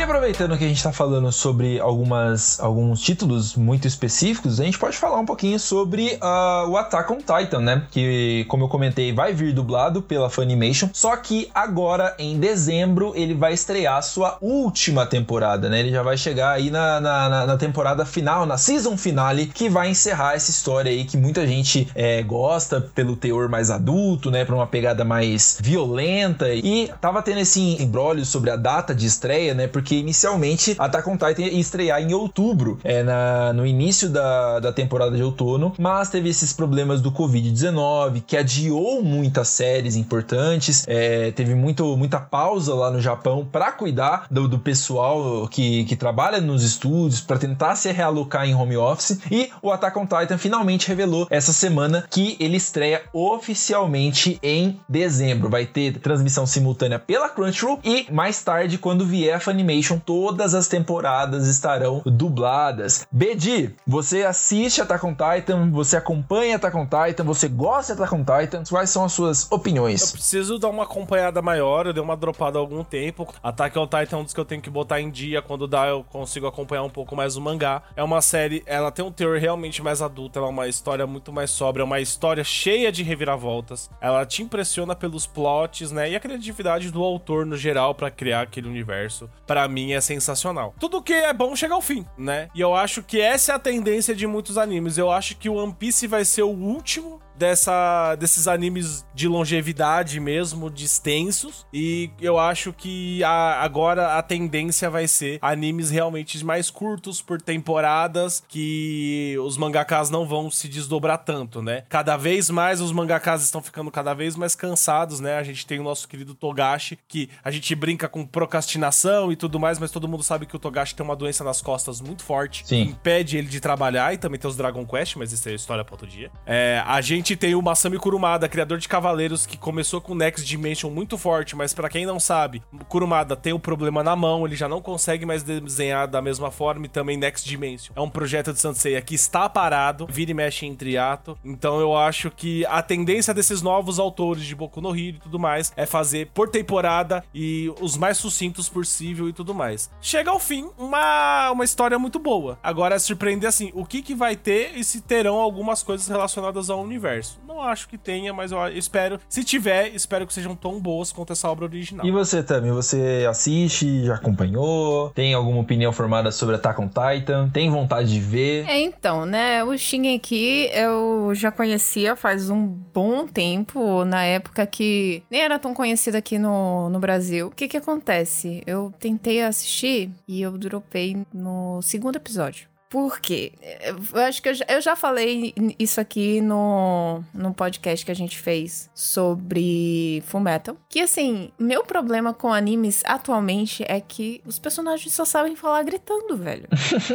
[0.06, 4.96] Aproveitando que a gente tá falando sobre algumas, alguns títulos muito específicos, a gente pode
[4.96, 7.84] falar um pouquinho sobre uh, o Attack on Titan, né?
[7.90, 13.34] Que, como eu comentei, vai vir dublado pela Funimation, só que agora, em dezembro, ele
[13.34, 15.80] vai estrear sua última temporada, né?
[15.80, 19.90] Ele já vai chegar aí na, na, na temporada final, na season finale, que vai
[19.90, 24.46] encerrar essa história aí que muita gente é, gosta pelo teor mais adulto, né?
[24.46, 26.54] Pra uma pegada mais violenta.
[26.54, 29.68] E tava tendo esse embrólio sobre a data de estreia, né?
[29.68, 34.72] Porque inicialmente Attack on Titan ia estrear em outubro, é, na, no início da, da
[34.72, 41.32] temporada de outono, mas teve esses problemas do Covid-19 que adiou muitas séries importantes, é,
[41.32, 46.42] teve muito, muita pausa lá no Japão para cuidar do, do pessoal que, que trabalha
[46.42, 50.88] nos estúdios, para tentar se realocar em home office, e o Attack on Titan finalmente
[50.88, 55.50] revelou essa semana que ele estreia oficialmente em dezembro.
[55.50, 60.68] Vai ter transmissão simultânea pela Crunchyroll e mais tarde, quando vier a Funimation, todas as
[60.68, 63.06] temporadas estarão dubladas.
[63.12, 68.16] Bedi, você assiste Attack on Titan, você acompanha Attack on Titan, você gosta de Attack
[68.16, 70.02] on Titan, quais são as suas opiniões?
[70.02, 73.28] Eu preciso dar uma acompanhada maior, eu dei uma dropada há algum tempo.
[73.44, 75.88] Attack on Titan é um dos que eu tenho que botar em dia, quando dá
[75.88, 77.84] eu consigo acompanhar um pouco mais o mangá.
[77.96, 81.32] É uma série, ela tem um teor realmente mais adulto, ela é uma história muito
[81.32, 83.90] mais sóbria, é uma história cheia de reviravoltas.
[84.02, 88.42] Ela te impressiona pelos plots, né, e a criatividade do autor no geral para criar
[88.42, 89.30] aquele universo.
[89.46, 90.74] Para mim é sensacional.
[90.80, 92.50] Tudo que é bom chega ao fim, né?
[92.54, 94.98] E eu acho que essa é a tendência de muitos animes.
[94.98, 100.20] Eu acho que o One Piece vai ser o último dessa desses animes de longevidade
[100.20, 101.66] mesmo, de extensos.
[101.74, 107.42] E eu acho que a, agora a tendência vai ser animes realmente mais curtos por
[107.42, 111.84] temporadas, que os mangakas não vão se desdobrar tanto, né?
[111.90, 115.38] Cada vez mais os mangakas estão ficando cada vez mais cansados, né?
[115.38, 119.60] A gente tem o nosso querido Togashi, que a gente brinca com procrastinação e tudo
[119.60, 122.66] mais, mas todo mundo sabe que o Togashi tem uma doença nas costas muito forte,
[122.68, 122.82] Sim.
[122.82, 125.94] impede ele de trabalhar, e também tem os Dragon Quest, mas isso é história para
[125.94, 126.32] outro dia.
[126.46, 130.46] É, a gente gente tem o Masami Kurumada, criador de Cavaleiros, que começou com Next
[130.46, 134.56] Dimension muito forte, mas pra quem não sabe, Kurumada tem um problema na mão, ele
[134.56, 137.94] já não consegue mais desenhar da mesma forma e também Next Dimension.
[137.96, 141.36] É um projeto de Sansei que está parado, vira e mexe entre ato.
[141.44, 145.40] Então eu acho que a tendência desses novos autores de Boku no Hero e tudo
[145.40, 149.90] mais é fazer por temporada e os mais sucintos possível e tudo mais.
[150.00, 152.60] Chega ao fim, uma, uma história muito boa.
[152.62, 156.70] Agora é surpreender assim, o que que vai ter e se terão algumas coisas relacionadas
[156.70, 157.15] ao universo.
[157.48, 161.34] Não acho que tenha, mas eu espero, se tiver, espero que sejam tão boas quanto
[161.34, 162.06] essa obra original.
[162.06, 165.10] E você, Tami, você assiste, já acompanhou?
[165.12, 167.50] Tem alguma opinião formada sobre Attack on Titan?
[167.50, 168.68] Tem vontade de ver?
[168.68, 175.24] É, então, né, o Shingeki eu já conhecia faz um bom tempo, na época que
[175.30, 177.48] nem era tão conhecido aqui no, no Brasil.
[177.48, 178.62] O que que acontece?
[178.66, 182.75] Eu tentei assistir e eu dropei no segundo episódio.
[182.96, 183.52] Por quê?
[183.84, 188.16] Eu acho que eu já, eu já falei isso aqui no, no podcast que a
[188.16, 190.78] gente fez sobre Fullmetal.
[190.88, 196.38] Que assim, meu problema com animes atualmente é que os personagens só sabem falar gritando,
[196.38, 196.70] velho.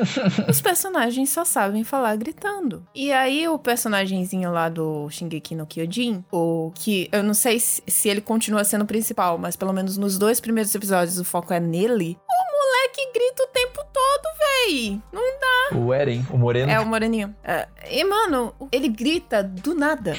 [0.46, 2.86] os personagens só sabem falar gritando.
[2.94, 7.82] E aí o personagemzinho lá do Shingeki no Kyojin, o que eu não sei se,
[7.86, 11.54] se ele continua sendo o principal, mas pelo menos nos dois primeiros episódios o foco
[11.54, 12.18] é nele.
[12.28, 12.49] O
[12.80, 15.00] moleque grita o tempo todo, véi.
[15.12, 15.78] Não dá.
[15.78, 16.70] O Eren, o moreno.
[16.70, 17.34] É, o moreninho.
[17.44, 20.14] É, e, mano, ele grita do nada.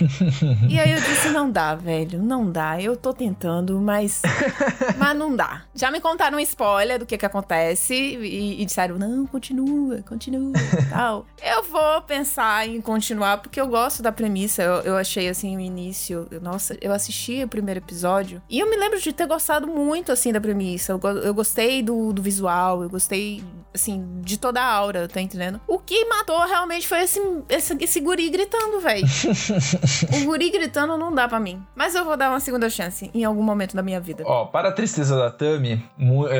[0.69, 2.21] e aí eu disse, não dá, velho.
[2.21, 2.81] Não dá.
[2.81, 4.21] Eu tô tentando, mas...
[4.97, 5.63] mas não dá.
[5.73, 10.53] Já me contaram um spoiler do que que acontece e, e disseram, não, continua, continua
[10.89, 11.25] tal.
[11.41, 14.61] Eu vou pensar em continuar, porque eu gosto da premissa.
[14.61, 16.27] Eu, eu achei, assim, o início...
[16.41, 20.31] Nossa, eu assisti o primeiro episódio e eu me lembro de ter gostado muito, assim,
[20.31, 20.93] da premissa.
[20.93, 22.50] Eu, eu gostei do, do visual,
[22.81, 25.59] eu gostei, assim, de toda a aura, tá entendendo?
[25.67, 27.19] O que matou realmente foi esse,
[27.49, 29.05] esse, esse guri gritando, velho.
[30.21, 31.61] o guri gritando não dá para mim.
[31.75, 34.23] Mas eu vou dar uma segunda chance em algum momento da minha vida.
[34.25, 35.83] Ó, para a tristeza da Tami,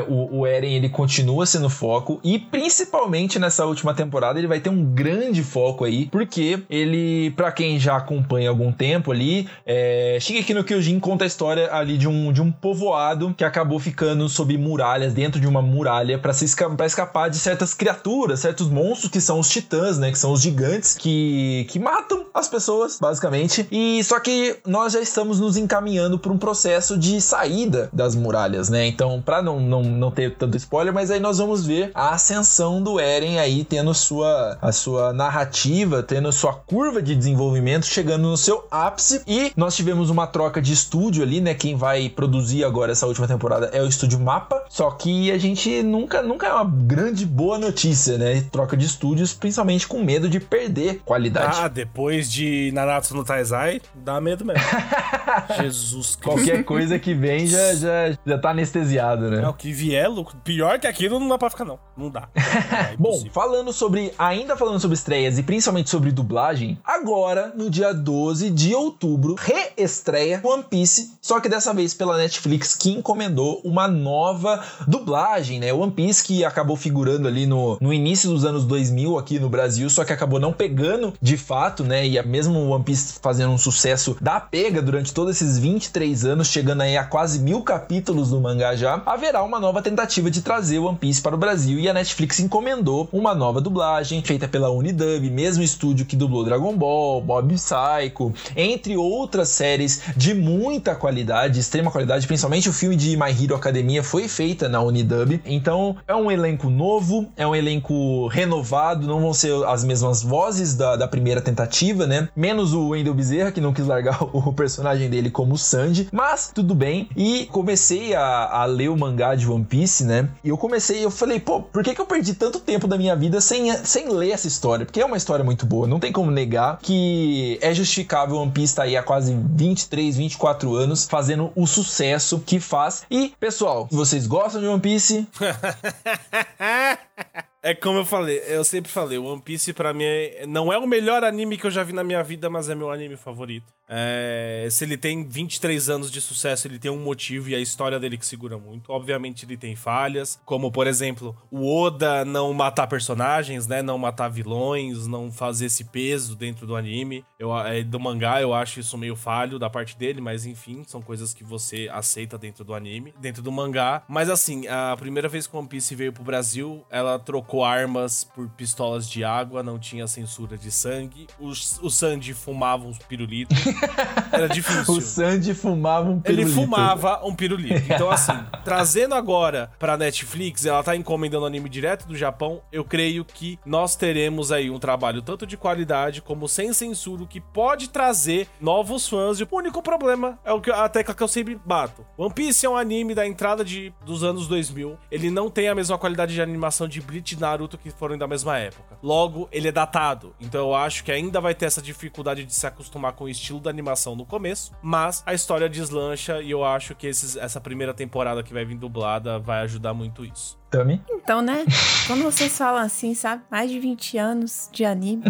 [0.07, 4.69] o, o Eren ele continua sendo foco e principalmente nessa última temporada ele vai ter
[4.69, 10.53] um grande foco aí, porque ele, para quem já acompanha algum tempo ali, é, Shingeki
[10.53, 14.57] no Kyojin conta a história ali de um, de um povoado que acabou ficando sob
[14.57, 19.11] muralhas, dentro de uma muralha para se esca pra escapar de certas criaturas, certos monstros
[19.11, 23.67] que são os titãs, né, que são os gigantes que, que matam as pessoas, basicamente.
[23.71, 28.69] E só que nós já estamos nos encaminhando para um processo de saída das muralhas,
[28.69, 28.87] né?
[28.87, 32.81] Então, para não, não, não ter tanto spoiler, mas aí nós vamos ver a ascensão
[32.81, 38.37] do Eren aí tendo sua a sua narrativa, tendo sua curva de desenvolvimento chegando no
[38.37, 41.53] seu ápice e nós tivemos uma troca de estúdio ali, né?
[41.53, 45.83] Quem vai produzir agora essa última temporada é o estúdio Mapa, só que a gente
[45.91, 48.41] nunca nunca é uma grande boa notícia, né?
[48.51, 51.57] Troca de estúdios, principalmente com medo de perder qualidade.
[51.59, 54.63] Ah, depois de Naruto no Taizai, dá medo mesmo.
[55.61, 56.21] Jesus Cristo.
[56.21, 59.43] Qualquer coisa que vem já, já, já tá anestesiado, né?
[59.43, 60.07] É, o que vier,
[60.43, 61.79] pior que aquilo não dá pra ficar, não.
[61.97, 62.29] Não dá.
[62.71, 64.13] É Bom, falando sobre.
[64.17, 70.41] Ainda falando sobre estreias e principalmente sobre dublagem, agora, no dia 12 de outubro, reestreia
[70.43, 75.73] One Piece, só que dessa vez pela Netflix, que encomendou uma nova dublagem, né?
[75.81, 79.89] One Piece que acabou figurando ali no, no início dos anos 2000 aqui no Brasil,
[79.89, 82.05] só que acabou não pegando de fato, né?
[82.05, 86.47] E mesmo o One Piece fazendo um sucesso da pega durante todos esses 23 anos,
[86.47, 90.79] chegando aí a quase mil capítulos do mangá já, haverá uma nova tentativa de trazer
[90.79, 95.29] One Piece para o Brasil e a Netflix encomendou uma nova dublagem feita pela Unidub,
[95.29, 101.91] mesmo estúdio que dublou Dragon Ball, Bob Psycho, entre outras séries de muita qualidade, extrema
[101.91, 105.41] qualidade, principalmente o filme de My Hero Academia foi feita na Unidub.
[105.45, 105.70] Então
[106.07, 110.95] é um elenco novo, é um elenco renovado, não vão ser as mesmas vozes da,
[110.95, 112.29] da primeira tentativa, né?
[112.35, 116.73] Menos o Wendell Bezerra, que não quis largar o personagem dele como Sanji, mas tudo
[116.73, 117.09] bem.
[117.15, 120.29] E comecei a, a ler o mangá de One Piece, né?
[120.43, 123.15] E eu comecei, eu falei, pô, por que, que eu perdi tanto tempo da minha
[123.15, 124.85] vida sem, sem ler essa história?
[124.85, 128.73] Porque é uma história muito boa, não tem como negar que é justificável One Piece
[128.73, 133.03] estar tá aí há quase 23, 24 anos fazendo o sucesso que faz.
[133.09, 135.27] E, pessoal, vocês gostam de One Piece?
[137.63, 140.87] É como eu falei, eu sempre falei, One Piece pra mim é, não é o
[140.87, 143.71] melhor anime que eu já vi na minha vida, mas é meu anime favorito.
[143.93, 147.99] É, se ele tem 23 anos de sucesso, ele tem um motivo e a história
[147.99, 148.89] dele que segura muito.
[148.91, 153.81] Obviamente ele tem falhas, como por exemplo, o Oda não matar personagens, né?
[153.81, 157.25] Não matar vilões, não fazer esse peso dentro do anime.
[157.37, 161.01] Eu, é, do mangá eu acho isso meio falho da parte dele, mas enfim, são
[161.01, 164.03] coisas que você aceita dentro do anime, dentro do mangá.
[164.07, 168.47] Mas assim, a primeira vez que One Piece veio pro Brasil, ela trocou armas por
[168.49, 171.27] pistolas de água, não tinha censura de sangue.
[171.37, 173.57] Os, o Sandy fumava uns pirulitos.
[174.31, 174.93] Era difícil.
[174.93, 176.49] O Sandy fumava um pirulito.
[176.49, 177.81] Ele fumava um pirulito.
[177.91, 178.33] Então, assim,
[178.63, 183.95] trazendo agora pra Netflix, ela tá encomendando anime direto do Japão, eu creio que nós
[183.95, 189.39] teremos aí um trabalho tanto de qualidade como sem censura, que pode trazer novos fãs.
[189.39, 192.05] E o único problema é o que a tecla que eu sempre bato.
[192.17, 194.97] One Piece é um anime da entrada de, dos anos 2000.
[195.11, 198.27] Ele não tem a mesma qualidade de animação de Bleach e Naruto que foram da
[198.27, 198.97] mesma época.
[199.03, 200.33] Logo, ele é datado.
[200.39, 203.59] Então eu acho que ainda vai ter essa dificuldade de se acostumar com o estilo
[203.59, 207.93] da animação no começo, mas a história deslancha e eu acho que esses, essa primeira
[207.93, 210.60] temporada que vai vir dublada vai ajudar muito isso.
[210.71, 211.01] Tami?
[211.09, 211.65] Então, né?
[212.07, 213.43] Quando vocês falam assim, sabe?
[213.51, 215.23] Mais de 20 anos de anime,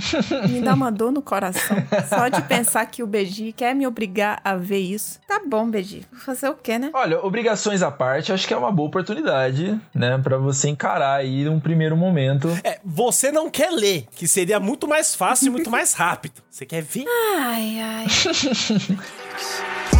[0.50, 1.78] me dá uma dor no coração.
[2.08, 5.20] Só de pensar que o Beji quer me obrigar a ver isso.
[5.28, 6.06] Tá bom, Beji.
[6.12, 6.92] Vou fazer o quê, né?
[6.94, 10.18] Olha, obrigações à parte, acho que é uma boa oportunidade, né?
[10.20, 12.48] Pra você encarar aí um primeiro momento.
[12.64, 16.42] É, você não quer ler, que seria muito mais fácil e muito mais rápido.
[16.50, 17.06] Você quer ver?
[17.38, 18.08] Ai, ai.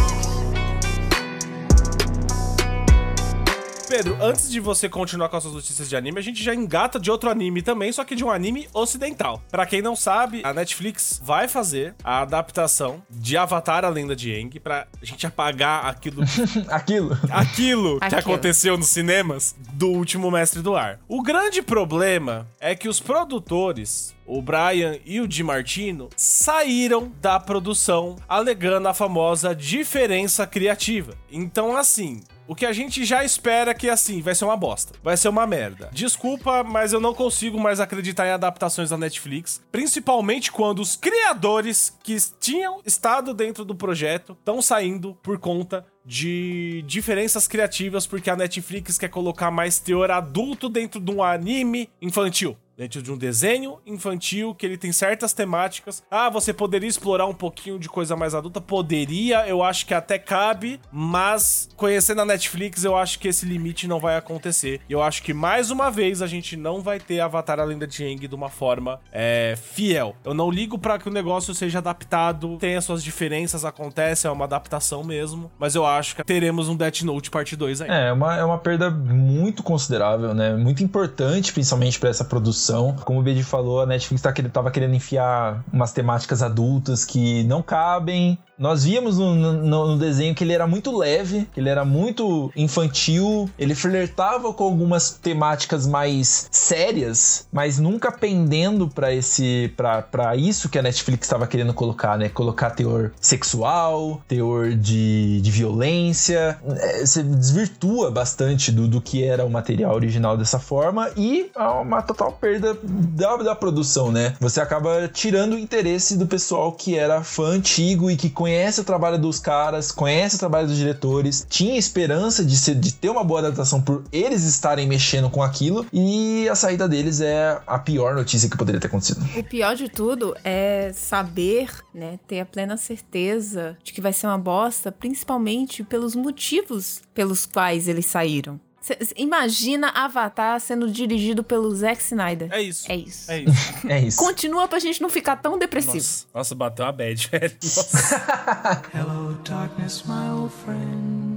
[3.92, 6.98] Pedro, antes de você continuar com as suas notícias de anime, a gente já engata
[6.98, 9.42] de outro anime também, só que de um anime ocidental.
[9.50, 14.34] Pra quem não sabe, a Netflix vai fazer a adaptação de Avatar, a Lenda de
[14.34, 16.22] Aang, pra gente apagar aquilo...
[16.70, 17.18] Aquilo.
[17.30, 18.20] aquilo que Aquilo.
[18.20, 20.98] aconteceu nos cinemas do último Mestre do Ar.
[21.06, 27.38] O grande problema é que os produtores o Brian e o Di Martino saíram da
[27.38, 31.14] produção alegando a famosa diferença criativa.
[31.30, 32.22] Então, assim,
[32.52, 34.92] o que a gente já espera que, assim, vai ser uma bosta.
[35.02, 35.88] Vai ser uma merda.
[35.90, 39.62] Desculpa, mas eu não consigo mais acreditar em adaptações da Netflix.
[39.72, 46.84] Principalmente quando os criadores que tinham estado dentro do projeto estão saindo por conta de
[46.86, 52.56] diferenças criativas, porque a Netflix quer colocar mais teor adulto dentro de um anime infantil.
[52.76, 56.02] Dentro de um desenho infantil que ele tem certas temáticas.
[56.10, 58.60] Ah, você poderia explorar um pouquinho de coisa mais adulta?
[58.60, 63.86] Poderia, eu acho que até cabe, mas conhecendo a Netflix, eu acho que esse limite
[63.86, 64.80] não vai acontecer.
[64.88, 68.04] Eu acho que mais uma vez a gente não vai ter Avatar a Lenda de
[68.04, 70.16] Aang de uma forma é, fiel.
[70.24, 74.44] Eu não ligo pra que o negócio seja adaptado, tenha suas diferenças, acontece, é uma
[74.44, 77.90] adaptação mesmo, mas eu acho que teremos um Death Note parte 2 aí.
[77.90, 80.54] É, é uma, é uma perda muito considerável, né?
[80.56, 82.61] Muito importante, principalmente pra essa produção.
[83.04, 87.42] Como o Bedi falou, a Netflix tá, querendo- tava querendo enfiar umas temáticas adultas que
[87.44, 88.38] não cabem.
[88.58, 92.52] Nós víamos no, no- no desenho que ele era muito leve, que ele era muito
[92.54, 100.36] infantil, ele flertava com algumas temáticas mais sérias, mas nunca pendendo pra esse para para
[100.36, 102.28] isso que a Netflix estava querendo colocar, né?
[102.28, 106.58] Colocar teor sexual, teor de, de violência.
[106.78, 111.80] É, Você desvirtua bastante do, do que era o material original dessa forma e há
[111.80, 114.34] uma total perda da, da produção, né?
[114.40, 118.84] Você acaba tirando o interesse do pessoal que era fã antigo e que conhece o
[118.84, 123.24] trabalho dos caras, conhece o trabalho dos diretores, tinha esperança de, ser, de ter uma
[123.24, 128.14] boa adaptação por eles estarem mexendo com aquilo e a saída deles é a pior
[128.14, 129.24] notícia que poderia ter acontecido.
[129.34, 134.26] O pior de tudo é saber, né, ter a plena certeza de que vai ser
[134.26, 138.60] uma bosta, principalmente pelos motivos pelos quais eles saíram.
[138.82, 142.48] Cê- imagina Avatar sendo dirigido pelo Zack Snyder.
[142.52, 142.90] É isso.
[142.90, 143.30] É isso.
[143.30, 143.72] É isso.
[143.88, 144.18] É isso.
[144.18, 145.94] Continua pra gente não ficar tão depressivo.
[145.96, 147.56] Nossa, nossa, bateu a bad, velho.
[147.62, 148.82] Nossa.
[148.92, 151.31] Hello, darkness, my old friend.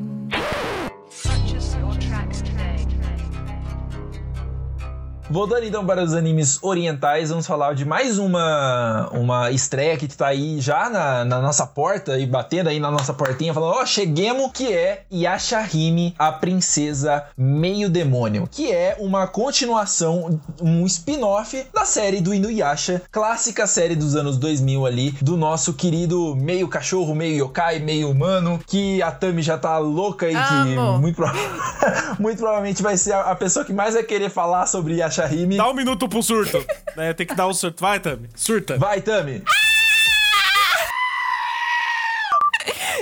[5.27, 10.27] Voltando então para os animes orientais, vamos falar de mais uma uma estreia que tá
[10.27, 14.51] aí já na, na nossa porta e batendo aí na nossa portinha, falando: Ó, cheguemos,
[14.53, 22.21] que é Yashahime, a princesa meio demônio, que é uma continuação, um spin-off da série
[22.21, 27.79] do Inuyasha, clássica série dos anos 2000 ali, do nosso querido meio cachorro, meio yokai,
[27.79, 30.99] meio humano, que a Tami já tá louca e que Amo.
[30.99, 31.33] muito, prova-
[32.19, 35.14] muito provavelmente vai ser a, a pessoa que mais vai querer falar sobre Yashahime.
[35.57, 36.65] Dá um minuto pro surto.
[36.95, 37.13] né?
[37.13, 37.81] Tem que dar um surto.
[37.81, 38.29] Vai, Tami.
[38.35, 38.77] Surta.
[38.77, 39.43] Vai, Tami.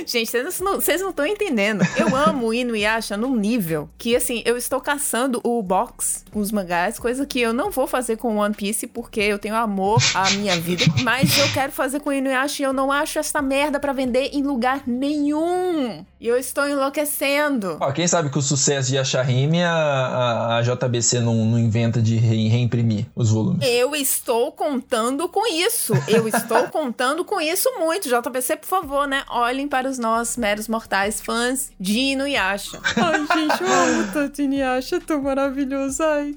[0.06, 1.82] Gente, vocês não estão entendendo.
[1.96, 6.50] Eu amo o Inuyasha num nível que, assim, eu estou caçando o box com os
[6.52, 10.30] mangás, coisa que eu não vou fazer com One Piece porque eu tenho amor à
[10.30, 10.84] minha vida.
[11.02, 14.30] Mas eu quero fazer com o Inuyasha e eu não acho essa merda pra vender
[14.32, 16.04] em lugar nenhum.
[16.20, 17.76] E eu estou enlouquecendo.
[17.80, 22.00] Ó, quem sabe com o sucesso de Ashahime, a, a, a JBC não, não inventa
[22.00, 23.66] de re- reimprimir os volumes.
[23.68, 25.92] Eu estou contando com isso.
[26.08, 28.08] Eu estou contando com isso muito.
[28.08, 29.22] JBC, por favor, né?
[29.28, 32.80] Olhem para os nós, meros mortais fãs de Inuyasha.
[32.96, 36.02] Ai, gente, eu amo tanto Inuyasha, é tão maravilhoso.
[36.02, 36.36] Ai,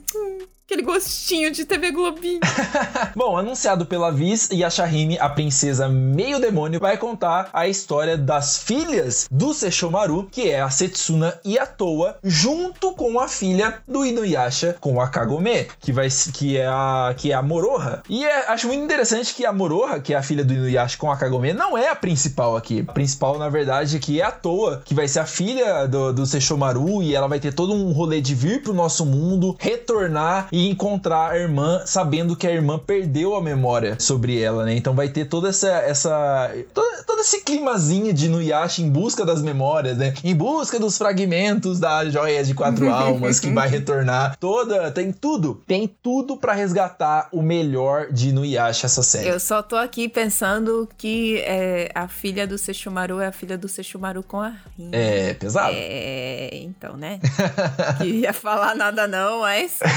[0.68, 2.42] aquele gostinho de TV Globinho.
[3.16, 9.30] Bom, anunciado pela Viz, Yashahime, a princesa meio demônio, vai contar a história das filhas
[9.32, 14.76] do Sesshomaru, que é a Setsuna e a Toa, junto com a filha do Inuyasha,
[14.82, 18.04] com a Kagome, que vai que é a que é a Moroha.
[18.10, 21.10] E é- acho muito interessante que a Moroha, que é a filha do Inuyasha com
[21.10, 22.84] a Kagome, não é a principal aqui.
[22.86, 26.26] A principal, na verdade, aqui é a Toa, que vai ser a filha do, do
[26.26, 30.68] Sesshomaru e ela vai ter todo um rolê de vir pro nosso mundo, retornar e
[30.68, 34.76] encontrar a irmã, sabendo que a irmã perdeu a memória sobre ela, né?
[34.76, 35.70] Então vai ter toda essa.
[35.70, 40.16] essa todo, todo esse climazinho de Nuyasha em busca das memórias, né?
[40.24, 44.36] Em busca dos fragmentos da joia de quatro almas que vai retornar.
[44.40, 44.90] Toda.
[44.90, 45.62] Tem tudo.
[45.68, 49.28] Tem tudo pra resgatar o melhor de Nuyasha essa série.
[49.30, 53.68] Eu só tô aqui pensando que é, a filha do Sesshomaru é a filha do
[53.68, 54.90] Sesshomaru com a Rin.
[54.92, 55.76] É pesado.
[55.78, 57.20] É, então, né?
[58.02, 59.78] Queria falar nada não, mas...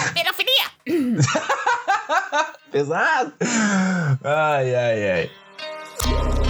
[0.51, 0.67] Pedofilia!
[2.73, 3.33] Pesado.
[4.23, 6.50] Ai, ai, ai.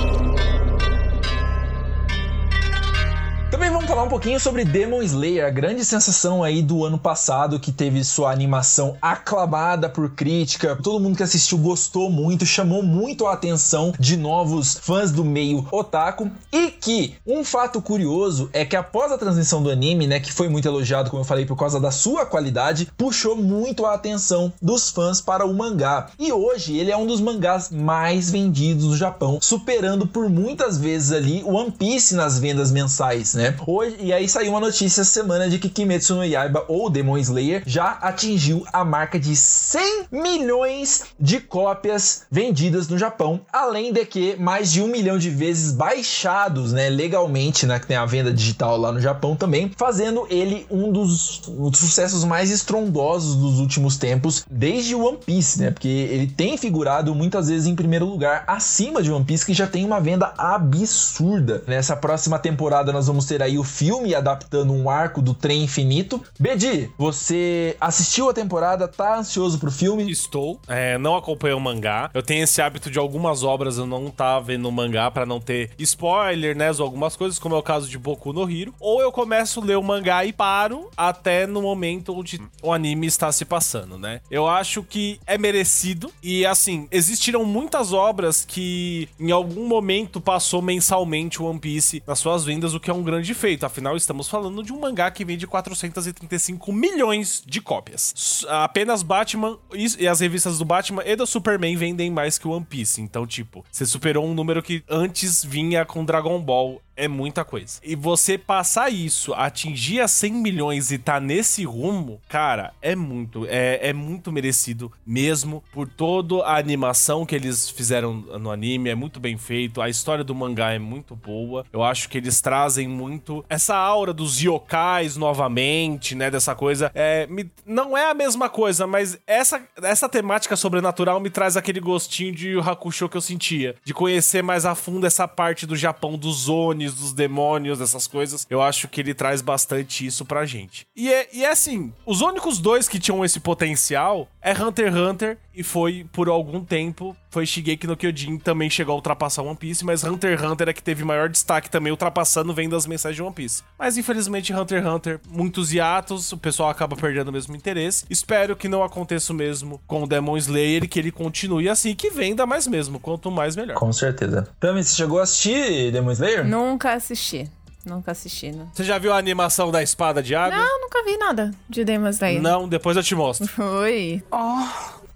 [3.61, 7.61] Também vamos falar um pouquinho sobre Demon Slayer, a grande sensação aí do ano passado
[7.61, 10.79] que teve sua animação aclamada por crítica.
[10.83, 15.69] Todo mundo que assistiu gostou muito, chamou muito a atenção de novos fãs do meio
[15.71, 16.31] otaku.
[16.51, 20.49] E que um fato curioso é que após a transmissão do anime, né, que foi
[20.49, 24.89] muito elogiado, como eu falei, por causa da sua qualidade, puxou muito a atenção dos
[24.89, 26.07] fãs para o mangá.
[26.19, 31.13] E hoje ele é um dos mangás mais vendidos do Japão, superando por muitas vezes
[31.13, 33.50] ali o One Piece nas vendas mensais, né?
[33.67, 37.19] Hoje, e aí saiu uma notícia essa semana de que Kimetsu no Yaiba ou Demon
[37.19, 44.05] Slayer já atingiu a marca de 100 milhões de cópias vendidas no Japão, além de
[44.05, 48.33] que mais de um milhão de vezes baixados, né, legalmente, né, que tem a venda
[48.33, 53.59] digital lá no Japão também, fazendo ele um dos, um dos sucessos mais estrondosos dos
[53.59, 58.45] últimos tempos, desde One Piece, né, porque ele tem figurado muitas vezes em primeiro lugar,
[58.47, 61.63] acima de One Piece, que já tem uma venda absurda.
[61.67, 66.23] Nessa próxima temporada nós vamos ter aí o filme adaptando um arco do trem infinito.
[66.39, 70.11] Bedi, você assistiu a temporada, tá ansioso pro filme?
[70.11, 70.61] Estou.
[70.69, 72.11] É, não acompanho o mangá.
[72.13, 75.41] Eu tenho esse hábito de algumas obras eu não tá vendo o mangá pra não
[75.41, 76.71] ter spoiler, né?
[76.71, 78.75] Ou algumas coisas, como é o caso de Boku no Hiro.
[78.79, 83.07] Ou eu começo a ler o mangá e paro até no momento onde o anime
[83.07, 84.21] está se passando, né?
[84.31, 86.13] Eu acho que é merecido.
[86.23, 92.19] E assim, existiram muitas obras que em algum momento passou mensalmente o One Piece nas
[92.19, 93.65] suas vendas, o que é um grande feito.
[93.65, 98.45] Afinal, estamos falando de um mangá que vende 435 milhões de cópias.
[98.49, 102.65] Apenas Batman e as revistas do Batman e do Superman vendem mais que o One
[102.65, 103.01] Piece.
[103.01, 106.81] Então, tipo, você superou um número que antes vinha com Dragon Ball.
[107.05, 107.81] É muita coisa.
[107.83, 113.47] E você passar isso, atingir a 100 milhões e tá nesse rumo, cara, é muito,
[113.49, 118.95] é, é muito merecido mesmo por toda a animação que eles fizeram no anime, é
[118.95, 121.65] muito bem feito, a história do mangá é muito boa.
[121.73, 126.91] Eu acho que eles trazem muito essa aura dos yokais novamente, né, dessa coisa.
[126.95, 131.81] É, me- não é a mesma coisa, mas essa, essa temática sobrenatural me traz aquele
[131.81, 136.17] gostinho de Hakusho que eu sentia, de conhecer mais a fundo essa parte do Japão,
[136.19, 136.49] dos
[136.95, 138.47] Dos demônios, dessas coisas.
[138.49, 140.87] Eu acho que ele traz bastante isso pra gente.
[140.97, 144.97] E é, e é assim, os únicos dois que tinham esse potencial é Hunter x
[144.97, 149.57] Hunter e foi por algum tempo foi Shigeki no Kyojin também chegou a ultrapassar One
[149.57, 153.23] Piece, mas Hunter x Hunter é que teve maior destaque também ultrapassando vendas mensais de
[153.23, 153.63] One Piece.
[153.79, 158.05] Mas infelizmente Hunter x Hunter muitos hiatos, o pessoal acaba perdendo o mesmo interesse.
[158.11, 162.11] Espero que não aconteça o mesmo com o Demon Slayer, que ele continue assim, que
[162.11, 163.75] venda mais mesmo, quanto mais melhor.
[163.75, 164.49] Com certeza.
[164.59, 166.47] Tami, você chegou a assistir Demon Slayer?
[166.47, 167.49] Nunca assisti.
[167.85, 168.69] Nunca assisti, não.
[168.75, 170.59] Você já viu a animação da espada de água?
[170.59, 172.43] Não, nunca vi nada de Demon Slayer.
[172.43, 173.49] Não, depois eu te mostro.
[173.81, 174.23] Oi.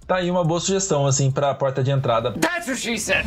[0.07, 2.31] Tá aí uma boa sugestão, assim, pra porta de entrada.
[2.33, 3.25] That's what she said.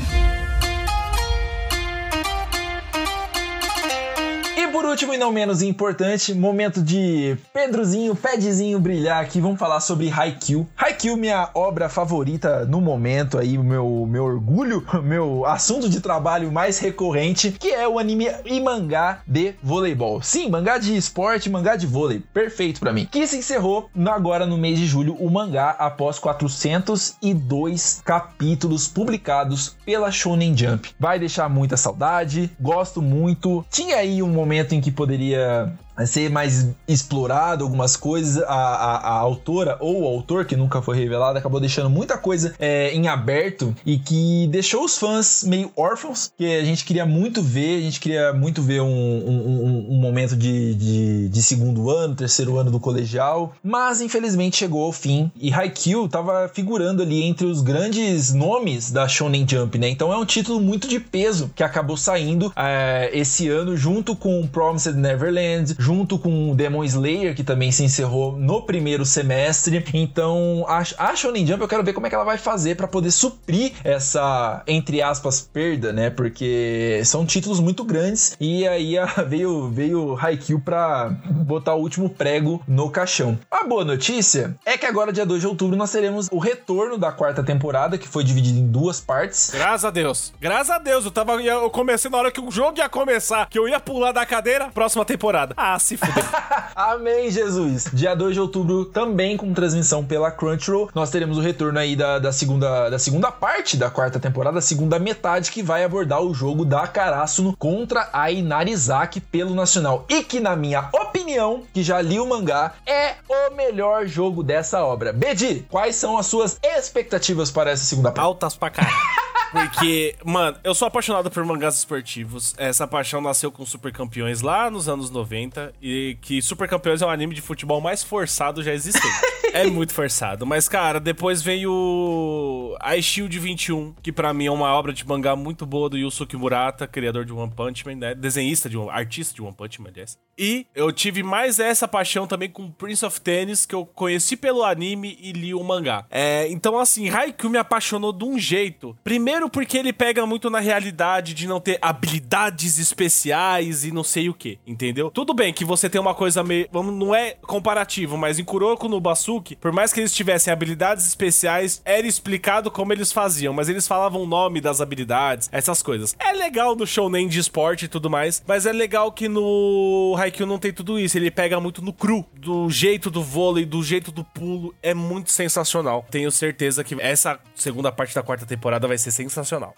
[4.89, 10.67] Último e não menos importante, momento de Pedrozinho, Pedzinho brilhar aqui, vamos falar sobre Haikyuu.
[10.77, 16.79] Haikyuu, minha obra favorita no momento aí, meu, meu orgulho, meu assunto de trabalho mais
[16.79, 20.23] recorrente, que é o anime e mangá de voleibol.
[20.23, 23.07] Sim, mangá de esporte, mangá de vôlei, perfeito para mim.
[23.11, 30.11] Que se encerrou agora no mês de julho o mangá após 402 capítulos publicados pela
[30.11, 30.91] Shonen Jump.
[30.99, 33.65] Vai deixar muita saudade, gosto muito.
[33.71, 35.73] Tinha aí um momento que poderia
[36.07, 38.43] ser mais explorado algumas coisas.
[38.45, 42.55] A, a, a, autora ou o autor, que nunca foi revelado, acabou deixando muita coisa
[42.59, 47.43] é, em aberto e que deixou os fãs meio órfãos, que a gente queria muito
[47.43, 52.15] ver, a gente queria muito ver um, um, um momento de, de, de, segundo ano,
[52.15, 57.47] terceiro ano do colegial, mas infelizmente chegou ao fim e Haikyuu tava figurando ali entre
[57.47, 59.89] os grandes nomes da Shonen Jump, né?
[59.89, 64.47] Então é um título muito de peso que acabou saindo é, esse ano junto com
[64.47, 69.83] Promised Neverland, junto com Demon Slayer, que também se encerrou no primeiro semestre.
[69.95, 73.11] Então, a, Shonen Jump eu quero ver como é que ela vai fazer para poder
[73.11, 76.11] suprir essa, entre aspas, perda, né?
[76.11, 78.97] Porque são títulos muito grandes e aí
[79.27, 83.39] veio, veio Haikyuu pra botar o último prego no caixão.
[83.51, 87.11] A boa notícia é que agora, dia 2 de outubro, nós teremos o retorno da
[87.11, 89.53] quarta temporada, que foi dividida em duas partes.
[89.55, 90.35] Graças a Deus.
[90.39, 91.07] Graças a Deus.
[91.07, 91.43] Eu tava.
[91.43, 94.69] Eu comecei na hora que o jogo ia começar, que eu ia pular da cadeira,
[94.69, 95.55] próxima temporada.
[95.57, 96.25] Ah, se fuder.
[96.75, 97.89] Amém, Jesus.
[97.93, 102.19] Dia 2 de outubro, também com transmissão pela Crunchyroll, nós teremos o retorno aí da,
[102.19, 106.33] da, segunda, da segunda parte da quarta temporada, a segunda metade, que vai abordar o
[106.33, 110.05] jogo da Karasuno contra a Inarizaki pelo Nacional.
[110.09, 114.85] E que, na minha opinião, que já li o mangá, é o melhor jogo dessa
[114.85, 115.13] obra.
[115.13, 118.25] Bedi, quais são as suas expectativas para essa segunda parte?
[118.25, 118.97] Altas pra caralho.
[119.51, 122.55] Porque, mano, eu sou apaixonado por mangás esportivos.
[122.59, 125.73] Essa paixão nasceu com Super Campeões lá nos anos 90.
[125.81, 129.07] E que Super Campeões é o anime de futebol mais forçado já existente.
[129.53, 130.47] é muito forçado.
[130.47, 135.35] Mas, cara, depois veio a Shield 21, que para mim é uma obra de mangá
[135.37, 138.15] muito boa do Yusuke Murata, criador de One Punch Man, né?
[138.15, 140.19] Desenhista de artista de One Punch Man, aliás.
[140.37, 144.63] E eu tive mais essa paixão também com Prince of Tennis, que eu conheci pelo
[144.63, 146.07] anime e li o mangá.
[146.11, 148.97] É, então, assim, Haikyuu me apaixonou de um jeito.
[149.03, 154.31] Primeiro porque ele pega muito na realidade de não ter habilidades especiais e não sei
[154.31, 155.11] o que, entendeu?
[155.11, 156.67] Tudo bem que você tem uma coisa meio...
[156.73, 161.83] Não é comparativo, mas em Kuroko no Basuki, por mais que eles tivessem habilidades especiais,
[161.85, 166.17] era explicado como eles faziam, mas eles falavam o nome das habilidades, essas coisas.
[166.19, 170.49] É legal no shounen de esporte e tudo mais, mas é legal que no Haikyuu
[170.49, 171.19] não tem tudo isso.
[171.19, 174.75] Ele pega muito no cru, do jeito do vôlei, do jeito do pulo.
[174.83, 176.07] É muito sensacional.
[176.11, 179.28] Tenho certeza que essa segunda parte da quarta temporada vai ser sensacional.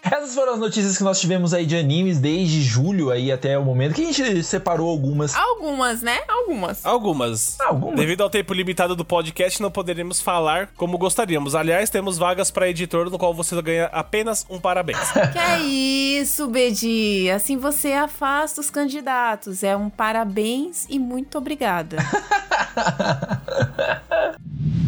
[0.03, 3.65] Essas foram as notícias que nós tivemos aí de animes desde julho aí até o
[3.65, 5.35] momento que a gente separou algumas.
[5.35, 6.19] Algumas, né?
[6.29, 6.85] Algumas.
[6.85, 7.61] Algumas.
[7.61, 7.97] Algumas.
[7.97, 11.55] Devido ao tempo limitado do podcast, não poderemos falar como gostaríamos.
[11.55, 14.99] Aliás, temos vagas para editor, no qual você ganha apenas um parabéns.
[15.33, 17.31] que é isso, Bedi?
[17.31, 19.63] Assim você afasta os candidatos.
[19.63, 21.97] É um parabéns e muito obrigada.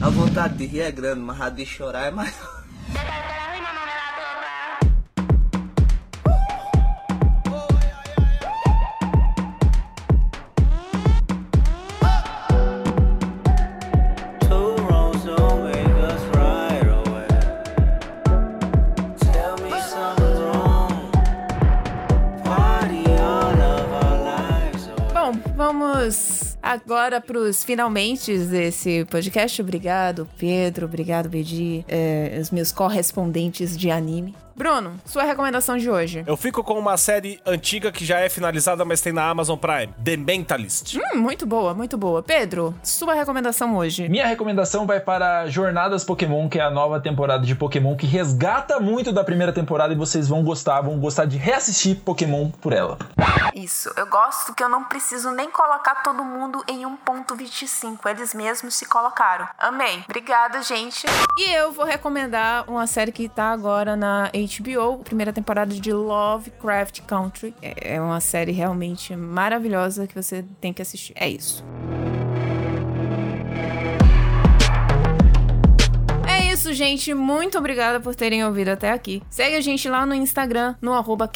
[0.01, 2.63] a vontade de rir é grande, mas a de chorar é maior.
[25.73, 29.63] Vamos agora para os finalmente desse podcast.
[29.63, 30.85] Obrigado, Pedro.
[30.85, 31.83] Obrigado, Bedi.
[31.89, 34.35] É, os meus correspondentes de anime.
[34.63, 36.23] Bruno, sua recomendação de hoje.
[36.25, 39.93] Eu fico com uma série antiga que já é finalizada, mas tem na Amazon Prime.
[40.05, 40.97] The Mentalist.
[40.97, 42.23] Hum, muito boa, muito boa.
[42.23, 44.09] Pedro, sua recomendação hoje.
[44.09, 48.79] Minha recomendação vai para Jornadas Pokémon, que é a nova temporada de Pokémon que resgata
[48.79, 52.99] muito da primeira temporada e vocês vão gostar, vão gostar de reassistir Pokémon por ela.
[53.55, 58.77] Isso, eu gosto que eu não preciso nem colocar todo mundo em 1.25, eles mesmos
[58.77, 59.49] se colocaram.
[59.59, 60.05] Amém.
[60.09, 61.05] Obrigada, gente.
[61.37, 64.52] E eu vou recomendar uma série que tá agora na HBO,
[65.05, 67.55] primeira temporada de Lovecraft Country.
[67.63, 71.13] É uma série realmente maravilhosa que você tem que assistir.
[71.17, 71.65] É isso.
[76.71, 79.23] Gente, muito obrigada por terem ouvido até aqui.
[79.31, 81.31] Segue a gente lá no Instagram, no arroba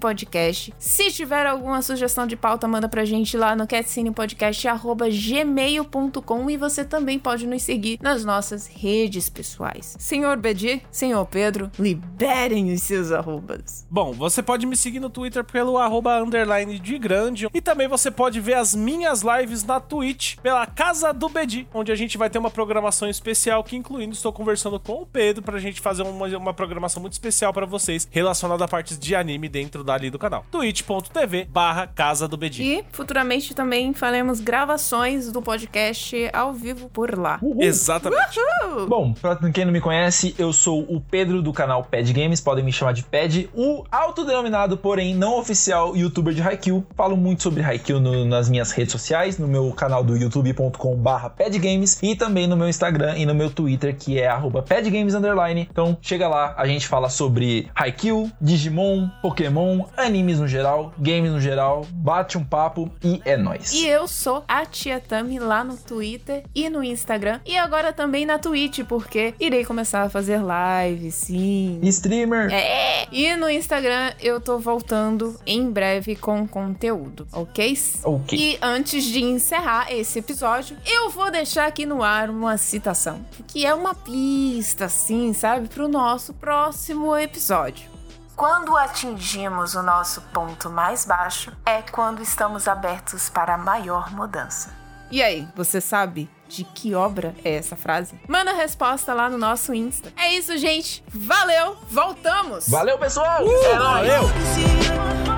[0.00, 0.74] Podcast.
[0.78, 7.18] Se tiver alguma sugestão de pauta, manda pra gente lá no catcinepodcast.gmail.com e você também
[7.18, 9.96] pode nos seguir nas nossas redes pessoais.
[9.98, 13.86] Senhor Bedi, senhor Pedro, liberem os seus arrobas.
[13.88, 18.10] Bom, você pode me seguir no Twitter pelo arroba underline de grande e também você
[18.10, 22.28] pode ver as minhas lives na Twitch pela Casa do Bedi, onde a gente vai
[22.28, 26.26] ter uma programação especial que incluindo estou conversando com o Pedro pra gente fazer uma,
[26.36, 30.44] uma programação muito especial para vocês relacionada a partes de anime dentro dali do canal.
[30.50, 32.62] twitch.tv barra Casa do Bedi.
[32.62, 37.38] E futuramente também faremos gravações do podcast ao vivo por lá.
[37.40, 37.62] Uhul.
[37.62, 38.38] Exatamente.
[38.64, 38.86] Uhul.
[38.86, 42.64] Bom, pra quem não me conhece, eu sou o Pedro do canal Pad Games, podem
[42.64, 46.84] me chamar de Pad, o autodenominado, porém não oficial youtuber de Haikyuu.
[46.96, 51.30] Falo muito sobre Haikyuu no, nas minhas redes sociais, no meu canal do youtube.com barra
[51.30, 55.68] padgames e também no meu Instagram e no meu Twitter, que é arroba padgames underline.
[55.70, 61.40] Então chega lá, a gente fala sobre Haikyuu, Digimon, Pokémon, animes no geral, games no
[61.40, 63.72] geral, bate um papo e é nóis.
[63.72, 68.26] E eu sou a Tia Tami lá no Twitter e no Instagram e agora também
[68.26, 71.78] na Twitch, porque irei começar a fazer live, sim.
[71.82, 72.52] Streamer.
[72.52, 73.06] É.
[73.12, 77.78] E no Instagram eu tô voltando em breve com conteúdo, ok?
[78.04, 78.38] Ok.
[78.38, 83.66] E antes de encerrar esse episódio, eu vou deixar aqui no ar uma citação, que
[83.66, 83.94] é uma
[84.28, 87.88] pista, assim, sabe, pro nosso próximo episódio.
[88.36, 94.76] Quando atingimos o nosso ponto mais baixo, é quando estamos abertos para a maior mudança.
[95.10, 98.20] E aí, você sabe de que obra é essa frase?
[98.28, 100.12] Manda a resposta lá no nosso Insta.
[100.14, 101.02] É isso, gente.
[101.08, 102.68] Valeu, voltamos!
[102.68, 103.42] Valeu, pessoal!
[103.42, 104.08] Uh, é nóis!
[104.08, 105.28] Valeu!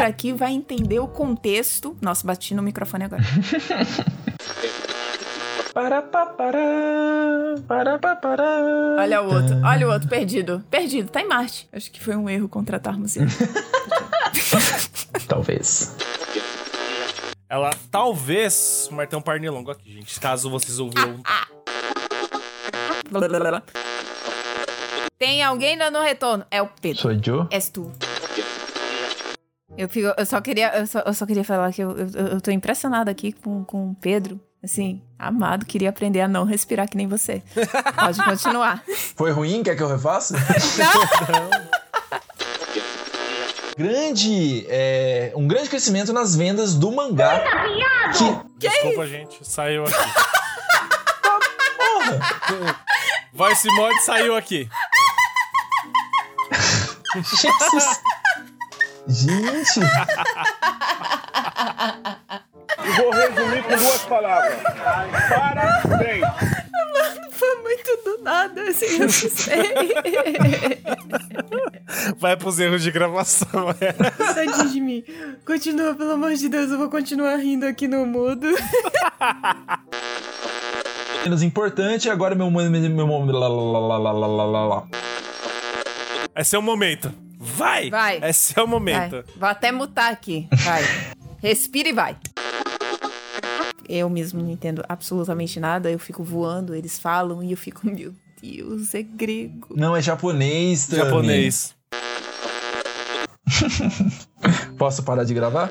[0.00, 1.94] Por aqui vai entender o contexto.
[2.00, 3.22] Nossa, bati no microfone agora.
[5.74, 8.96] Para, pa, para, para, pa, para.
[8.98, 10.64] Olha o outro, olha o outro, perdido.
[10.68, 11.68] Perdido, tá em Marte.
[11.72, 13.30] Acho que foi um erro contratarmos ele.
[15.28, 15.94] Talvez.
[17.48, 18.88] Ela talvez.
[18.90, 20.18] Mas tem um pernilongo aqui, gente.
[20.18, 21.20] Caso vocês ouviram.
[25.18, 26.44] Tem alguém dando retorno.
[26.50, 27.02] É o Pedro.
[27.02, 27.46] Sou eu?
[27.50, 27.92] És tu.
[29.76, 32.40] Eu, fico, eu, só queria, eu, só, eu só queria falar que eu, eu, eu
[32.40, 34.40] tô impressionada aqui com, com o Pedro.
[34.62, 37.42] Assim, amado, queria aprender a não respirar que nem você.
[37.98, 38.82] Pode continuar.
[39.16, 39.62] Foi ruim?
[39.62, 40.36] Quer que eu refaça?
[40.76, 41.70] Não.
[43.78, 47.42] grande, é, um grande crescimento nas vendas do mangá.
[48.12, 49.38] Que, Desculpa, gente.
[49.42, 49.94] Saiu aqui.
[51.78, 52.80] porra!
[53.32, 54.68] Voice Mod saiu aqui.
[57.14, 58.00] Jesus.
[59.10, 59.80] Gente,
[62.96, 64.62] Vou resumir com duas palavras.
[65.28, 66.24] Parabéns.
[67.32, 69.72] Foi muito do nada, assim, eu não sei.
[72.18, 73.74] Vai pros erros de gravação.
[73.80, 73.92] é.
[73.92, 75.04] Tadinho de mim.
[75.44, 78.46] Continua, pelo amor de Deus, eu vou continuar rindo aqui no mudo.
[81.24, 84.86] menos importante, agora meu meu meu meu lá, lá, lá, lá, lá, lá, lá, lá.
[86.36, 87.12] Esse é o momento.
[87.42, 87.88] Vai!
[87.88, 88.20] Vai.
[88.22, 89.12] Esse é o momento.
[89.12, 89.24] Vai.
[89.34, 90.46] Vou até mutar aqui.
[90.52, 90.82] Vai.
[91.40, 92.18] Respira e vai.
[93.88, 95.90] Eu mesmo não entendo absolutamente nada.
[95.90, 98.12] Eu fico voando, eles falam e eu fico, meu
[98.42, 99.68] Deus, é grego.
[99.74, 101.02] Não, é japonês, Tami.
[101.02, 101.74] Japonês.
[104.76, 105.70] Posso parar de gravar?